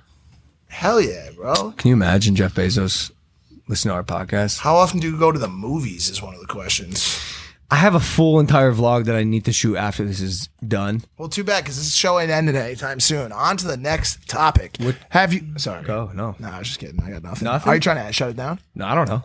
Hell 0.69 1.01
yeah, 1.01 1.31
bro. 1.35 1.73
Can 1.79 1.89
you 1.89 1.95
imagine 1.95 2.37
Jeff 2.37 2.55
Bezos 2.55 3.11
listening 3.67 3.93
to 3.93 3.97
our 3.97 4.05
podcast? 4.05 4.59
How 4.59 4.77
often 4.77 5.01
do 5.01 5.11
you 5.11 5.19
go 5.19 5.33
to 5.33 5.39
the 5.39 5.49
movies? 5.49 6.11
Is 6.11 6.21
one 6.21 6.35
of 6.35 6.41
the 6.41 6.47
questions. 6.47 7.19
I 7.71 7.77
have 7.77 7.95
a 7.95 8.01
full 8.01 8.41
entire 8.41 8.73
vlog 8.73 9.07
that 9.07 9.17
I 9.17 9.25
need 9.25 9.45
to 9.47 9.53
shoot 9.53 9.77
after 9.77 10.05
this 10.05 10.21
is 10.21 10.49
done. 10.67 11.03
Well, 11.19 11.29
too 11.29 11.45
bad 11.45 11.65
because 11.65 11.77
this 11.77 11.95
show 11.95 12.19
ain't 12.21 12.31
ended 12.31 12.57
anytime 12.57 13.01
soon. 13.01 13.33
On 13.33 13.57
to 13.57 13.67
the 13.67 13.77
next 13.77 14.29
topic. 14.29 14.77
What? 14.79 14.97
Have 15.11 15.33
you? 15.33 15.59
Sorry. 15.59 15.83
Go 15.85 16.11
no, 16.15 16.37
No, 16.39 16.49
I 16.51 16.59
was 16.59 16.69
just 16.69 16.81
kidding. 16.81 17.03
I 17.03 17.11
got 17.11 17.23
nothing. 17.23 17.47
Nothing? 17.47 17.69
Are 17.71 17.75
you 17.75 17.81
trying 17.81 18.07
to 18.07 18.13
shut 18.13 18.31
it 18.31 18.37
down? 18.37 18.61
no, 18.75 18.87
I 18.87 18.95
don't 18.95 19.09
know. 19.09 19.25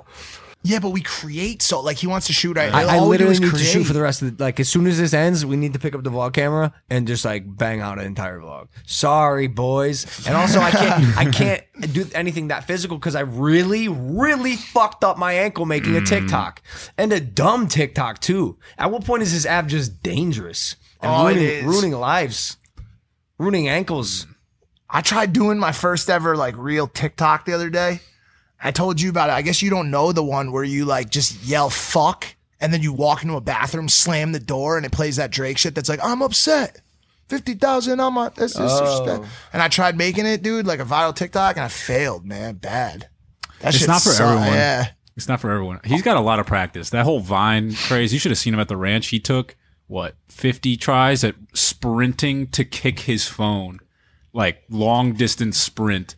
Yeah, 0.62 0.80
but 0.80 0.90
we 0.90 1.00
create 1.02 1.62
so 1.62 1.80
like 1.80 1.98
he 1.98 2.08
wants 2.08 2.28
to 2.28 2.34
shoot. 2.34 2.58
I, 2.58 2.70
I 2.70 3.00
do 3.00 3.06
literally 3.06 3.40
need 3.40 3.52
to 3.52 3.58
shoot 3.60 3.86
for 3.86 3.94
the 3.94 4.02
rest 4.02 4.22
of 4.22 4.36
the 4.38 4.44
like. 4.44 4.60
As 4.60 4.68
soon 4.68 4.88
as 4.88 4.98
this 4.98 5.14
ends, 5.14 5.46
we 5.46 5.56
need 5.56 5.72
to 5.72 5.80
pick 5.80 5.96
up 5.96 6.04
the 6.04 6.10
vlog 6.12 6.34
camera 6.34 6.74
and 6.90 7.08
just 7.08 7.24
like 7.24 7.44
bang 7.58 7.80
out 7.80 7.98
an 7.98 8.06
entire 8.06 8.40
vlog. 8.40 8.68
Sorry, 8.86 9.48
boys. 9.48 10.06
And 10.28 10.36
also, 10.36 10.60
I 10.60 10.72
can't 10.72 11.18
I 11.18 11.26
can't 11.32 11.64
do 11.94 12.06
anything 12.14 12.50
that 12.50 12.66
physical 12.66 12.98
because 12.98 13.16
I 13.16 13.22
really, 13.22 13.88
really 13.88 14.58
fucked 14.58 15.06
up 15.06 15.18
my 15.18 15.32
ankle 15.32 15.66
making 15.66 15.96
a 15.96 16.02
TikTok 16.02 16.62
and 16.98 17.14
a 17.14 17.22
dumb 17.22 17.68
TikTok 17.70 18.20
too. 18.20 18.58
At 18.78 18.92
what 18.92 19.06
point 19.06 19.24
is 19.24 19.32
this 19.32 19.46
app 19.46 19.68
just 19.68 20.04
dangerous 20.04 20.76
and 21.02 21.10
Oh, 21.10 21.28
it 21.28 21.36
ruining, 21.36 21.46
is. 21.48 21.64
ruining 21.64 21.92
lives, 21.94 22.58
ruining 23.38 23.70
ankles? 23.70 24.28
I 24.90 25.02
tried 25.02 25.32
doing 25.32 25.58
my 25.58 25.72
first 25.72 26.10
ever 26.10 26.36
like 26.36 26.56
real 26.58 26.88
TikTok 26.88 27.46
the 27.46 27.54
other 27.54 27.70
day. 27.70 28.02
I 28.62 28.72
told 28.72 29.00
you 29.00 29.10
about 29.10 29.30
it. 29.30 29.34
I 29.34 29.42
guess 29.42 29.62
you 29.62 29.70
don't 29.70 29.90
know 29.92 30.12
the 30.12 30.24
one 30.24 30.52
where 30.52 30.64
you 30.64 30.86
like 30.86 31.10
just 31.10 31.44
yell 31.44 31.70
fuck 31.70 32.26
and 32.60 32.74
then 32.74 32.82
you 32.82 32.92
walk 32.92 33.24
into 33.24 33.36
a 33.36 33.42
bathroom, 33.42 33.88
slam 33.88 34.32
the 34.34 34.40
door, 34.40 34.76
and 34.76 34.86
it 34.86 34.92
plays 34.92 35.16
that 35.16 35.32
Drake 35.32 35.58
shit 35.58 35.76
that's 35.76 35.88
like, 35.90 36.04
I'm 36.04 36.22
upset. 36.22 36.82
50,000 37.30 38.00
on 38.00 38.14
my 38.14 38.30
this 38.30 38.52
is 38.54 38.58
Oh. 38.60 39.26
and 39.54 39.62
I 39.62 39.68
tried 39.68 39.96
making 39.98 40.26
it, 40.26 40.42
dude, 40.42 40.66
like 40.68 40.80
a 40.80 40.86
viral 40.86 41.16
TikTok, 41.16 41.56
and 41.58 41.64
I 41.64 41.68
failed, 41.68 42.26
man. 42.26 42.56
Bad. 42.56 43.08
That 43.62 43.76
It's 43.76 43.88
not 43.88 44.02
for 44.02 44.10
sucked. 44.10 44.22
everyone. 44.22 44.54
Yeah. 44.54 44.88
It's 45.16 45.28
not 45.28 45.40
for 45.40 45.52
everyone. 45.52 45.80
He's 45.84 46.02
got 46.02 46.18
a 46.18 46.22
lot 46.22 46.40
of 46.40 46.46
practice. 46.48 46.90
That 46.90 47.04
whole 47.06 47.20
Vine 47.20 47.74
craze. 47.74 48.14
You 48.14 48.20
should 48.20 48.32
have 48.32 48.38
seen 48.40 48.54
him 48.54 48.60
at 48.60 48.68
the 48.68 48.78
ranch. 48.78 49.08
He 49.08 49.20
took 49.20 49.56
what 49.88 50.16
fifty 50.28 50.76
tries 50.78 51.24
at 51.24 51.36
sprinting 51.54 52.48
to 52.48 52.64
kick 52.66 53.02
his 53.02 53.28
phone, 53.28 53.80
like 54.34 54.64
long 54.70 55.14
distance 55.14 55.58
sprint. 55.60 56.16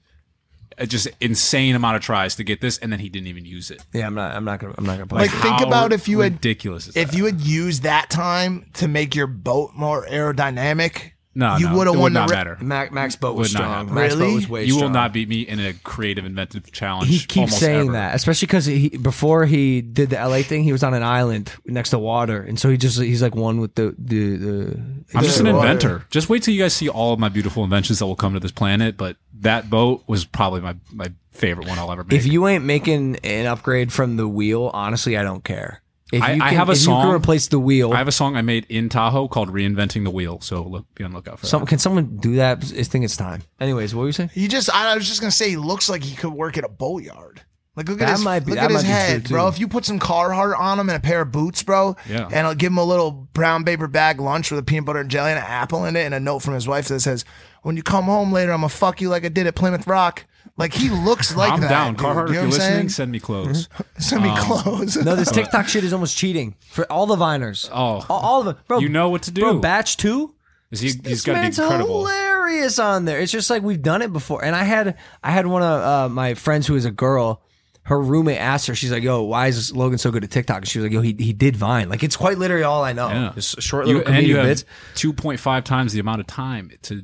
Just 0.85 1.07
insane 1.19 1.75
amount 1.75 1.95
of 1.95 2.01
tries 2.01 2.35
to 2.35 2.43
get 2.43 2.61
this, 2.61 2.77
and 2.77 2.91
then 2.91 2.99
he 2.99 3.09
didn't 3.09 3.27
even 3.27 3.45
use 3.45 3.71
it. 3.71 3.83
Yeah, 3.93 4.07
I'm 4.07 4.15
not. 4.15 4.35
I'm 4.35 4.45
not 4.45 4.59
gonna. 4.59 4.75
I'm 4.77 4.85
not 4.85 4.93
gonna. 4.93 5.07
play. 5.07 5.21
Like, 5.21 5.29
it. 5.29 5.37
think 5.37 5.59
How 5.59 5.67
about 5.67 5.93
if 5.93 6.07
you 6.07 6.19
had 6.19 6.33
ridiculous. 6.33 6.87
Is 6.87 6.95
if 6.97 7.15
you 7.15 7.25
had 7.25 7.41
used 7.41 7.83
that 7.83 8.09
time 8.09 8.69
to 8.73 8.87
make 8.87 9.15
your 9.15 9.27
boat 9.27 9.71
more 9.75 10.05
aerodynamic, 10.05 11.11
no, 11.33 11.57
you 11.57 11.69
no, 11.69 11.77
would 11.77 11.87
have 11.87 11.95
it 11.95 11.99
won 11.99 12.03
would 12.03 12.13
the 12.13 12.19
not 12.19 12.29
ra- 12.29 12.35
matter. 12.37 12.57
Mac, 12.61 12.91
Mac's 12.91 13.15
boat 13.15 13.35
was 13.37 13.49
Would 13.49 13.57
strong. 13.57 13.69
happen. 13.87 13.93
Mac's 13.93 14.13
boat 14.15 14.19
Really? 14.21 14.35
was 14.35 14.49
way 14.49 14.65
You 14.65 14.75
will 14.77 14.89
not 14.89 15.13
beat 15.13 15.29
me 15.29 15.41
in 15.41 15.59
a 15.59 15.73
creative, 15.73 16.25
inventive 16.25 16.71
challenge. 16.71 17.09
He 17.09 17.19
keeps 17.19 17.37
almost 17.37 17.59
saying 17.59 17.81
ever. 17.83 17.91
that, 17.93 18.15
especially 18.15 18.47
because 18.47 18.65
he 18.65 18.89
before 18.89 19.45
he 19.45 19.81
did 19.81 20.09
the 20.09 20.17
LA 20.17 20.41
thing, 20.41 20.63
he 20.63 20.71
was 20.71 20.83
on 20.83 20.93
an 20.93 21.03
island 21.03 21.53
next 21.65 21.91
to 21.91 21.99
water, 21.99 22.41
and 22.41 22.59
so 22.59 22.69
he 22.69 22.75
just 22.77 22.99
he's 22.99 23.21
like 23.21 23.35
one 23.35 23.59
with 23.61 23.75
the 23.75 23.95
the. 23.97 24.35
the 24.37 24.79
I'm 25.15 25.23
just 25.23 25.39
an 25.39 25.45
water. 25.47 25.59
inventor. 25.69 26.05
Just 26.09 26.29
wait 26.29 26.43
till 26.43 26.53
you 26.53 26.61
guys 26.61 26.73
see 26.73 26.89
all 26.89 27.13
of 27.13 27.19
my 27.19 27.29
beautiful 27.29 27.63
inventions 27.63 27.99
that 27.99 28.05
will 28.07 28.15
come 28.15 28.33
to 28.33 28.39
this 28.39 28.51
planet. 28.51 28.97
But 28.97 29.15
that 29.39 29.69
boat 29.69 30.03
was 30.07 30.25
probably 30.25 30.61
my, 30.61 30.75
my 30.91 31.11
favorite 31.31 31.67
one 31.67 31.79
I'll 31.79 31.91
ever 31.91 32.03
make. 32.03 32.13
If 32.13 32.25
you 32.27 32.47
ain't 32.47 32.63
making 32.65 33.15
an 33.23 33.45
upgrade 33.47 33.91
from 33.93 34.17
the 34.17 34.27
wheel, 34.27 34.69
honestly, 34.73 35.17
I 35.17 35.23
don't 35.23 35.43
care. 35.43 35.81
If 36.11 36.21
I, 36.21 36.33
you 36.33 36.41
I 36.41 36.49
can- 36.49 36.57
have 36.57 36.69
a 36.69 36.73
if 36.73 36.77
song. 36.79 37.01
You 37.01 37.07
can 37.07 37.15
replace 37.15 37.47
the 37.47 37.59
wheel. 37.59 37.93
I 37.93 37.97
have 37.97 38.07
a 38.07 38.11
song 38.11 38.35
I 38.35 38.41
made 38.41 38.65
in 38.69 38.89
Tahoe 38.89 39.27
called 39.27 39.49
"Reinventing 39.53 40.03
the 40.03 40.11
Wheel." 40.11 40.41
So 40.41 40.63
look, 40.63 40.85
be 40.95 41.03
on 41.03 41.11
the 41.11 41.17
lookout 41.17 41.39
for 41.39 41.45
Some, 41.47 41.61
that. 41.61 41.67
can 41.69 41.79
someone 41.79 42.17
do 42.17 42.35
that? 42.35 42.63
I 42.77 42.83
think 42.83 43.05
it's 43.05 43.15
time. 43.17 43.43
Anyways, 43.59 43.95
what 43.95 44.01
were 44.01 44.07
you 44.07 44.13
saying? 44.13 44.31
He 44.33 44.47
just, 44.47 44.69
I 44.69 44.95
was 44.95 45.07
just 45.07 45.21
gonna 45.21 45.31
say, 45.31 45.49
he 45.49 45.57
looks 45.57 45.89
like 45.89 46.03
he 46.03 46.15
could 46.15 46.33
work 46.33 46.57
at 46.57 46.63
a 46.63 46.69
boatyard. 46.69 47.41
Like, 47.75 47.87
look 47.87 48.01
at 48.01 48.07
That 48.07 48.11
his, 48.17 48.23
might 48.25 48.45
be- 48.45 48.51
look 48.51 48.59
at 48.59 48.69
his 48.71 48.81
head, 48.83 49.29
bro. 49.29 49.47
If 49.47 49.57
you 49.59 49.67
put 49.67 49.85
some 49.85 49.97
Carhartt 49.97 50.59
on 50.59 50.77
him 50.77 50.89
and 50.89 50.97
a 50.97 50.99
pair 50.99 51.21
of 51.21 51.31
boots, 51.31 51.63
bro, 51.63 51.95
Yeah. 52.09 52.27
and 52.31 52.45
I'll 52.45 52.53
give 52.55 52.71
him 52.71 52.77
a 52.77 52.83
little 52.83 53.11
brown 53.11 53.63
paper 53.63 53.87
bag 53.87 54.19
lunch 54.19 54.51
with 54.51 54.59
a 54.59 54.63
peanut 54.63 54.85
butter 54.85 54.99
and 54.99 55.09
jelly 55.09 55.31
and 55.31 55.39
an 55.39 55.45
apple 55.45 55.85
in 55.85 55.95
it, 55.95 56.01
and 56.05 56.13
a 56.13 56.19
note 56.19 56.39
from 56.39 56.53
his 56.53 56.67
wife 56.67 56.89
that 56.89 56.99
says, 56.99 57.23
"When 57.63 57.77
you 57.77 57.83
come 57.83 58.05
home 58.05 58.33
later, 58.33 58.51
I'm 58.51 58.57
gonna 58.59 58.69
fuck 58.69 58.99
you 58.99 59.07
like 59.09 59.23
I 59.23 59.29
did 59.29 59.47
at 59.47 59.55
Plymouth 59.55 59.87
Rock." 59.87 60.25
Like 60.57 60.73
he 60.73 60.89
looks 60.89 61.33
like 61.37 61.53
I'm 61.53 61.61
that. 61.61 61.69
down, 61.69 61.93
dude. 61.93 62.05
Carhartt. 62.05 62.27
You 62.27 62.33
if 62.33 62.33
you're 62.33 62.43
listening, 62.47 62.59
saying? 62.73 62.89
send 62.89 63.11
me 63.13 63.19
clothes. 63.21 63.69
Send 63.99 64.23
me 64.23 64.29
Um, 64.29 64.37
clothes. 64.37 64.97
No, 64.97 65.15
this 65.15 65.31
TikTok 65.33 65.69
shit 65.69 65.85
is 65.85 65.93
almost 65.93 66.17
cheating 66.17 66.55
for 66.71 66.83
all 66.91 67.05
the 67.05 67.15
Viners. 67.15 67.69
Oh, 67.71 67.75
all, 67.75 68.05
all 68.09 68.39
of 68.41 68.45
them, 68.47 68.57
bro. 68.67 68.79
you 68.79 68.89
know 68.89 69.07
what 69.09 69.21
to 69.23 69.31
do. 69.31 69.41
bro. 69.43 69.59
Batch 69.59 69.95
two. 69.95 70.35
Is 70.71 70.81
he, 70.81 70.87
he's 70.87 70.97
This 71.01 71.21
got 71.23 71.33
to 71.33 71.37
be 71.39 71.41
man's 71.43 71.59
incredible. 71.59 71.99
hilarious 72.05 72.79
on 72.79 73.05
there. 73.05 73.19
It's 73.19 73.31
just 73.31 73.49
like 73.49 73.61
we've 73.63 73.81
done 73.81 74.01
it 74.01 74.11
before. 74.11 74.43
And 74.43 74.55
I 74.57 74.63
had 74.65 74.97
I 75.23 75.31
had 75.31 75.47
one 75.47 75.63
of 75.63 75.81
uh, 75.81 76.09
my 76.13 76.33
friends 76.33 76.67
who 76.67 76.75
is 76.75 76.83
a 76.85 76.91
girl, 76.91 77.41
her 77.83 77.99
roommate 77.99 78.37
asked 78.39 78.67
her, 78.67 78.75
she's 78.75 78.91
like, 78.91 79.03
"Yo, 79.03 79.23
why 79.23 79.47
is 79.47 79.75
Logan 79.75 79.97
so 79.97 80.11
good 80.11 80.23
at 80.23 80.29
TikTok?" 80.31 80.57
And 80.57 80.67
she 80.67 80.79
was 80.79 80.85
like, 80.85 80.93
"Yo, 80.93 81.01
he, 81.01 81.15
he 81.19 81.33
did 81.33 81.55
Vine. 81.55 81.89
Like 81.89 82.03
it's 82.03 82.15
quite 82.15 82.37
literally 82.37 82.63
all 82.63 82.83
I 82.83 82.93
know. 82.93 83.07
Yeah. 83.09 83.31
Just 83.35 83.61
short 83.61 83.87
You- 83.87 83.97
little 83.99 84.13
and 84.13 84.25
you 84.27 84.35
comedic 84.35 84.43
bits." 84.43 84.65
two 84.95 85.13
point 85.13 85.39
five 85.39 85.63
times 85.63 85.93
the 85.93 85.99
amount 85.99 86.21
of 86.21 86.27
time 86.27 86.71
to 86.83 87.03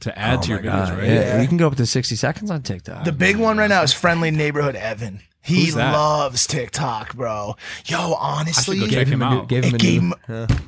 to 0.00 0.18
add 0.18 0.38
Oh 0.38 0.42
to 0.42 0.48
your 0.50 0.62
my 0.62 0.68
videos, 0.68 0.96
right? 0.98 1.04
Yeah, 1.08 1.40
you 1.42 1.48
can 1.48 1.56
go 1.56 1.66
up 1.66 1.76
to 1.76 1.86
sixty 1.86 2.16
seconds 2.16 2.50
on 2.50 2.62
TikTok. 2.62 3.04
The 3.04 3.12
big 3.12 3.36
one 3.38 3.56
right 3.58 3.68
now 3.68 3.82
is 3.82 3.92
friendly 3.92 4.30
neighborhood 4.30 4.76
Evan. 4.76 5.20
He 5.42 5.70
loves 5.72 6.46
TikTok, 6.46 7.14
bro. 7.14 7.56
Yo, 7.86 8.14
honestly, 8.14 8.78
go 8.80 8.86
check 8.86 8.90
Gave 8.94 9.08
him 9.08 9.22
him 9.22 9.22
a 9.22 9.30
new- 9.30 9.36
out. 9.42 9.48
gave 9.48 9.64
him 9.64 9.74
it 9.74 9.82
a 9.82 9.84
gave 9.84 10.02
new- 10.02 10.14
him- 10.26 10.48
yeah. 10.50 10.58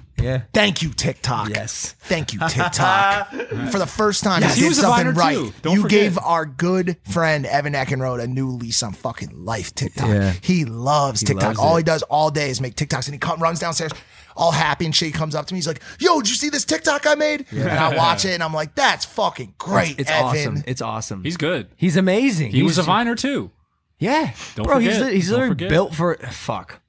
Thank 0.53 0.83
you, 0.83 0.91
TikTok. 0.91 1.49
Yes. 1.51 1.95
Thank 2.01 2.33
you, 2.33 2.41
TikTok. 2.49 3.29
For 3.71 3.79
the 3.79 3.87
first 3.87 4.25
time, 4.25 4.43
Yes, 4.43 4.59
you 4.59 4.69
did 4.69 4.77
something 4.77 5.15
right. 5.15 5.53
Don't 5.63 5.75
you 5.77 5.83
forget. 5.83 6.01
gave 6.01 6.19
our 6.19 6.45
good 6.45 6.97
friend 7.11 7.47
Evan 7.47 7.73
Eckenrode 7.75 8.23
a 8.23 8.27
new 8.27 8.49
lease 8.51 8.83
on 8.83 8.93
fucking 8.93 9.45
life. 9.45 9.75
TikTok. 9.75 10.09
Yeah. 10.09 10.33
He 10.43 10.65
loves 10.65 11.21
He 11.21 11.27
TikTok. 11.27 11.45
loves 11.45 11.59
all 11.59 11.77
it. 11.77 11.81
he 11.81 11.85
does 11.85 12.03
all 12.05 12.31
day 12.31 12.51
is 12.51 12.61
make 12.61 12.75
TikToks, 12.75 13.07
and 13.07 13.15
he 13.15 13.19
come, 13.19 13.41
runs 13.41 13.61
downstairs. 13.61 13.93
All 14.37 14.53
happy 14.53 14.85
and 14.85 14.95
shit. 14.95 15.07
He 15.07 15.13
comes 15.13 15.35
up 15.35 15.47
to 15.47 15.55
me. 15.55 15.59
He's 15.59 15.67
like, 15.67 15.83
"Yo, 15.99 16.21
did 16.21 16.29
you 16.29 16.37
see 16.37 16.49
this 16.49 16.65
TikTok 16.65 17.07
I 17.09 17.17
made?" 17.17 17.47
Yeah. 17.51 17.63
And 17.63 17.71
I 17.79 17.97
watch 17.97 18.25
it, 18.25 18.31
and 18.35 18.43
I'm 18.43 18.55
like, 18.55 18.77
"That's 18.77 19.05
fucking 19.05 19.55
great, 19.59 19.99
It's 19.99 20.09
Evan." 20.11 20.25
awesome. 20.27 20.63
It's 20.65 20.81
awesome. 20.81 21.25
He's 21.25 21.37
good. 21.37 21.67
He's 21.75 21.97
amazing. 21.97 22.53
He 22.53 22.63
was 22.63 22.79
a 22.79 22.83
viner 22.85 23.17
too. 23.17 23.51
Yeah, 23.99 24.33
Don't 24.55 24.65
bro. 24.67 24.79
He's 24.79 24.95
forget. 24.95 25.09
li- 25.11 25.15
he's 25.17 25.27
Don't 25.27 25.33
literally 25.35 25.51
forget. 25.51 25.69
built 25.71 25.93
for 25.95 26.15
fuck. 26.31 26.81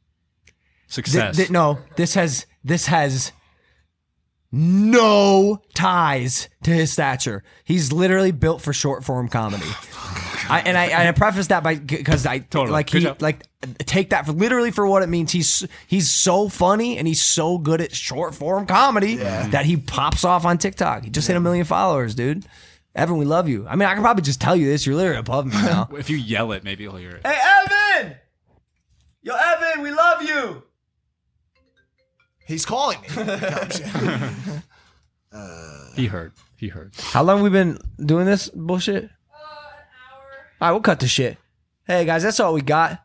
Success. 0.87 1.35
Th- 1.35 1.47
th- 1.47 1.49
no, 1.49 1.79
this 1.95 2.13
has 2.13 2.45
this 2.63 2.85
has 2.87 3.31
no 4.51 5.61
ties 5.75 6.49
to 6.63 6.71
his 6.71 6.91
stature. 6.91 7.43
He's 7.63 7.91
literally 7.91 8.31
built 8.31 8.61
for 8.61 8.73
short 8.73 9.03
form 9.03 9.27
comedy. 9.29 9.65
Oh, 10.41 10.53
I, 10.55 10.59
and 10.61 10.75
I 10.75 10.85
and 10.85 11.07
I 11.07 11.11
preface 11.11 11.45
that 11.47 11.61
by 11.61 11.75
because 11.75 12.25
I 12.25 12.39
Totally. 12.39 12.71
like 12.71 12.89
he 12.89 13.07
like 13.19 13.43
take 13.85 14.09
that 14.09 14.25
for 14.25 14.31
literally 14.31 14.71
for 14.71 14.87
what 14.87 15.03
it 15.03 15.07
means. 15.07 15.31
He's 15.31 15.67
he's 15.85 16.09
so 16.09 16.49
funny 16.49 16.97
and 16.97 17.07
he's 17.07 17.21
so 17.21 17.59
good 17.59 17.81
at 17.81 17.93
short 17.93 18.33
form 18.33 18.65
comedy 18.65 19.17
that 19.17 19.65
he 19.67 19.77
pops 19.77 20.23
off 20.23 20.45
on 20.45 20.57
TikTok. 20.57 21.03
He 21.03 21.11
just 21.11 21.27
hit 21.27 21.37
a 21.37 21.39
million 21.39 21.65
followers, 21.65 22.15
dude. 22.15 22.47
Evan, 22.95 23.17
we 23.17 23.25
love 23.25 23.47
you. 23.47 23.67
I 23.67 23.75
mean, 23.75 23.87
I 23.87 23.93
can 23.93 24.01
probably 24.01 24.23
just 24.23 24.41
tell 24.41 24.55
you 24.55 24.65
this. 24.65 24.87
You're 24.87 24.95
literally 24.95 25.19
above 25.19 25.45
me 25.45 25.51
now. 25.61 25.87
if 25.95 26.09
you 26.09 26.17
yell 26.17 26.51
it, 26.53 26.63
maybe 26.63 26.85
he'll 26.85 26.95
hear 26.95 27.11
it. 27.11 27.27
hey, 27.27 27.37
Evan! 28.01 28.15
Yo, 29.21 29.35
Evan, 29.35 29.83
we 29.83 29.91
love 29.91 30.23
you. 30.23 30.63
He's 32.49 32.65
calling 32.65 32.99
me. 33.01 33.07
No, 33.15 33.21
I'm 35.31 35.91
He 35.95 36.07
heard. 36.07 36.33
He 36.57 36.69
heard. 36.69 36.95
How 36.97 37.21
long 37.21 37.43
we 37.43 37.51
been 37.51 37.77
doing 38.03 38.25
this 38.25 38.49
bullshit? 38.49 39.03
Uh, 39.03 39.05
an 39.05 39.09
hour. 39.11 39.11
All 40.59 40.67
right, 40.67 40.71
we'll 40.71 40.81
cut 40.81 40.99
the 40.99 41.07
shit. 41.07 41.37
Hey 41.85 42.05
guys, 42.05 42.23
that's 42.23 42.39
all 42.39 42.55
we 42.55 42.61
got. 42.61 43.03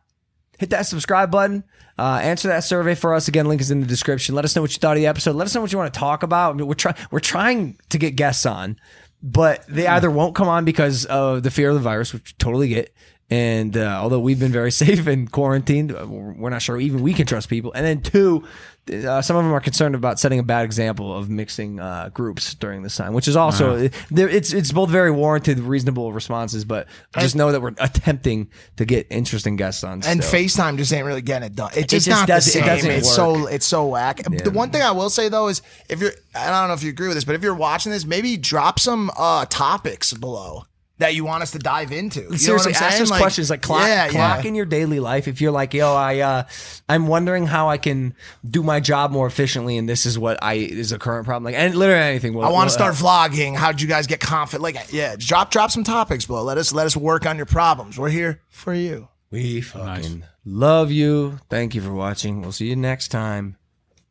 Hit 0.57 0.71
that 0.71 0.87
subscribe 0.87 1.29
button. 1.29 1.63
Uh, 1.95 2.21
answer 2.23 2.47
that 2.47 2.63
survey 2.63 2.95
for 2.95 3.13
us. 3.13 3.27
Again, 3.27 3.45
link 3.45 3.61
is 3.61 3.69
in 3.69 3.81
the 3.81 3.85
description. 3.85 4.33
Let 4.33 4.45
us 4.45 4.55
know 4.55 4.63
what 4.63 4.71
you 4.71 4.79
thought 4.79 4.97
of 4.97 5.01
the 5.01 5.07
episode. 5.07 5.35
Let 5.35 5.45
us 5.45 5.53
know 5.53 5.61
what 5.61 5.71
you 5.71 5.77
want 5.77 5.93
to 5.93 5.99
talk 5.99 6.23
about. 6.23 6.55
I 6.55 6.57
mean, 6.57 6.65
we're 6.65 6.73
trying. 6.73 6.95
We're 7.11 7.19
trying 7.19 7.77
to 7.89 7.99
get 7.99 8.15
guests 8.15 8.47
on, 8.47 8.77
but 9.21 9.63
they 9.67 9.85
either 9.85 10.09
won't 10.09 10.33
come 10.33 10.47
on 10.47 10.65
because 10.65 11.05
of 11.05 11.43
the 11.43 11.51
fear 11.51 11.69
of 11.69 11.75
the 11.75 11.81
virus, 11.81 12.13
which 12.13 12.31
we 12.31 12.35
totally 12.39 12.69
get. 12.69 12.95
And 13.29 13.75
uh, 13.75 13.99
although 14.01 14.19
we've 14.19 14.39
been 14.39 14.51
very 14.51 14.71
safe 14.83 15.07
and 15.07 15.31
quarantined, 15.31 15.95
uh, 15.95 16.05
we're 16.07 16.49
not 16.49 16.61
sure 16.61 16.79
even 16.79 17.01
we 17.01 17.13
can 17.13 17.25
trust 17.25 17.49
people. 17.49 17.73
And 17.73 17.85
then 17.85 18.01
two, 18.01 18.43
uh, 18.91 19.21
some 19.21 19.35
of 19.35 19.43
them 19.43 19.53
are 19.53 19.59
concerned 19.59 19.95
about 19.95 20.19
setting 20.19 20.37
a 20.39 20.43
bad 20.43 20.63
example 20.65 21.15
of 21.17 21.29
mixing 21.29 21.79
uh, 21.79 22.09
groups 22.13 22.53
during 22.55 22.83
this 22.83 22.95
time, 22.95 23.13
which 23.13 23.27
is 23.27 23.35
also 23.35 23.87
there. 24.11 24.29
It's 24.29 24.53
it's 24.53 24.71
both 24.71 24.89
very 24.89 25.09
warranted, 25.11 25.59
reasonable 25.59 26.13
responses, 26.13 26.65
but 26.65 26.87
just 27.17 27.35
know 27.35 27.51
that 27.51 27.61
we're 27.61 27.73
attempting 27.79 28.49
to 28.77 28.85
get 28.85 29.07
interesting 29.09 29.55
guests 29.55 29.83
on. 29.83 30.03
and 30.05 30.23
still. 30.23 30.39
FaceTime 30.39 30.77
just 30.77 30.93
ain't 30.93 31.05
really 31.05 31.21
getting 31.23 31.47
it 31.47 31.55
done. 31.55 31.71
It's 31.71 31.79
It 31.79 31.89
just, 31.89 32.05
just 32.05 32.19
not 32.21 32.27
doesn't- 32.27 32.53
the 32.61 32.65
it 32.65 32.69
doesn't 32.75 32.91
it's 32.91 33.07
work. 33.07 33.15
so 33.15 33.47
it's 33.47 33.65
so 33.65 33.87
whack. 33.87 34.17
The 34.23 34.51
one 34.51 34.69
thing 34.69 34.81
I 34.81 34.91
will 34.91 35.09
say 35.09 35.29
though 35.29 35.47
is 35.47 35.61
if 35.89 35.99
you're 35.99 36.11
I 36.35 36.51
don't 36.51 36.67
know 36.67 36.73
if 36.75 36.83
you 36.83 36.89
agree 36.91 37.07
with 37.07 37.17
this, 37.17 37.25
but 37.25 37.35
if 37.35 37.41
you're 37.43 37.55
watching 37.55 37.91
this, 37.91 38.05
maybe 38.05 38.37
drop 38.37 38.79
some 38.79 39.09
uh 39.17 39.45
topics 39.49 40.13
below 40.13 40.65
that 40.97 41.13
you 41.13 41.25
want 41.25 41.43
us 41.43 41.51
to 41.51 41.59
dive 41.59 41.91
into. 41.91 42.21
You 42.21 42.29
know 42.29 42.35
Seriously, 42.37 42.71
what 42.71 42.81
I'm 42.81 42.87
ask 42.87 42.97
saying? 42.97 43.11
us 43.11 43.17
questions 43.17 43.49
like 43.49 43.61
clock, 43.61 43.87
yeah, 43.87 44.07
clock 44.07 44.43
yeah. 44.43 44.47
in 44.47 44.55
your 44.55 44.65
daily 44.65 44.99
life. 44.99 45.27
If 45.27 45.41
you're 45.41 45.51
like, 45.51 45.73
yo, 45.73 45.93
I, 45.93 46.19
uh, 46.19 46.43
I'm 46.87 47.07
wondering 47.07 47.45
how 47.47 47.69
I 47.69 47.77
can 47.77 48.15
do 48.49 48.63
my 48.63 48.79
job 48.79 49.11
more 49.11 49.27
efficiently, 49.27 49.77
and 49.77 49.89
this 49.89 50.05
is 50.05 50.17
what 50.17 50.41
I 50.41 50.53
is 50.53 50.91
a 50.91 50.99
current 50.99 51.25
problem. 51.25 51.43
Like, 51.43 51.55
and 51.55 51.75
literally 51.75 52.01
anything. 52.01 52.33
Will, 52.33 52.43
I 52.43 52.49
want 52.49 52.65
will 52.65 52.65
to 52.65 52.69
start 52.69 52.95
help. 52.95 53.31
vlogging. 53.31 53.55
How'd 53.55 53.81
you 53.81 53.87
guys 53.87 54.07
get 54.07 54.19
confident? 54.19 54.63
Like, 54.63 54.91
yeah, 54.91 55.15
drop 55.17 55.51
drop 55.51 55.71
some 55.71 55.83
topics 55.83 56.25
below. 56.25 56.43
Let 56.43 56.57
us 56.57 56.71
let 56.73 56.85
us 56.85 56.95
work 56.95 57.25
on 57.25 57.37
your 57.37 57.45
problems. 57.45 57.99
We're 57.99 58.09
here 58.09 58.41
for 58.49 58.73
you. 58.73 59.09
We 59.31 59.61
fucking 59.61 60.23
love 60.45 60.91
you. 60.91 61.39
Thank 61.49 61.75
you 61.75 61.81
for 61.81 61.93
watching. 61.93 62.41
We'll 62.41 62.53
see 62.53 62.67
you 62.67 62.75
next 62.75 63.09
time. 63.09 63.57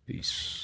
Peace. 0.07 0.64